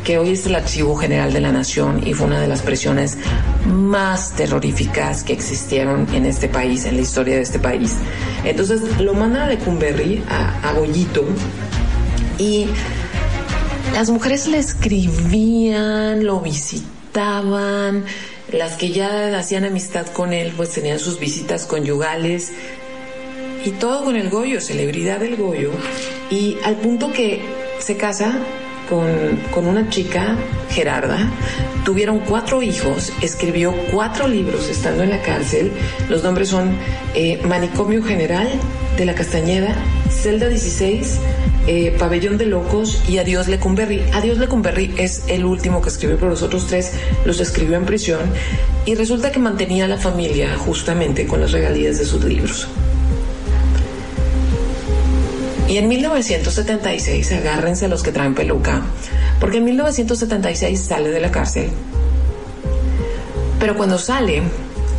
que 0.05 0.18
hoy 0.18 0.30
es 0.30 0.47
el 0.47 0.55
Archivo 0.55 0.97
General 0.97 1.32
de 1.32 1.41
la 1.41 1.53
Nación 1.53 2.03
y 2.07 2.14
fue 2.14 2.26
una 2.26 2.41
de 2.41 2.49
las 2.49 2.62
prisiones 2.62 3.18
más 3.66 4.32
terroríficas 4.32 5.22
que 5.22 5.32
existieron 5.32 6.07
en 6.14 6.26
este 6.26 6.49
país, 6.49 6.84
en 6.84 6.97
la 6.97 7.03
historia 7.03 7.36
de 7.36 7.43
este 7.43 7.59
país. 7.59 7.95
Entonces 8.45 8.80
lo 9.01 9.14
mandan 9.14 9.43
a 9.43 9.47
Lecumberri, 9.49 10.24
a, 10.28 10.68
a 10.68 10.72
Goyito, 10.72 11.24
y 12.39 12.66
las 13.95 14.11
mujeres 14.11 14.47
le 14.47 14.59
escribían, 14.59 16.24
lo 16.24 16.41
visitaban, 16.41 18.05
las 18.53 18.76
que 18.76 18.91
ya 18.91 19.36
hacían 19.39 19.64
amistad 19.64 20.07
con 20.07 20.32
él, 20.32 20.53
pues 20.57 20.70
tenían 20.70 20.99
sus 20.99 21.18
visitas 21.18 21.66
conyugales 21.66 22.53
y 23.69 23.73
todo 23.73 24.03
con 24.03 24.16
el 24.16 24.31
Goyo, 24.31 24.62
celebridad 24.62 25.21
del 25.21 25.37
Goyo, 25.37 25.71
y 26.31 26.57
al 26.64 26.77
punto 26.77 27.12
que 27.12 27.43
se 27.79 27.99
casa 27.99 28.39
con, 28.89 29.07
con 29.53 29.66
una 29.66 29.91
chica, 29.91 30.37
Gerarda, 30.71 31.19
tuvieron 31.85 32.21
cuatro 32.21 32.62
hijos, 32.62 33.12
escribió 33.21 33.75
cuatro 33.93 34.27
libros 34.27 34.71
estando 34.71 35.03
en 35.03 35.11
la 35.11 35.21
cárcel, 35.21 35.71
los 36.09 36.23
nombres 36.23 36.49
son 36.49 36.71
eh, 37.14 37.43
Manicomio 37.45 38.03
General 38.03 38.49
de 38.97 39.05
la 39.05 39.14
Castañeda, 39.14 39.77
Celda 40.09 40.49
16, 40.49 41.19
eh, 41.66 41.95
Pabellón 41.99 42.39
de 42.39 42.47
Locos 42.47 43.03
y 43.07 43.19
Adiós 43.19 43.49
Lecumberri. 43.49 44.03
Adiós 44.14 44.39
Lecumberri 44.39 44.95
es 44.97 45.25
el 45.29 45.45
último 45.45 45.83
que 45.83 45.91
escribió, 45.91 46.16
pero 46.16 46.31
los 46.31 46.43
otros 46.43 46.66
tres 46.66 46.93
los 47.27 47.39
escribió 47.41 47.77
en 47.77 47.85
prisión 47.85 48.21
y 48.87 48.95
resulta 48.95 49.31
que 49.31 49.39
mantenía 49.39 49.85
a 49.85 49.89
la 49.89 49.99
familia 49.99 50.57
justamente 50.57 51.27
con 51.27 51.43
las 51.43 51.53
regalías 51.53 51.99
de 51.99 52.07
sus 52.07 52.25
libros. 52.25 52.66
Y 55.69 55.77
en 55.77 55.87
1976, 55.87 57.31
agárrense 57.33 57.89
los 57.89 58.03
que 58.03 58.11
traen 58.11 58.35
peluca, 58.35 58.83
porque 59.39 59.59
en 59.59 59.64
1976 59.64 60.81
sale 60.81 61.11
de 61.11 61.21
la 61.21 61.31
cárcel. 61.31 61.69
Pero 63.61 63.77
cuando 63.77 63.99
sale, 63.99 64.43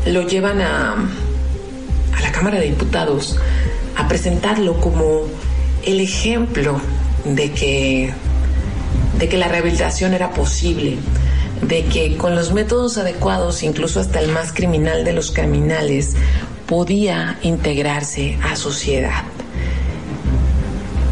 lo 0.05 0.27
llevan 0.27 0.61
a, 0.61 0.93
a 0.93 2.21
la 2.21 2.31
Cámara 2.31 2.59
de 2.59 2.67
Diputados 2.67 3.35
a 3.95 4.07
presentarlo 4.07 4.79
como 4.79 5.23
el 5.83 6.01
ejemplo 6.01 6.79
de 7.25 7.51
que, 7.51 8.13
de 9.17 9.27
que 9.27 9.37
la 9.37 9.47
rehabilitación 9.47 10.13
era 10.13 10.31
posible, 10.31 10.97
de 11.63 11.85
que 11.85 12.15
con 12.15 12.35
los 12.35 12.53
métodos 12.53 12.99
adecuados, 12.99 13.63
incluso 13.63 13.99
hasta 13.99 14.19
el 14.19 14.31
más 14.31 14.53
criminal 14.53 15.03
de 15.03 15.13
los 15.13 15.31
criminales, 15.31 16.13
podía 16.67 17.39
integrarse 17.41 18.37
a 18.43 18.55
sociedad. 18.55 19.23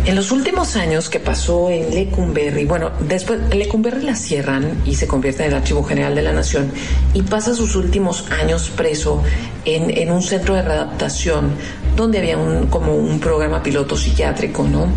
En 0.08 0.16
los 0.16 0.32
últimos 0.32 0.78
años 0.78 1.10
que 1.10 1.20
pasó 1.20 1.70
en 1.70 1.94
Lecumberri, 1.94 2.64
bueno, 2.64 2.92
después 3.10 3.42
Lecumberri 3.54 4.04
la 4.04 4.16
cierran 4.16 4.82
y 4.86 4.96
se 4.96 5.06
convierte 5.06 5.44
en 5.44 5.50
el 5.50 5.58
Archivo 5.58 5.84
General 5.84 6.16
de 6.16 6.22
la 6.22 6.32
Nación 6.32 6.72
y 7.14 7.24
pasa 7.24 7.54
sus 7.54 7.76
últimos 7.76 8.32
años 8.32 8.70
preso 8.70 9.22
en, 9.66 9.90
en 9.90 10.10
un 10.10 10.22
centro 10.22 10.56
de 10.56 10.62
readaptación 10.62 11.50
donde 11.98 12.20
había 12.20 12.38
un, 12.38 12.68
como 12.68 12.96
un 12.96 13.20
programa 13.20 13.62
piloto 13.62 13.98
psiquiátrico, 13.98 14.64
¿no? 14.64 14.88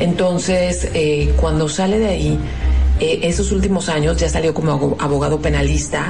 Entonces, 0.00 0.88
eh, 0.94 1.32
cuando 1.36 1.68
sale 1.68 2.00
de 2.00 2.08
ahí, 2.08 2.38
eh, 3.00 3.20
esos 3.22 3.50
últimos 3.52 3.88
años 3.88 4.16
ya 4.18 4.28
salió 4.28 4.52
como 4.54 4.72
abo- 4.72 4.96
abogado 4.98 5.40
penalista, 5.40 6.06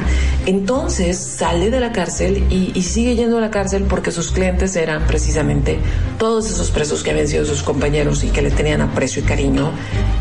entonces 0.46 1.16
sale 1.18 1.70
de 1.70 1.80
la 1.80 1.92
cárcel 1.92 2.44
y, 2.50 2.80
sigue 2.82 3.14
yendo 3.14 3.38
a 3.38 3.40
la 3.40 3.50
cárcel 3.50 3.84
porque 3.88 4.10
sus 4.10 4.32
clientes 4.32 4.74
eran 4.74 5.06
precisamente 5.06 5.78
todos 6.18 6.50
esos 6.50 6.70
presos 6.70 7.02
que 7.02 7.10
habían 7.10 7.28
sido 7.28 7.44
sus 7.44 7.62
compañeros 7.62 8.24
y 8.24 8.28
que 8.28 8.42
le 8.42 8.50
tenían 8.50 8.80
aprecio 8.80 9.22
y 9.22 9.24
cariño 9.24 9.70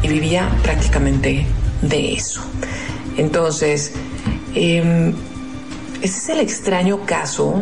y 0.04 0.08
vivía 0.08 0.50
prácticamente 0.62 1.46
de 1.82 2.14
eso. 2.14 2.42
Entonces, 3.18 3.92
eh, 4.56 5.14
ese 6.02 6.18
es 6.18 6.30
el 6.30 6.40
extraño 6.40 7.06
caso 7.06 7.62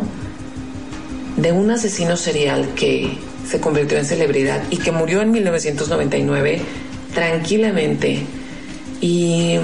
de 1.36 1.52
un 1.52 1.70
asesino 1.70 2.16
serial 2.16 2.68
que 2.76 3.16
se 3.48 3.60
convirtió 3.60 3.96
en 3.96 4.04
celebridad 4.04 4.62
y 4.70 4.76
que 4.76 4.92
murió 4.92 5.22
en 5.22 5.30
1999 5.30 6.60
tranquilamente 7.14 8.22
y 9.00 9.56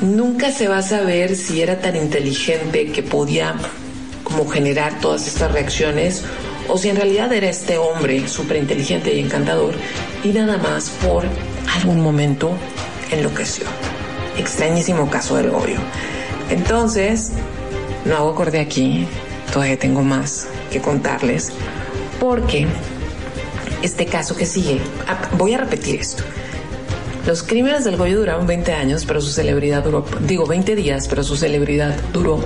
nunca 0.00 0.50
se 0.50 0.68
va 0.68 0.78
a 0.78 0.82
saber 0.82 1.36
si 1.36 1.62
era 1.62 1.80
tan 1.80 1.96
inteligente 1.96 2.86
que 2.92 3.02
podía 3.02 3.54
como 4.22 4.48
generar 4.48 5.00
todas 5.00 5.26
estas 5.26 5.52
reacciones 5.52 6.22
o 6.68 6.78
si 6.78 6.88
en 6.88 6.96
realidad 6.96 7.32
era 7.32 7.48
este 7.48 7.78
hombre 7.78 8.26
súper 8.26 8.56
inteligente 8.56 9.14
y 9.14 9.20
encantador 9.20 9.74
y 10.22 10.28
nada 10.28 10.56
más 10.56 10.90
por 10.90 11.24
algún 11.74 12.00
momento 12.00 12.50
enloqueció. 13.10 13.66
Extrañísimo 14.38 15.08
caso 15.10 15.36
del 15.36 15.50
Goyo. 15.50 15.78
Entonces, 16.50 17.32
no 18.04 18.16
hago 18.16 18.34
corte 18.34 18.60
aquí, 18.60 19.06
todavía 19.52 19.78
tengo 19.78 20.02
más 20.02 20.46
que 20.70 20.80
contarles, 20.80 21.52
porque 22.18 22.66
este 23.82 24.06
caso 24.06 24.36
que 24.36 24.46
sigue, 24.46 24.80
voy 25.38 25.54
a 25.54 25.58
repetir 25.58 26.00
esto. 26.00 26.22
Los 27.26 27.42
crímenes 27.42 27.84
del 27.84 27.96
Goyo 27.96 28.18
duraron 28.18 28.46
20 28.46 28.72
años, 28.74 29.06
pero 29.06 29.22
su 29.22 29.30
celebridad 29.30 29.82
duró, 29.82 30.04
digo 30.26 30.46
20 30.46 30.76
días, 30.76 31.08
pero 31.08 31.24
su 31.24 31.36
celebridad 31.36 31.96
duró 32.12 32.38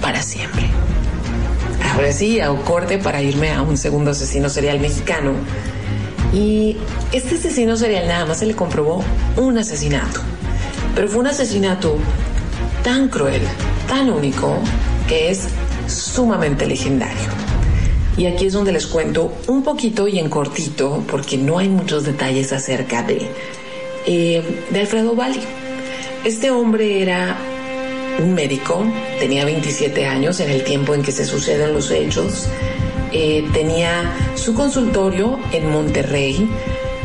para 0.00 0.22
siempre. 0.22 0.64
Ahora 1.94 2.12
sí, 2.12 2.40
hago 2.40 2.60
corte 2.62 2.98
para 2.98 3.22
irme 3.22 3.52
a 3.52 3.62
un 3.62 3.76
segundo 3.76 4.10
asesino 4.10 4.48
serial 4.48 4.80
mexicano. 4.80 5.32
Y 6.32 6.76
este 7.12 7.36
asesino 7.36 7.76
serial 7.76 8.08
nada 8.08 8.26
más 8.26 8.38
se 8.38 8.46
le 8.46 8.54
comprobó 8.54 9.04
un 9.36 9.56
asesinato. 9.56 10.20
Pero 10.96 11.08
fue 11.08 11.20
un 11.20 11.28
asesinato 11.28 11.96
tan 12.82 13.08
cruel, 13.08 13.42
tan 13.86 14.10
único, 14.10 14.58
que 15.06 15.30
es 15.30 15.48
sumamente 15.86 16.66
legendario. 16.66 17.28
Y 18.16 18.26
aquí 18.26 18.46
es 18.46 18.52
donde 18.52 18.72
les 18.72 18.88
cuento 18.88 19.32
un 19.46 19.62
poquito 19.62 20.08
y 20.08 20.18
en 20.18 20.28
cortito, 20.28 21.04
porque 21.08 21.38
no 21.38 21.58
hay 21.58 21.68
muchos 21.68 22.04
detalles 22.04 22.52
acerca 22.52 23.04
de, 23.04 23.30
eh, 24.06 24.42
de 24.70 24.80
Alfredo 24.80 25.14
Bali. 25.14 25.40
Este 26.24 26.50
hombre 26.50 27.02
era 27.02 27.36
un 28.18 28.34
médico, 28.34 28.84
tenía 29.18 29.44
27 29.44 30.06
años 30.06 30.40
en 30.40 30.50
el 30.50 30.64
tiempo 30.64 30.94
en 30.94 31.02
que 31.02 31.12
se 31.12 31.24
suceden 31.24 31.72
los 31.72 31.90
hechos, 31.90 32.48
eh, 33.12 33.44
tenía 33.52 34.12
su 34.34 34.54
consultorio 34.54 35.38
en 35.52 35.70
Monterrey, 35.70 36.48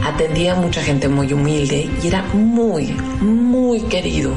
atendía 0.03 0.53
a 0.53 0.55
mucha 0.55 0.81
gente 0.81 1.07
muy 1.07 1.31
humilde 1.31 1.89
y 2.01 2.07
era 2.07 2.23
muy, 2.33 2.87
muy 3.21 3.81
querido 3.81 4.31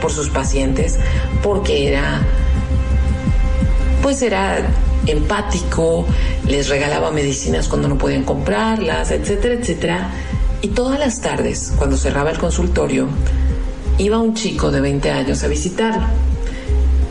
por 0.00 0.12
sus 0.12 0.30
pacientes 0.30 0.98
porque 1.42 1.88
era, 1.88 2.22
pues 4.02 4.22
era 4.22 4.66
empático, 5.06 6.06
les 6.46 6.68
regalaba 6.68 7.10
medicinas 7.10 7.68
cuando 7.68 7.88
no 7.88 7.98
podían 7.98 8.24
comprarlas, 8.24 9.10
etcétera, 9.10 9.54
etcétera. 9.54 10.10
Y 10.62 10.68
todas 10.68 10.98
las 10.98 11.20
tardes, 11.20 11.72
cuando 11.76 11.96
cerraba 11.96 12.30
el 12.30 12.38
consultorio, 12.38 13.08
iba 13.96 14.18
un 14.18 14.34
chico 14.34 14.70
de 14.70 14.80
20 14.80 15.10
años 15.10 15.42
a 15.42 15.48
visitarlo. 15.48 16.06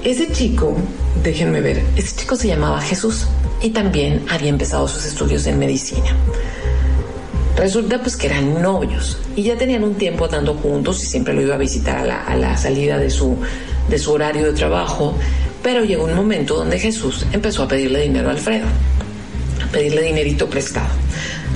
Ese 0.04 0.32
chico, 0.32 0.76
déjenme 1.24 1.60
ver, 1.60 1.84
ese 1.96 2.16
chico 2.16 2.36
se 2.36 2.48
llamaba 2.48 2.80
Jesús 2.80 3.26
y 3.62 3.72
también 3.72 4.24
había 4.30 4.50
empezado 4.50 4.88
sus 4.88 5.06
estudios 5.06 5.46
en 5.48 5.58
medicina. 5.60 6.16
Resulta 7.58 8.00
pues 8.02 8.16
que 8.16 8.28
eran 8.28 8.62
novios 8.62 9.18
y 9.36 9.44
ya 9.44 9.58
tenían 9.58 9.84
un 9.84 9.96
tiempo 9.96 10.26
andando 10.26 10.54
juntos 10.54 11.04
y 11.04 11.08
siempre 11.08 11.34
lo 11.34 11.42
iba 11.42 11.56
a 11.56 11.58
visitar 11.58 12.10
a 12.10 12.36
la, 12.38 12.58
salida 12.58 12.98
de 12.98 13.10
su, 13.10 13.36
de 13.90 14.00
su 14.00 14.14
horario 14.14 14.46
de 14.46 14.54
trabajo, 14.54 15.16
pero 15.62 15.84
llegó 15.84 16.06
un 16.06 16.16
momento 16.16 16.56
donde 16.56 16.80
Jesús 16.80 17.26
empezó 17.34 17.64
a 17.64 17.68
pedirle 17.68 18.02
dinero 18.02 18.30
a 18.30 18.32
Alfredo, 18.32 18.68
a 19.68 19.72
pedirle 19.72 20.04
dinerito 20.04 20.50
prestado. 20.50 20.88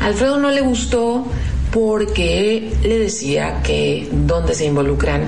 Alfredo 0.01 0.37
no 0.37 0.51
le 0.51 0.61
gustó 0.61 1.25
porque 1.74 2.71
le 2.84 2.99
decía 2.99 3.61
que 3.63 4.07
donde 4.11 4.53
se 4.53 4.65
involucran 4.65 5.28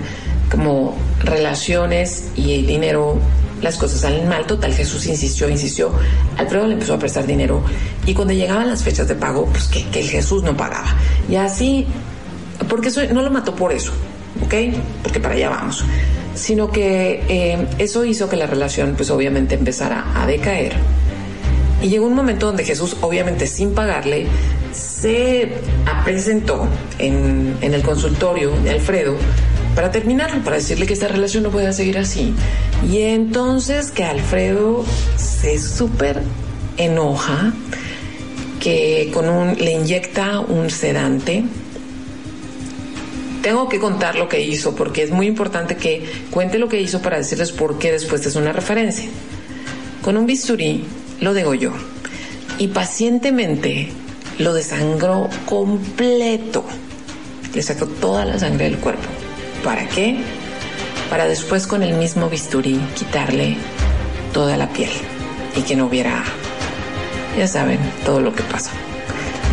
como 0.51 0.95
relaciones 1.23 2.29
y 2.35 2.53
el 2.53 2.67
dinero 2.67 3.19
las 3.61 3.77
cosas 3.77 4.01
salen 4.01 4.29
mal. 4.29 4.45
Total, 4.45 4.71
Jesús 4.73 5.07
insistió, 5.07 5.49
insistió. 5.49 5.91
Alfredo 6.37 6.67
le 6.67 6.73
empezó 6.73 6.93
a 6.93 6.99
prestar 6.99 7.25
dinero 7.25 7.63
y 8.05 8.13
cuando 8.13 8.33
llegaban 8.33 8.67
las 8.67 8.83
fechas 8.83 9.07
de 9.07 9.15
pago, 9.15 9.47
pues 9.47 9.63
que, 9.65 9.83
que 9.89 10.01
el 10.01 10.09
Jesús 10.09 10.43
no 10.43 10.55
pagaba. 10.55 10.95
Y 11.27 11.35
así, 11.35 11.87
porque 12.69 12.89
eso 12.89 13.01
no 13.11 13.23
lo 13.23 13.31
mató 13.31 13.55
por 13.55 13.71
eso, 13.71 13.91
¿ok? 14.45 14.53
Porque 15.01 15.19
para 15.19 15.33
allá 15.33 15.49
vamos. 15.49 15.83
Sino 16.35 16.69
que 16.69 17.23
eh, 17.27 17.67
eso 17.79 18.05
hizo 18.05 18.29
que 18.29 18.35
la 18.35 18.45
relación, 18.45 18.93
pues 18.95 19.09
obviamente 19.09 19.55
empezara 19.55 20.05
a 20.21 20.27
decaer. 20.27 20.73
Y 21.85 21.89
llegó 21.89 22.07
un 22.07 22.15
momento 22.15 22.47
donde 22.47 22.63
Jesús, 22.63 22.97
obviamente 23.01 23.45
sin 23.45 23.75
pagarle, 23.75 24.25
se 24.71 25.51
presentó 26.03 26.67
en, 26.97 27.57
el 27.61 27.83
consultorio 27.83 28.59
de 28.63 28.71
Alfredo 28.71 29.15
para 29.75 29.91
terminarlo, 29.91 30.43
para 30.43 30.55
decirle 30.55 30.87
que 30.87 30.93
esta 30.93 31.07
relación 31.07 31.43
no 31.43 31.51
puede 31.51 31.71
seguir 31.73 31.99
así. 31.99 32.33
Y 32.91 33.01
entonces 33.01 33.91
que 33.91 34.03
Alfredo 34.03 34.83
se 35.15 35.59
súper 35.59 36.23
enoja, 36.77 37.53
que 38.59 39.11
con 39.13 39.29
un, 39.29 39.53
le 39.53 39.73
inyecta 39.73 40.39
un 40.39 40.71
sedante. 40.71 41.43
Tengo 43.43 43.69
que 43.69 43.77
contar 43.77 44.15
lo 44.15 44.27
que 44.27 44.41
hizo 44.41 44.75
porque 44.75 45.03
es 45.03 45.11
muy 45.11 45.27
importante 45.27 45.77
que 45.77 46.03
cuente 46.31 46.57
lo 46.57 46.67
que 46.67 46.81
hizo 46.81 47.03
para 47.03 47.17
decirles 47.17 47.51
por 47.51 47.77
qué 47.77 47.91
después 47.91 48.25
es 48.25 48.35
una 48.35 48.53
referencia. 48.53 49.07
Con 50.01 50.17
un 50.17 50.25
bisturí 50.25 50.83
lo 51.21 51.33
degolló 51.33 51.73
y 52.57 52.67
pacientemente 52.69 53.91
lo 54.37 54.53
desangró 54.53 55.29
completo. 55.45 56.65
Le 57.53 57.61
sacó 57.61 57.87
toda 57.87 58.25
la 58.25 58.37
sangre 58.37 58.65
del 58.65 58.77
cuerpo. 58.77 59.07
¿Para 59.63 59.87
qué? 59.87 60.17
Para 61.09 61.27
después 61.27 61.67
con 61.67 61.83
el 61.83 61.93
mismo 61.93 62.29
bisturí 62.29 62.79
quitarle 62.95 63.55
toda 64.33 64.57
la 64.57 64.69
piel 64.69 64.91
y 65.55 65.61
que 65.61 65.75
no 65.75 65.85
hubiera, 65.85 66.23
ya 67.37 67.47
saben, 67.47 67.79
todo 68.03 68.19
lo 68.19 68.33
que 68.33 68.43
pasa. 68.43 68.71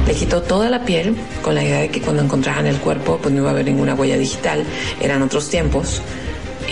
Le 0.06 0.14
quitó 0.14 0.42
toda 0.42 0.68
la 0.68 0.84
piel 0.84 1.16
con 1.42 1.54
la 1.54 1.62
idea 1.62 1.80
de 1.80 1.88
que 1.88 2.00
cuando 2.00 2.22
encontraran 2.22 2.66
el 2.66 2.76
cuerpo 2.78 3.18
pues 3.22 3.32
no 3.32 3.42
iba 3.42 3.50
a 3.50 3.52
haber 3.52 3.66
ninguna 3.66 3.94
huella 3.94 4.18
digital, 4.18 4.64
eran 5.00 5.22
otros 5.22 5.48
tiempos 5.48 6.02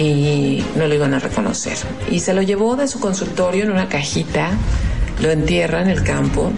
y 0.01 0.65
no 0.77 0.87
lo 0.87 0.95
iban 0.95 1.15
a 1.15 1.19
reconocer. 1.19 1.77
Y 2.11 2.21
se 2.21 2.33
lo 2.33 2.43
llevó 2.43 2.77
de 2.77 2.89
su 2.89 3.01
consultorio 3.01 3.65
en 3.65 3.71
una 3.71 3.89
cajita, 3.89 4.51
lo 5.21 5.31
entierra 5.31 5.83
en 5.83 5.89
el 5.89 6.03
campo 6.03 6.51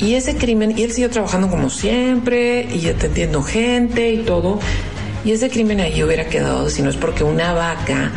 y 0.00 0.14
ese 0.14 0.36
crimen, 0.36 0.76
y 0.76 0.82
él 0.82 0.90
siguió 0.90 1.10
trabajando 1.10 1.48
como 1.48 1.70
siempre 1.70 2.66
y 2.74 2.88
atendiendo 2.88 3.42
gente 3.42 4.10
y 4.10 4.18
todo, 4.18 4.58
y 5.24 5.30
ese 5.30 5.48
crimen 5.48 5.80
ahí 5.80 6.02
hubiera 6.02 6.26
quedado 6.26 6.68
si 6.70 6.82
no 6.82 6.90
es 6.90 6.96
porque 6.96 7.22
una 7.22 7.52
vaca 7.52 8.10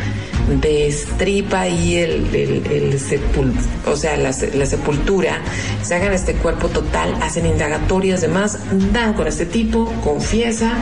destripa 0.60 1.60
ahí 1.60 1.96
el, 1.96 2.34
el, 2.34 2.66
el 2.66 3.00
sepul 3.00 3.52
o 3.86 3.96
sea, 3.96 4.16
la, 4.16 4.34
la, 4.54 4.66
sepultura, 4.66 5.40
se 5.82 5.94
hagan 5.94 6.12
este 6.12 6.34
cuerpo 6.34 6.68
total, 6.68 7.14
hacen 7.20 7.46
indagatorias, 7.46 8.20
demás, 8.20 8.58
dan 8.92 9.14
con 9.14 9.28
este 9.28 9.46
tipo, 9.46 9.92
confiesa, 10.02 10.74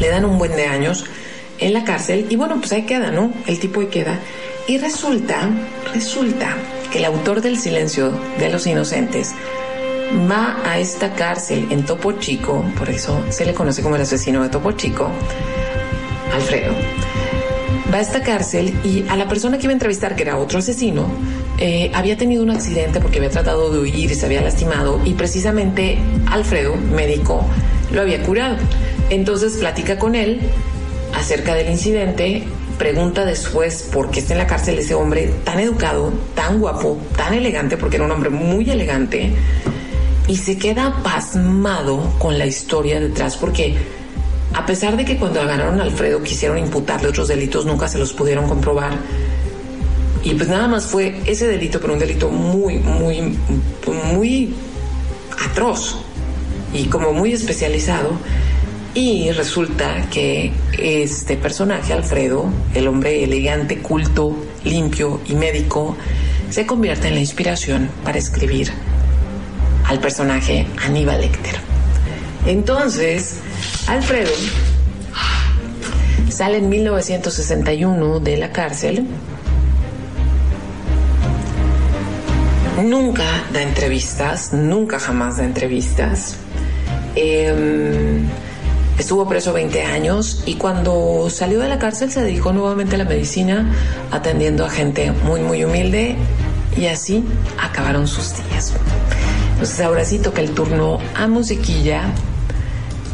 le 0.00 0.08
dan 0.08 0.26
un 0.26 0.38
buen 0.38 0.52
de 0.52 0.66
años 0.66 1.06
en 1.58 1.72
la 1.72 1.84
cárcel 1.84 2.26
y 2.30 2.36
bueno, 2.36 2.56
pues 2.58 2.72
ahí 2.72 2.82
queda, 2.82 3.10
¿no? 3.10 3.32
El 3.46 3.58
tipo 3.58 3.80
ahí 3.80 3.86
queda. 3.86 4.20
Y 4.66 4.78
resulta, 4.78 5.50
resulta 5.92 6.56
que 6.90 6.98
el 6.98 7.04
autor 7.04 7.40
del 7.40 7.58
silencio 7.58 8.12
de 8.38 8.48
los 8.48 8.66
inocentes 8.66 9.34
va 10.30 10.58
a 10.64 10.78
esta 10.78 11.12
cárcel 11.12 11.66
en 11.70 11.84
Topo 11.84 12.12
Chico, 12.12 12.64
por 12.78 12.88
eso 12.88 13.22
se 13.30 13.44
le 13.44 13.52
conoce 13.52 13.82
como 13.82 13.96
el 13.96 14.02
asesino 14.02 14.42
de 14.42 14.48
Topo 14.48 14.72
Chico, 14.72 15.10
Alfredo. 16.32 16.72
Va 17.92 17.98
a 17.98 18.00
esta 18.00 18.22
cárcel 18.22 18.74
y 18.84 19.04
a 19.08 19.16
la 19.16 19.28
persona 19.28 19.58
que 19.58 19.64
iba 19.64 19.72
a 19.72 19.74
entrevistar, 19.74 20.16
que 20.16 20.22
era 20.22 20.38
otro 20.38 20.58
asesino, 20.58 21.06
eh, 21.58 21.90
había 21.94 22.16
tenido 22.16 22.42
un 22.42 22.50
accidente 22.50 23.00
porque 23.00 23.18
había 23.18 23.30
tratado 23.30 23.70
de 23.70 23.78
huir 23.80 24.10
y 24.10 24.14
se 24.14 24.26
había 24.26 24.40
lastimado 24.40 25.00
y 25.04 25.14
precisamente 25.14 25.98
Alfredo, 26.26 26.74
médico, 26.76 27.44
lo 27.92 28.00
había 28.00 28.22
curado. 28.22 28.56
Entonces 29.10 29.58
platica 29.58 29.98
con 29.98 30.14
él 30.14 30.40
acerca 31.24 31.54
del 31.54 31.70
incidente, 31.70 32.42
pregunta 32.76 33.24
después 33.24 33.88
por 33.90 34.10
qué 34.10 34.20
está 34.20 34.34
en 34.34 34.40
la 34.40 34.46
cárcel 34.46 34.78
ese 34.78 34.94
hombre 34.94 35.32
tan 35.42 35.58
educado, 35.58 36.12
tan 36.34 36.60
guapo, 36.60 36.98
tan 37.16 37.32
elegante, 37.32 37.78
porque 37.78 37.96
era 37.96 38.04
un 38.04 38.10
hombre 38.10 38.28
muy 38.28 38.68
elegante, 38.70 39.32
y 40.28 40.36
se 40.36 40.58
queda 40.58 41.02
pasmado 41.02 42.12
con 42.18 42.38
la 42.38 42.44
historia 42.44 43.00
detrás 43.00 43.38
porque 43.38 43.74
a 44.52 44.66
pesar 44.66 44.98
de 44.98 45.06
que 45.06 45.16
cuando 45.16 45.40
agarraron 45.40 45.80
Alfredo 45.80 46.22
quisieron 46.22 46.58
imputarle 46.58 47.08
otros 47.08 47.28
delitos, 47.28 47.64
nunca 47.64 47.88
se 47.88 47.98
los 47.98 48.12
pudieron 48.12 48.46
comprobar. 48.46 48.92
Y 50.22 50.34
pues 50.34 50.48
nada 50.50 50.68
más 50.68 50.84
fue 50.84 51.22
ese 51.24 51.46
delito, 51.46 51.80
pero 51.80 51.94
un 51.94 51.98
delito 51.98 52.28
muy, 52.28 52.76
muy, 52.78 53.36
muy 54.12 54.54
atroz 55.50 55.96
y 56.74 56.84
como 56.84 57.12
muy 57.12 57.32
especializado. 57.32 58.12
Y 58.94 59.32
resulta 59.32 60.08
que 60.08 60.52
este 60.78 61.36
personaje, 61.36 61.92
Alfredo, 61.92 62.48
el 62.74 62.86
hombre 62.86 63.24
elegante, 63.24 63.78
culto, 63.78 64.36
limpio 64.62 65.20
y 65.26 65.34
médico, 65.34 65.96
se 66.48 66.64
convierte 66.64 67.08
en 67.08 67.14
la 67.14 67.20
inspiración 67.20 67.90
para 68.04 68.18
escribir 68.18 68.70
al 69.86 69.98
personaje 69.98 70.68
Aníbal 70.84 71.22
Lecter. 71.22 71.56
Entonces, 72.46 73.40
Alfredo 73.88 74.30
sale 76.28 76.58
en 76.58 76.68
1961 76.68 78.20
de 78.20 78.36
la 78.36 78.52
cárcel. 78.52 79.06
Nunca 82.80 83.24
da 83.52 83.60
entrevistas, 83.60 84.52
nunca 84.52 85.00
jamás 85.00 85.38
da 85.38 85.44
entrevistas. 85.44 86.36
Eh, 87.16 88.22
estuvo 88.98 89.28
preso 89.28 89.52
20 89.52 89.82
años 89.82 90.42
y 90.46 90.54
cuando 90.54 91.28
salió 91.30 91.60
de 91.60 91.68
la 91.68 91.78
cárcel 91.78 92.10
se 92.10 92.22
dedicó 92.22 92.52
nuevamente 92.52 92.94
a 92.94 92.98
la 92.98 93.04
medicina, 93.04 93.72
atendiendo 94.10 94.64
a 94.64 94.70
gente 94.70 95.12
muy, 95.12 95.40
muy 95.40 95.64
humilde 95.64 96.16
y 96.76 96.86
así 96.86 97.24
acabaron 97.60 98.06
sus 98.06 98.34
días. 98.36 98.74
Entonces 99.52 99.80
ahora 99.80 100.04
sí 100.04 100.18
toca 100.18 100.40
el 100.40 100.50
turno 100.50 100.98
a 101.14 101.26
musiquilla 101.26 102.12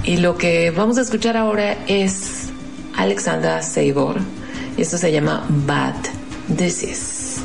y 0.02 0.16
lo 0.18 0.36
que 0.38 0.70
vamos 0.70 0.98
a 0.98 1.02
escuchar 1.02 1.36
ahora 1.36 1.76
es 1.86 2.48
Alexandra 2.96 3.62
Seibor 3.62 4.16
y 4.76 4.82
esto 4.82 4.98
se 4.98 5.12
llama 5.12 5.46
Bad 5.48 5.94
Disease. 6.48 7.40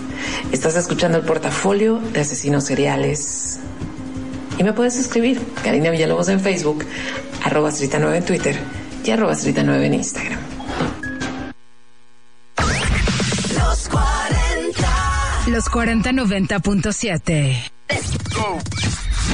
Estás 0.52 0.76
escuchando 0.76 1.18
el 1.18 1.26
portafolio 1.26 2.00
de 2.14 2.22
asesinos 2.22 2.66
seriales 2.66 3.60
y 4.58 4.64
me 4.64 4.74
puedes 4.74 4.98
escribir 4.98 5.42
Karina 5.64 5.90
Villalobos 5.90 6.30
en 6.30 6.40
Facebook, 6.40 6.86
arroba 7.46 7.72
9 7.72 8.18
en 8.18 8.26
Twitter 8.26 8.60
y 9.04 9.12
arroba 9.12 9.36
9 9.36 9.86
en 9.86 9.94
Instagram. 9.94 10.40
Los 13.54 13.88
40. 13.88 15.44
Los 15.48 15.66
4090.7. 15.66 17.72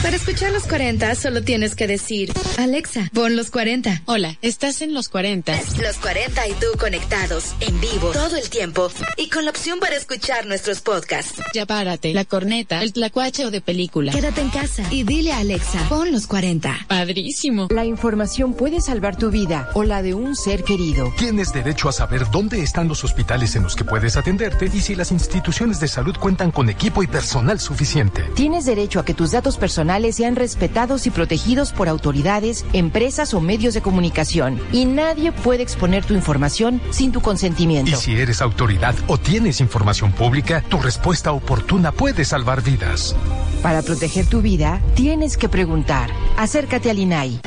Para 0.01 0.15
escuchar 0.15 0.51
los 0.51 0.63
40 0.63 1.13
solo 1.13 1.43
tienes 1.43 1.75
que 1.75 1.85
decir, 1.85 2.33
Alexa, 2.57 3.11
pon 3.13 3.35
los 3.35 3.51
40. 3.51 4.01
Hola, 4.05 4.35
estás 4.41 4.81
en 4.81 4.95
los 4.95 5.09
40. 5.09 5.53
Los 5.79 5.97
40 5.97 6.47
y 6.47 6.53
tú 6.53 6.65
conectados, 6.79 7.53
en 7.59 7.79
vivo, 7.79 8.11
todo 8.11 8.35
el 8.35 8.49
tiempo 8.49 8.89
y 9.17 9.29
con 9.29 9.45
la 9.45 9.51
opción 9.51 9.79
para 9.79 9.95
escuchar 9.95 10.47
nuestros 10.47 10.81
podcasts. 10.81 11.39
Ya 11.53 11.67
párate, 11.67 12.15
la 12.15 12.25
corneta, 12.25 12.81
el 12.81 12.93
tlacuache 12.93 13.45
o 13.45 13.51
de 13.51 13.61
película. 13.61 14.11
Quédate 14.11 14.41
en 14.41 14.49
casa 14.49 14.83
y 14.89 15.03
dile 15.03 15.33
a 15.33 15.39
Alexa, 15.39 15.87
pon 15.87 16.11
los 16.11 16.25
40. 16.25 16.87
Padrísimo. 16.87 17.67
La 17.69 17.85
información 17.85 18.55
puede 18.55 18.81
salvar 18.81 19.17
tu 19.17 19.29
vida 19.29 19.69
o 19.75 19.83
la 19.83 20.01
de 20.01 20.15
un 20.15 20.35
ser 20.35 20.63
querido. 20.63 21.13
Tienes 21.17 21.53
derecho 21.53 21.89
a 21.89 21.91
saber 21.91 22.25
dónde 22.31 22.63
están 22.63 22.87
los 22.87 23.03
hospitales 23.03 23.55
en 23.55 23.63
los 23.63 23.75
que 23.75 23.83
puedes 23.83 24.17
atenderte 24.17 24.71
y 24.73 24.81
si 24.81 24.95
las 24.95 25.11
instituciones 25.11 25.79
de 25.79 25.87
salud 25.87 26.15
cuentan 26.17 26.49
con 26.49 26.69
equipo 26.69 27.03
y 27.03 27.07
personal 27.07 27.59
suficiente. 27.59 28.23
Tienes 28.35 28.65
derecho 28.65 28.99
a 28.99 29.05
que 29.05 29.13
tus 29.13 29.31
datos 29.31 29.57
personales 29.57 29.80
personales 29.81 30.15
sean 30.15 30.35
respetados 30.35 31.07
y 31.07 31.09
protegidos 31.09 31.71
por 31.71 31.89
autoridades, 31.89 32.65
empresas 32.71 33.33
o 33.33 33.41
medios 33.41 33.73
de 33.73 33.81
comunicación. 33.81 34.61
Y 34.71 34.85
nadie 34.85 35.31
puede 35.31 35.63
exponer 35.63 36.05
tu 36.05 36.13
información 36.13 36.79
sin 36.91 37.11
tu 37.11 37.19
consentimiento. 37.19 37.89
Y 37.89 37.95
si 37.95 38.11
eres 38.13 38.43
autoridad 38.43 38.93
o 39.07 39.17
tienes 39.17 39.59
información 39.59 40.11
pública, 40.11 40.63
tu 40.69 40.77
respuesta 40.77 41.31
oportuna 41.31 41.91
puede 41.91 42.25
salvar 42.25 42.61
vidas. 42.61 43.15
Para 43.63 43.81
proteger 43.81 44.27
tu 44.27 44.43
vida, 44.43 44.79
tienes 44.93 45.35
que 45.35 45.49
preguntar. 45.49 46.11
Acércate 46.37 46.91
al 46.91 46.99
INAI. 46.99 47.39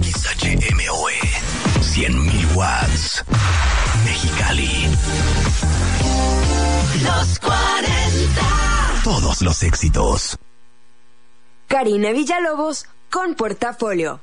watts. 2.61 3.25
Mexicali. 4.05 4.69
Los 7.03 7.39
40. 7.39 9.03
Todos 9.03 9.41
los 9.41 9.63
éxitos. 9.63 10.37
Karina 11.67 12.11
Villalobos 12.11 12.85
con 13.09 13.33
portafolio. 13.33 14.21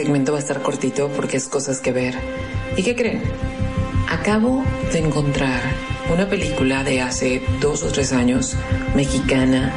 Segmento 0.00 0.32
va 0.32 0.38
a 0.38 0.40
estar 0.40 0.62
cortito 0.62 1.10
porque 1.14 1.36
es 1.36 1.46
cosas 1.46 1.80
que 1.80 1.92
ver. 1.92 2.14
¿Y 2.74 2.82
qué 2.82 2.96
creen? 2.96 3.20
Acabo 4.08 4.64
de 4.90 4.98
encontrar 4.98 5.60
una 6.10 6.26
película 6.26 6.82
de 6.84 7.02
hace 7.02 7.42
dos 7.60 7.82
o 7.82 7.88
tres 7.88 8.14
años, 8.14 8.56
mexicana, 8.94 9.74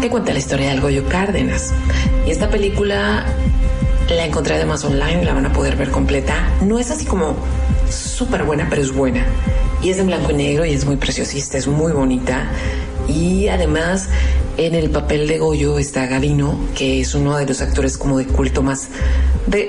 que 0.00 0.08
cuenta 0.08 0.32
la 0.32 0.38
historia 0.38 0.70
del 0.70 0.80
Goyo 0.80 1.06
Cárdenas. 1.08 1.74
Y 2.26 2.30
esta 2.30 2.48
película 2.48 3.26
la 4.08 4.24
encontré 4.24 4.54
además 4.54 4.82
online, 4.86 5.22
la 5.26 5.34
van 5.34 5.44
a 5.44 5.52
poder 5.52 5.76
ver 5.76 5.90
completa. 5.90 6.34
No 6.64 6.78
es 6.78 6.90
así 6.90 7.04
como 7.04 7.36
súper 7.90 8.44
buena, 8.44 8.66
pero 8.70 8.80
es 8.80 8.94
buena. 8.94 9.26
Y 9.82 9.90
es 9.90 9.98
en 9.98 10.06
blanco 10.06 10.30
y 10.30 10.36
negro 10.36 10.64
y 10.64 10.72
es 10.72 10.86
muy 10.86 10.96
preciosista, 10.96 11.58
es 11.58 11.66
muy 11.66 11.92
bonita. 11.92 12.50
Y 13.06 13.48
además 13.48 14.08
en 14.58 14.74
el 14.74 14.90
papel 14.90 15.28
de 15.28 15.38
Goyo 15.38 15.78
está 15.78 16.06
Gavino, 16.06 16.58
que 16.74 17.00
es 17.00 17.14
uno 17.14 17.36
de 17.36 17.46
los 17.46 17.62
actores 17.62 17.96
como 17.96 18.18
de 18.18 18.26
culto 18.26 18.60
más, 18.60 18.88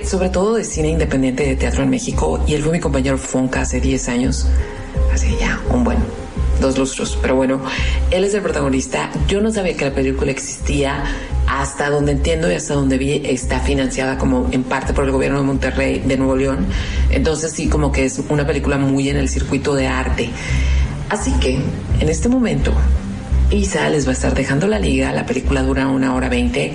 sobre 0.03 0.29
todo 0.29 0.55
de 0.55 0.63
cine 0.63 0.89
independiente 0.89 1.45
de 1.45 1.55
teatro 1.55 1.83
en 1.83 1.89
México. 1.89 2.43
Y 2.47 2.53
él 2.53 2.63
fue 2.63 2.73
mi 2.73 2.79
compañero 2.79 3.17
Fonca 3.17 3.61
hace 3.61 3.79
10 3.79 4.09
años. 4.09 4.47
Así 5.13 5.35
ya, 5.39 5.59
un 5.69 5.83
buen 5.83 5.99
dos 6.59 6.77
lustros. 6.77 7.17
Pero 7.21 7.35
bueno, 7.35 7.61
él 8.11 8.23
es 8.23 8.33
el 8.33 8.41
protagonista. 8.41 9.09
Yo 9.27 9.41
no 9.41 9.51
sabía 9.51 9.75
que 9.75 9.85
la 9.85 9.93
película 9.93 10.31
existía. 10.31 11.03
Hasta 11.47 11.89
donde 11.89 12.11
entiendo 12.11 12.51
y 12.51 12.53
hasta 12.53 12.75
donde 12.75 12.99
vi, 12.99 13.23
está 13.25 13.59
financiada 13.59 14.19
como 14.19 14.47
en 14.51 14.63
parte 14.63 14.93
por 14.93 15.05
el 15.05 15.11
gobierno 15.11 15.39
de 15.39 15.45
Monterrey, 15.45 15.99
de 15.99 16.15
Nuevo 16.15 16.35
León. 16.35 16.67
Entonces 17.09 17.51
sí, 17.51 17.67
como 17.67 17.91
que 17.91 18.05
es 18.05 18.21
una 18.29 18.45
película 18.45 18.77
muy 18.77 19.09
en 19.09 19.17
el 19.17 19.29
circuito 19.29 19.73
de 19.73 19.87
arte. 19.87 20.29
Así 21.09 21.31
que, 21.39 21.59
en 21.99 22.07
este 22.07 22.29
momento, 22.29 22.71
Isa 23.49 23.89
les 23.89 24.05
va 24.05 24.11
a 24.11 24.13
estar 24.13 24.35
dejando 24.35 24.67
la 24.67 24.77
liga. 24.77 25.11
La 25.11 25.25
película 25.25 25.63
dura 25.63 25.87
una 25.87 26.13
hora 26.13 26.29
veinte. 26.29 26.73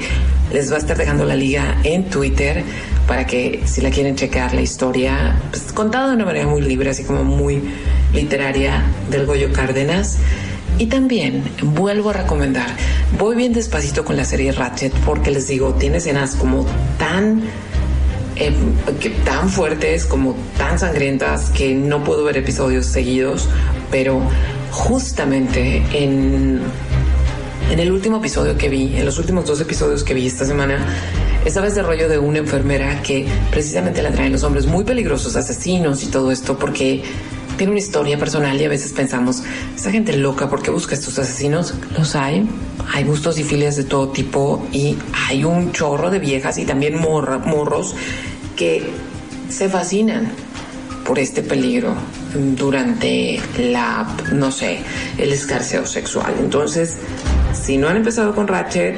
Les 0.53 0.73
va 0.73 0.77
a 0.77 0.81
estar 0.81 0.97
dejando 0.97 1.25
la 1.25 1.37
liga 1.37 1.79
en 1.85 2.11
Twitter 2.11 2.65
para 3.07 3.27
que 3.27 3.63
si 3.67 3.81
la 3.81 3.91
quieren 3.91 4.17
checar 4.17 4.55
la 4.55 4.63
historia, 4.63 5.37
pues 5.51 5.73
contada 5.73 6.09
de 6.09 6.15
una 6.15 6.25
manera 6.25 6.47
muy 6.47 6.63
libre, 6.63 6.91
así 6.91 7.05
como 7.05 7.25
muy 7.25 7.63
literaria 8.13 8.83
del 9.11 9.27
Goyo 9.27 9.53
Cárdenas. 9.53 10.19
Y 10.79 10.87
también 10.87 11.45
vuelvo 11.63 12.11
a 12.11 12.15
recomendar, 12.15 12.67
voy 13.17 13.37
bien 13.37 13.53
despacito 13.53 14.05
con 14.05 14.17
la 14.17 14.25
serie 14.25 14.51
Ratchet 14.51 14.93
porque 15.05 15.31
les 15.31 15.47
digo, 15.47 15.75
tiene 15.75 15.99
escenas 15.99 16.35
como 16.35 16.67
tan 16.99 17.43
eh, 18.37 18.53
tan 19.25 19.49
fuertes, 19.49 20.05
como 20.05 20.35
tan 20.59 20.77
sangrientas 20.81 21.51
que 21.51 21.75
no 21.75 22.03
puedo 22.03 22.25
ver 22.25 22.37
episodios 22.37 22.87
seguidos, 22.87 23.49
pero 23.93 24.21
justamente 24.73 25.85
en, 25.93 26.61
en 27.71 27.79
el 27.79 27.93
último 27.93 28.17
episodio 28.17 28.59
que 28.59 28.69
vi, 28.69 28.97
en 28.97 29.05
los 29.05 29.19
últimos 29.19 29.47
dos 29.47 29.61
episodios 29.61 30.03
que 30.03 30.15
vi 30.15 30.27
esta 30.27 30.45
semana, 30.45 30.85
estaba 31.45 31.66
ese 31.66 31.82
rollo 31.82 32.09
de 32.09 32.18
una 32.18 32.38
enfermera 32.38 33.03
que 33.03 33.26
precisamente 33.51 34.03
la 34.03 34.11
traen 34.11 34.32
los 34.32 34.42
hombres 34.45 34.66
muy 34.66 34.84
peligrosos, 34.84 35.36
asesinos 35.36 36.03
y 36.03 36.07
todo 36.07 36.30
esto, 36.30 36.59
porque 36.59 37.03
tiene 37.57 37.72
una 37.72 37.80
historia 37.80 38.18
personal 38.18 38.61
y 38.61 38.64
a 38.64 38.68
veces 38.68 38.92
pensamos, 38.92 39.42
esta 39.76 39.90
gente 39.90 40.16
loca, 40.16 40.49
¿por 40.49 40.62
qué 40.62 40.70
busca 40.70 40.95
estos 40.95 41.18
asesinos? 41.18 41.74
Los 41.97 42.16
hay, 42.16 42.49
hay 42.92 43.05
gustos 43.05 43.38
y 43.38 43.45
filias 43.45 43.76
de 43.76 43.84
todo 43.84 44.09
tipo 44.09 44.66
y 44.72 44.97
hay 45.28 45.45
un 45.45 45.72
chorro 45.72 46.11
de 46.11 46.18
viejas 46.18 46.59
y 46.59 46.64
también 46.64 46.99
morros 46.99 47.95
que 48.57 48.82
se 49.49 49.68
fascinan 49.68 50.32
por 51.05 51.18
este 51.18 51.42
peligro 51.42 51.95
durante 52.57 53.38
la, 53.59 54.16
no 54.32 54.51
sé, 54.51 54.78
el 55.18 55.32
escarceo 55.32 55.86
sexual. 55.86 56.34
Entonces, 56.40 56.97
si 57.53 57.76
no 57.76 57.88
han 57.88 57.97
empezado 57.97 58.34
con 58.34 58.49
Ratchet, 58.49 58.97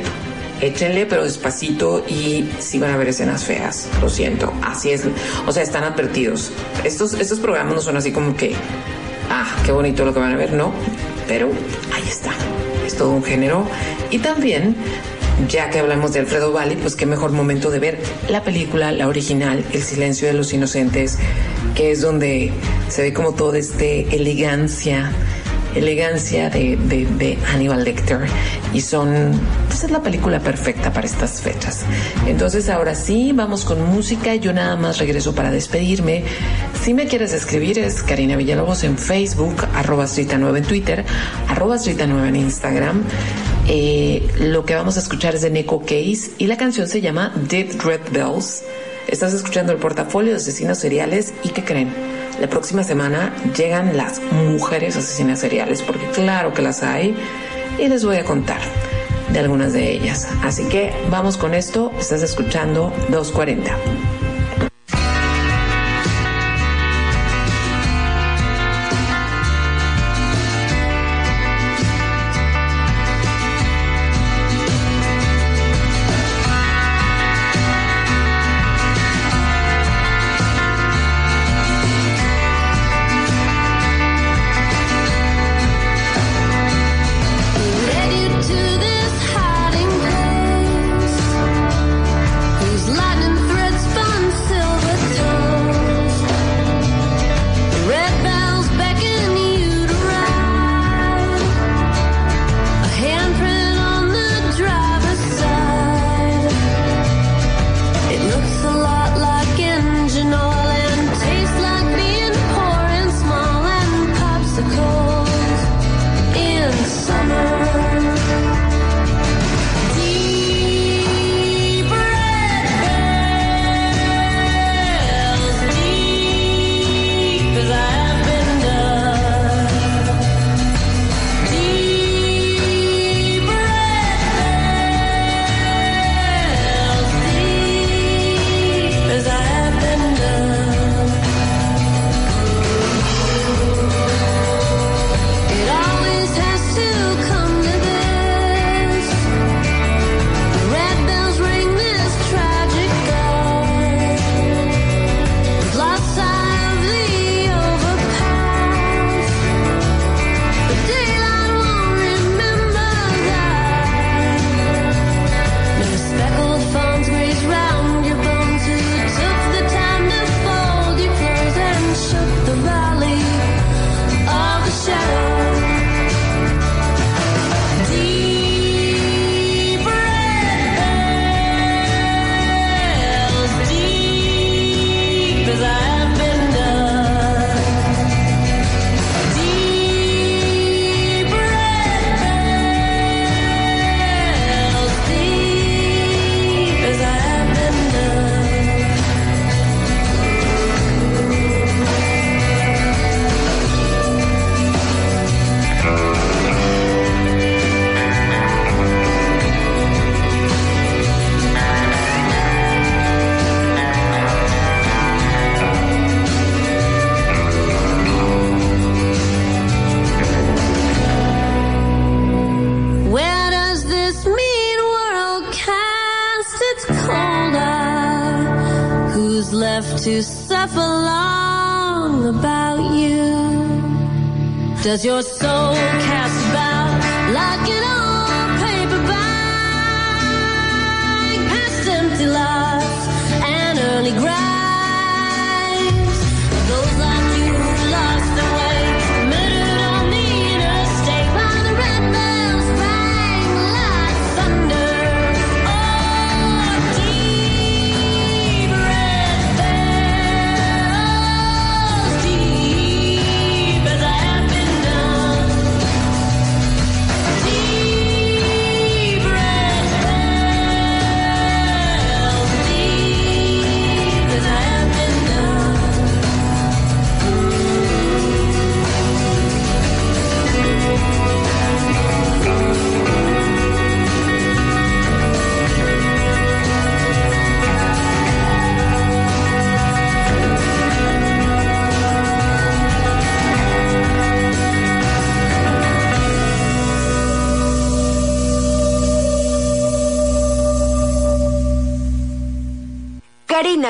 échenle, 0.61 1.07
pero 1.07 1.25
despacito 1.25 2.05
y 2.09 2.49
si 2.59 2.79
van 2.79 2.93
a 2.93 2.97
ver 2.97 3.09
escenas 3.09 3.45
feas. 3.45 3.89
Lo 4.01 4.09
siento, 4.09 4.53
así 4.63 4.91
es. 4.91 5.03
O 5.47 5.53
sea, 5.53 5.63
están 5.63 5.85
advertidos. 5.85 6.53
Estos, 6.85 7.15
estos 7.15 7.39
programas 7.39 7.75
no 7.75 7.81
son 7.81 7.97
así 7.97 8.13
como 8.13 8.37
que, 8.37 8.55
ah, 9.31 9.47
qué 9.65 9.73
bonito 9.73 10.05
lo 10.05 10.13
que 10.13 10.21
van 10.21 10.33
a 10.33 10.37
ver, 10.37 10.53
no. 10.53 10.73
Pero 11.29 11.51
ahí 11.95 12.05
está. 12.07 12.33
Es 12.87 12.97
todo 12.97 13.11
un 13.11 13.25
género. 13.25 13.67
Y 14.11 14.19
también, 14.19 14.77
ya 15.49 15.71
que 15.71 15.81
hablamos 15.81 16.13
de 16.13 16.21
Alfredo 16.21 16.53
Valli, 16.53 16.77
pues 16.77 16.97
qué 16.97 17.07
mejor 17.07 17.33
momento 17.33 17.71
de 17.71 17.79
ver 17.79 17.99
la 18.29 18.43
película, 18.43 18.93
la 18.93 19.09
original, 19.09 19.65
El 19.73 19.83
silencio 19.83 20.29
de 20.29 20.35
los 20.35 20.53
inocentes, 20.53 21.19
que 21.75 21.91
es 21.91 22.01
donde 22.01 22.53
se 22.89 23.03
ve 23.03 23.13
como 23.13 23.35
toda 23.35 23.59
este 23.59 24.15
elegancia 24.15 25.13
elegancia 25.77 26.51
de, 26.51 26.77
de, 26.77 27.07
de, 27.07 27.37
Hannibal 27.37 27.85
Lecter 27.85 28.21
y 28.73 28.81
son, 28.81 29.33
pues 29.69 29.85
es 29.85 29.91
la 29.91 30.03
película 30.03 30.41
perfecta 30.41 30.93
para 30.93 31.07
estas 31.07 31.41
fechas. 31.41 31.85
Entonces 32.27 32.69
ahora 32.69 32.95
sí, 32.95 33.33
vamos 33.33 33.65
con 33.65 33.83
música, 33.83 34.35
yo 34.35 34.53
nada 34.53 34.77
más 34.77 34.99
regreso 34.99 35.35
para 35.35 35.51
despedirme. 35.51 36.25
Si 36.83 36.95
me 36.95 37.07
quieres 37.07 37.33
escribir 37.33 37.79
es 37.79 38.03
Karina 38.03 38.37
Villalobos 38.37 38.85
en 38.85 38.99
Facebook, 38.99 39.57
arroba 39.75 40.07
9 40.17 40.59
en 40.59 40.65
Twitter, 40.65 41.05
arroba 41.49 41.77
9 41.77 42.29
en 42.29 42.37
Instagram. 42.37 43.03
Eh, 43.69 44.29
lo 44.39 44.65
que 44.65 44.75
vamos 44.75 44.97
a 44.97 45.01
escuchar 45.01 45.35
es 45.35 45.43
de 45.43 45.51
Neko 45.51 45.81
Case 45.81 46.31
y 46.39 46.47
la 46.47 46.57
canción 46.57 46.89
se 46.89 47.01
llama 47.01 47.33
Dead 47.49 47.67
Red 47.83 48.13
Bells. 48.13 48.63
Estás 49.09 49.35
escuchando 49.35 49.73
el 49.73 49.79
portafolio 49.79 50.33
de 50.33 50.37
asesinos 50.37 50.79
seriales 50.79 51.35
y 51.43 51.51
¿qué 51.51 51.65
creen? 51.65 52.16
La 52.41 52.49
próxima 52.49 52.83
semana 52.83 53.35
llegan 53.57 53.97
las 53.97 54.21
mujeres 54.21 54.97
asesinas 54.97 55.41
seriales, 55.41 55.83
porque 55.83 56.07
claro 56.11 56.53
que 56.53 56.63
las 56.63 56.83
hay, 56.83 57.17
y 57.79 57.89
les 57.89 58.05
voy 58.05 58.17
a 58.17 58.25
contar 58.25 58.61
de 59.33 59.39
algunas 59.39 59.73
de 59.73 59.91
ellas. 59.91 60.29
Así 60.43 60.65
que 60.69 60.93
vamos 61.11 61.37
con 61.37 61.55
esto, 61.55 61.93
estás 61.99 62.23
escuchando 62.23 62.93
240. 63.09 64.16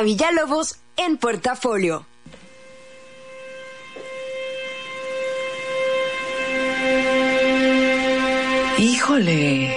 Villalobos 0.03 0.77
en 0.97 1.17
portafolio. 1.17 2.07
Híjole, 8.79 9.75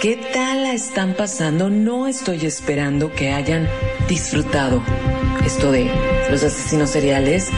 ¿qué 0.00 0.16
tal 0.32 0.62
la 0.62 0.72
están 0.72 1.14
pasando? 1.14 1.68
No 1.68 2.06
estoy 2.06 2.46
esperando 2.46 3.12
que 3.12 3.32
hayan 3.32 3.68
disfrutado 4.08 4.82
esto 5.44 5.72
de 5.72 5.90
los 6.30 6.42
asesinos 6.42 6.90
seriales, 6.90 7.48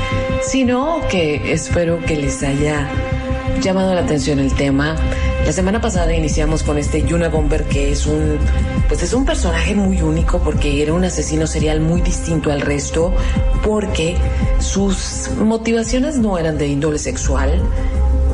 sino 0.43 1.01
que 1.11 1.53
espero 1.53 2.01
que 2.05 2.17
les 2.17 2.43
haya 2.43 2.89
llamado 3.61 3.95
la 3.95 4.01
atención 4.01 4.39
el 4.39 4.55
tema. 4.55 4.97
La 5.45 5.53
semana 5.53 5.81
pasada 5.81 6.15
iniciamos 6.15 6.63
con 6.63 6.79
este 6.79 7.03
Yuna 7.03 7.29
Bomber 7.29 7.65
que 7.65 7.93
es 7.93 8.07
un 8.07 8.39
pues 8.91 9.05
es 9.05 9.13
un 9.13 9.25
personaje 9.25 9.73
muy 9.77 10.03
único 10.03 10.41
porque 10.41 10.83
era 10.83 10.93
un 10.93 11.05
asesino 11.05 11.47
serial 11.47 11.81
muy 11.81 12.01
distinto 12.01 12.51
al 12.51 12.61
resto 12.61 13.15
porque 13.63 14.17
sus 14.59 15.31
motivaciones 15.39 16.17
no 16.17 16.37
eran 16.37 16.59
de 16.59 16.67
índole 16.67 16.99
sexual 16.99 17.63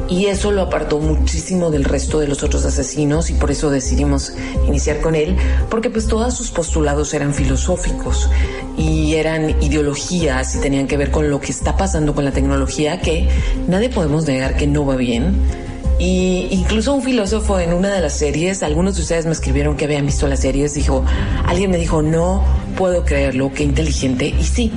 y 0.08 0.26
eso 0.26 0.52
lo 0.52 0.62
apartó 0.62 0.98
muchísimo 0.98 1.70
del 1.70 1.84
resto 1.84 2.20
de 2.20 2.26
los 2.26 2.42
otros 2.42 2.64
asesinos 2.64 3.28
y 3.28 3.34
por 3.34 3.50
eso 3.50 3.68
decidimos 3.68 4.32
iniciar 4.66 5.02
con 5.02 5.14
él, 5.14 5.36
porque 5.68 5.90
pues 5.90 6.06
todos 6.06 6.32
sus 6.32 6.50
postulados 6.50 7.12
eran 7.12 7.34
filosóficos 7.34 8.30
y 8.78 9.14
eran 9.14 9.62
ideologías 9.62 10.54
y 10.54 10.60
tenían 10.60 10.86
que 10.86 10.96
ver 10.96 11.10
con 11.10 11.28
lo 11.28 11.38
que 11.38 11.52
está 11.52 11.76
pasando 11.76 12.14
con 12.14 12.24
la 12.24 12.32
tecnología, 12.32 13.02
que 13.02 13.28
nadie 13.68 13.90
podemos 13.90 14.26
negar 14.26 14.56
que 14.56 14.66
no 14.66 14.86
va 14.86 14.96
bien. 14.96 15.65
Y 15.98 16.48
incluso 16.50 16.92
un 16.92 17.02
filósofo 17.02 17.58
en 17.58 17.72
una 17.72 17.90
de 17.90 18.02
las 18.02 18.18
series, 18.18 18.62
algunos 18.62 18.96
de 18.96 19.02
ustedes 19.02 19.24
me 19.24 19.32
escribieron 19.32 19.76
que 19.76 19.86
habían 19.86 20.04
visto 20.04 20.26
las 20.28 20.40
series, 20.40 20.74
dijo, 20.74 21.04
alguien 21.46 21.70
me 21.70 21.78
dijo, 21.78 22.02
no 22.02 22.44
puedo 22.76 23.04
creerlo, 23.04 23.50
qué 23.54 23.62
inteligente. 23.62 24.26
Y 24.26 24.44
sí, 24.44 24.72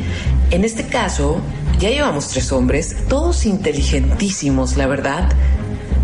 en 0.51 0.63
este 0.63 0.87
caso, 0.87 1.41
ya 1.77 1.89
llevamos 1.89 2.29
tres 2.29 2.51
hombres, 2.53 2.95
todos 3.09 3.45
inteligentísimos, 3.45 4.77
la 4.77 4.87
verdad, 4.87 5.29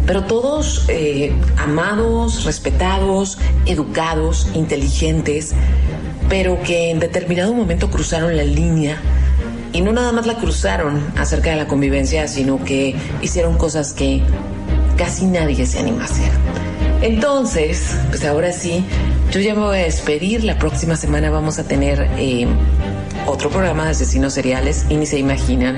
pero 0.06 0.26
todos 0.26 0.86
eh, 0.90 1.34
amados, 1.58 2.44
respetados, 2.44 3.38
educados, 3.66 4.50
inteligentes, 4.54 5.54
pero 6.28 6.62
que 6.62 6.92
en 6.92 7.00
determinado 7.00 7.54
momento 7.54 7.90
cruzaron 7.90 8.36
la 8.36 8.44
línea 8.44 8.98
y 9.72 9.82
no 9.82 9.92
nada 9.92 10.12
más 10.12 10.26
la 10.26 10.36
cruzaron 10.38 11.02
acerca 11.18 11.50
de 11.52 11.58
la 11.58 11.68
convivencia, 11.68 12.28
sino 12.28 12.64
que 12.64 12.96
hicieron 13.22 13.58
cosas 13.58 13.94
que 13.94 14.22
casi 14.98 15.26
nadie 15.26 15.66
se 15.66 15.80
anima 15.80 16.04
a 16.04 16.06
hacer. 16.06 16.32
Entonces, 17.02 17.96
pues 18.10 18.26
ahora 18.26 18.52
sí, 18.52 18.84
yo 19.32 19.40
ya 19.40 19.54
me 19.54 19.62
voy 19.62 19.78
a 19.78 19.84
despedir. 19.84 20.44
La 20.44 20.58
próxima 20.58 20.96
semana 20.96 21.30
vamos 21.30 21.60
a 21.60 21.64
tener 21.64 22.10
eh, 22.18 22.48
otro 23.28 23.50
programa 23.50 23.86
de 23.86 23.92
asesinos 23.92 24.34
seriales 24.34 24.86
y 24.90 24.96
ni 24.96 25.06
se 25.06 25.20
imaginan, 25.20 25.78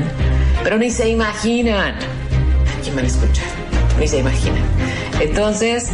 pero 0.64 0.78
ni 0.78 0.92
se 0.92 1.10
imaginan. 1.10 1.96
¿Quién 2.84 2.96
van 2.96 3.06
a 3.06 3.08
escuchar? 3.08 3.46
Ni 4.00 4.08
se 4.08 4.20
imaginan. 4.20 4.62
Entonces, 5.20 5.90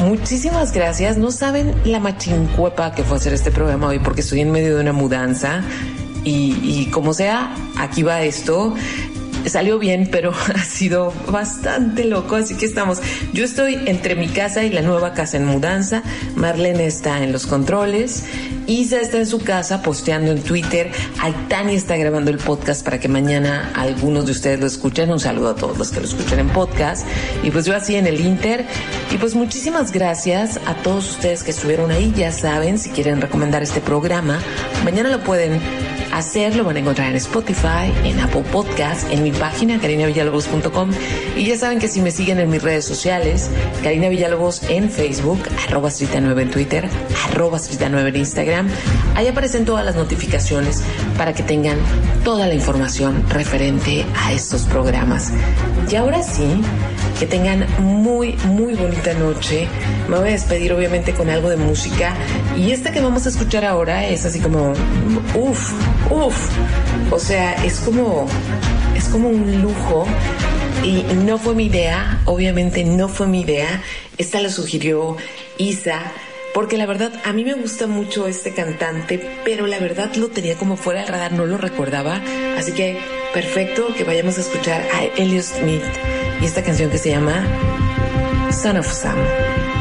muchísimas 0.00 0.72
gracias. 0.72 1.18
No 1.18 1.32
saben 1.32 1.74
la 1.84 1.98
machincuepa 1.98 2.94
que 2.94 3.02
fue 3.02 3.16
hacer 3.16 3.34
este 3.34 3.50
programa 3.50 3.88
hoy 3.88 3.98
porque 3.98 4.20
estoy 4.20 4.40
en 4.40 4.52
medio 4.52 4.76
de 4.76 4.80
una 4.80 4.92
mudanza 4.92 5.62
y, 6.24 6.58
y 6.62 6.90
como 6.90 7.14
sea, 7.14 7.54
aquí 7.76 8.02
va 8.02 8.22
esto 8.22 8.74
salió 9.46 9.78
bien, 9.78 10.08
pero 10.10 10.32
ha 10.54 10.64
sido 10.64 11.12
bastante 11.30 12.04
loco, 12.04 12.36
así 12.36 12.54
que 12.56 12.66
estamos. 12.66 13.00
Yo 13.32 13.44
estoy 13.44 13.78
entre 13.86 14.14
mi 14.14 14.28
casa 14.28 14.64
y 14.64 14.70
la 14.70 14.82
nueva 14.82 15.14
casa 15.14 15.36
en 15.36 15.46
mudanza. 15.46 16.02
Marlene 16.34 16.86
está 16.86 17.22
en 17.22 17.32
los 17.32 17.46
controles. 17.46 18.24
Isa 18.66 19.00
está 19.00 19.18
en 19.18 19.26
su 19.26 19.38
casa 19.40 19.82
posteando 19.82 20.32
en 20.32 20.42
Twitter. 20.42 20.90
Aitani 21.20 21.74
está 21.74 21.96
grabando 21.96 22.30
el 22.30 22.38
podcast 22.38 22.84
para 22.84 23.00
que 23.00 23.08
mañana 23.08 23.72
algunos 23.74 24.26
de 24.26 24.32
ustedes 24.32 24.60
lo 24.60 24.66
escuchen. 24.66 25.10
Un 25.10 25.20
saludo 25.20 25.50
a 25.50 25.54
todos 25.54 25.78
los 25.78 25.90
que 25.90 26.00
lo 26.00 26.06
escuchen 26.06 26.38
en 26.38 26.48
podcast. 26.48 27.06
Y 27.42 27.50
pues 27.50 27.64
yo 27.64 27.74
así 27.74 27.96
en 27.96 28.06
el 28.06 28.20
Inter. 28.20 28.66
Y 29.10 29.16
pues 29.16 29.34
muchísimas 29.34 29.92
gracias 29.92 30.60
a 30.66 30.74
todos 30.74 31.10
ustedes 31.10 31.42
que 31.42 31.50
estuvieron 31.50 31.90
ahí. 31.90 32.12
Ya 32.16 32.32
saben, 32.32 32.78
si 32.78 32.90
quieren 32.90 33.20
recomendar 33.20 33.62
este 33.62 33.80
programa, 33.80 34.40
mañana 34.84 35.08
lo 35.08 35.22
pueden 35.22 35.60
hacer, 36.18 36.56
lo 36.56 36.64
van 36.64 36.76
a 36.76 36.80
encontrar 36.80 37.10
en 37.10 37.16
Spotify, 37.16 37.92
en 38.04 38.18
Apple 38.20 38.42
Podcast, 38.50 39.10
en 39.10 39.22
mi 39.22 39.30
página 39.30 39.80
carinavillalobos.com 39.80 40.90
y 41.36 41.44
ya 41.44 41.56
saben 41.56 41.78
que 41.78 41.88
si 41.88 42.00
me 42.00 42.10
siguen 42.10 42.38
en 42.38 42.50
mis 42.50 42.62
redes 42.62 42.84
sociales, 42.84 43.50
Karina 43.82 44.08
Villalobos 44.08 44.62
en 44.68 44.90
Facebook, 44.90 45.40
arroba 45.66 45.90
9 45.90 46.42
en 46.42 46.50
Twitter, 46.50 46.88
arroba 47.30 47.58
9 47.58 48.08
en 48.08 48.16
Instagram, 48.16 48.68
ahí 49.14 49.28
aparecen 49.28 49.64
todas 49.64 49.84
las 49.84 49.96
notificaciones 49.96 50.82
para 51.16 51.32
que 51.32 51.42
tengan 51.42 51.78
toda 52.24 52.46
la 52.46 52.54
información 52.54 53.24
referente 53.28 54.04
a 54.16 54.32
estos 54.32 54.62
programas. 54.62 55.32
Y 55.90 55.96
ahora 55.96 56.22
sí, 56.22 56.60
que 57.18 57.26
tengan 57.26 57.66
muy, 57.80 58.34
muy 58.44 58.74
bonita 58.74 59.12
noche. 59.14 59.68
Me 60.08 60.18
voy 60.18 60.28
a 60.28 60.32
despedir 60.32 60.72
obviamente 60.72 61.12
con 61.12 61.28
algo 61.28 61.50
de 61.50 61.56
música. 61.56 62.14
Y 62.56 62.70
esta 62.70 62.92
que 62.92 63.00
vamos 63.00 63.26
a 63.26 63.30
escuchar 63.30 63.64
ahora 63.64 64.06
es 64.06 64.24
así 64.24 64.38
como, 64.38 64.72
uff, 65.34 65.72
uff. 66.10 66.50
O 67.10 67.18
sea, 67.18 67.54
es 67.64 67.80
como, 67.80 68.26
es 68.96 69.04
como 69.08 69.28
un 69.28 69.62
lujo. 69.62 70.06
Y 70.84 71.02
no 71.24 71.38
fue 71.38 71.54
mi 71.54 71.66
idea, 71.66 72.22
obviamente 72.24 72.84
no 72.84 73.08
fue 73.08 73.26
mi 73.26 73.40
idea. 73.40 73.82
Esta 74.16 74.40
la 74.40 74.50
sugirió 74.50 75.16
Isa. 75.58 76.00
Porque 76.54 76.78
la 76.78 76.86
verdad, 76.86 77.12
a 77.24 77.32
mí 77.32 77.44
me 77.44 77.54
gusta 77.54 77.86
mucho 77.86 78.26
este 78.26 78.54
cantante, 78.54 79.20
pero 79.44 79.66
la 79.66 79.78
verdad 79.78 80.14
lo 80.14 80.28
tenía 80.28 80.56
como 80.56 80.76
fuera 80.76 81.00
del 81.00 81.08
radar, 81.08 81.32
no 81.32 81.46
lo 81.46 81.58
recordaba. 81.58 82.22
Así 82.56 82.72
que 82.72 82.98
perfecto 83.34 83.88
que 83.96 84.04
vayamos 84.04 84.38
a 84.38 84.40
escuchar 84.40 84.82
a 84.94 85.04
Elliot 85.20 85.44
Smith 85.44 85.82
y 86.40 86.44
esta 86.44 86.62
canción 86.62 86.90
que 86.90 86.98
se 86.98 87.10
llama 87.10 87.46
Son 88.50 88.76
of 88.76 88.90
Sam. 88.92 89.16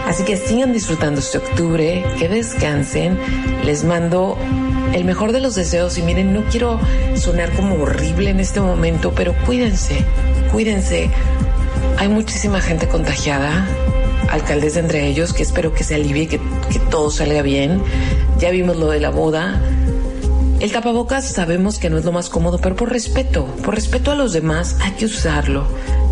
Así 0.08 0.24
que 0.24 0.38
sigan 0.38 0.72
disfrutando 0.72 1.20
este 1.20 1.38
octubre, 1.38 2.04
que 2.18 2.30
descansen. 2.30 3.20
Les 3.66 3.84
mando 3.84 4.38
el 4.94 5.04
mejor 5.04 5.34
de 5.34 5.42
los 5.42 5.56
deseos 5.56 5.98
y 5.98 6.02
miren, 6.02 6.34
no 6.34 6.44
quiero 6.46 6.80
sonar 7.16 7.52
como 7.52 7.76
horrible 7.76 8.30
en 8.30 8.40
este 8.40 8.62
momento, 8.62 9.14
pero 9.14 9.36
cuídense, 9.46 10.06
cuídense. 10.52 11.12
Hay 11.98 12.08
muchísima 12.08 12.62
gente 12.62 12.88
contagiada, 12.88 13.68
alcaldes 14.30 14.78
entre 14.78 15.08
ellos, 15.08 15.34
que 15.34 15.44
espero 15.44 15.74
que 15.74 15.84
se 15.84 15.96
alivie, 15.96 16.28
que, 16.28 16.40
que 16.72 16.80
todo 16.90 17.12
salga 17.12 17.42
bien. 17.42 17.82
Ya 18.40 18.50
vimos 18.52 18.78
lo 18.78 18.88
de 18.88 19.02
la 19.02 19.10
boda. 19.10 19.62
El 20.62 20.72
tapabocas 20.72 21.28
sabemos 21.28 21.80
que 21.80 21.90
no 21.90 21.98
es 21.98 22.06
lo 22.06 22.14
más 22.14 22.30
cómodo, 22.30 22.60
pero 22.60 22.76
por 22.76 22.92
respeto, 22.92 23.46
por 23.64 23.76
respeto 23.76 24.12
a 24.12 24.16
los 24.16 24.32
demás 24.32 24.78
hay 24.82 24.92
que 24.92 25.06
usarlo. 25.06 25.68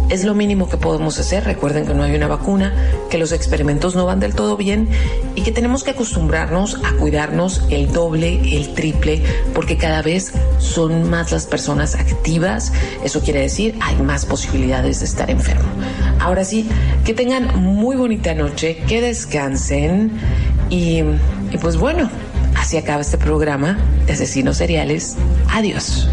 Es 0.09 0.23
lo 0.23 0.35
mínimo 0.35 0.69
que 0.69 0.77
podemos 0.77 1.19
hacer. 1.19 1.43
Recuerden 1.43 1.87
que 1.87 1.93
no 1.93 2.03
hay 2.03 2.15
una 2.15 2.27
vacuna, 2.27 2.73
que 3.09 3.17
los 3.17 3.31
experimentos 3.31 3.95
no 3.95 4.05
van 4.05 4.19
del 4.19 4.35
todo 4.35 4.55
bien 4.55 4.87
y 5.33 5.41
que 5.41 5.51
tenemos 5.51 5.83
que 5.83 5.91
acostumbrarnos 5.91 6.79
a 6.83 6.93
cuidarnos 6.97 7.63
el 7.69 7.91
doble, 7.91 8.55
el 8.55 8.73
triple, 8.75 9.23
porque 9.53 9.77
cada 9.77 10.01
vez 10.01 10.33
son 10.59 11.09
más 11.09 11.31
las 11.31 11.47
personas 11.47 11.95
activas. 11.95 12.71
Eso 13.03 13.21
quiere 13.21 13.41
decir 13.41 13.75
hay 13.81 13.95
más 13.97 14.25
posibilidades 14.25 14.99
de 14.99 15.05
estar 15.05 15.29
enfermo. 15.29 15.69
Ahora 16.19 16.45
sí, 16.45 16.69
que 17.03 17.13
tengan 17.13 17.61
muy 17.61 17.95
bonita 17.95 18.33
noche, 18.35 18.77
que 18.87 19.01
descansen 19.01 20.11
y, 20.69 21.03
pues 21.61 21.77
bueno, 21.77 22.09
así 22.57 22.77
acaba 22.77 23.01
este 23.01 23.17
programa 23.17 23.77
de 24.05 24.13
asesinos 24.13 24.57
seriales. 24.57 25.17
Adiós. 25.51 26.07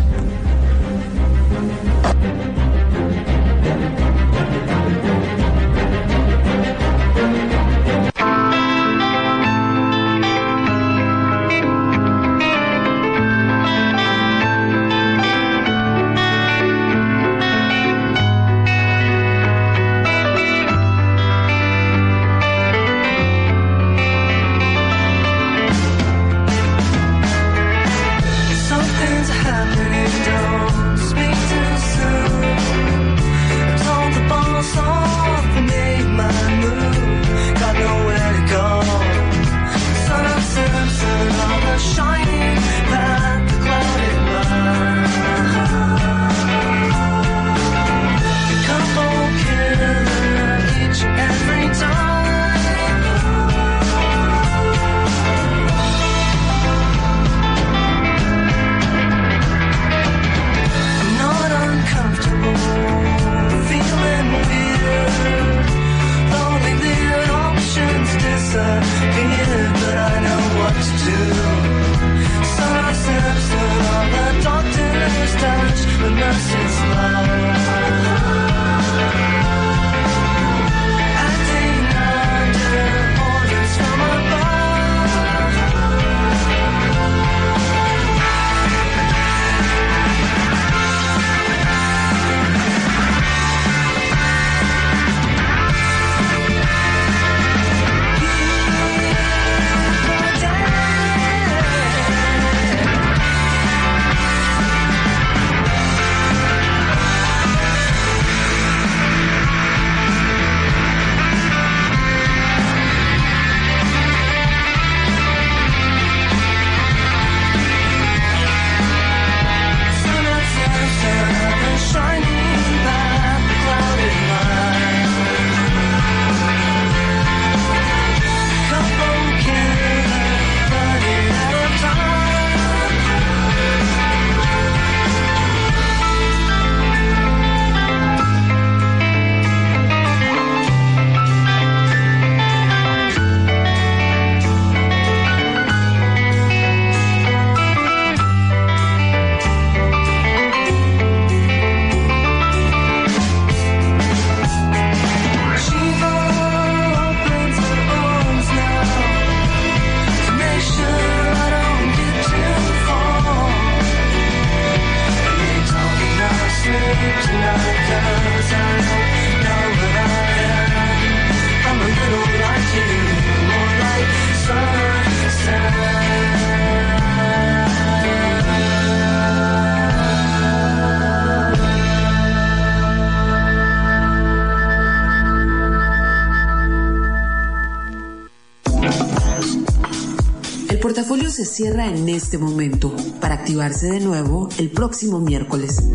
De 193.71 194.01
nuevo 194.01 194.49
el 194.59 194.71
próximo 194.71 195.21
miércoles. 195.21 195.89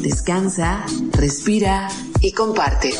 Descansa, 0.00 0.86
respira 1.12 1.88
y 2.20 2.30
comparte. 2.30 2.94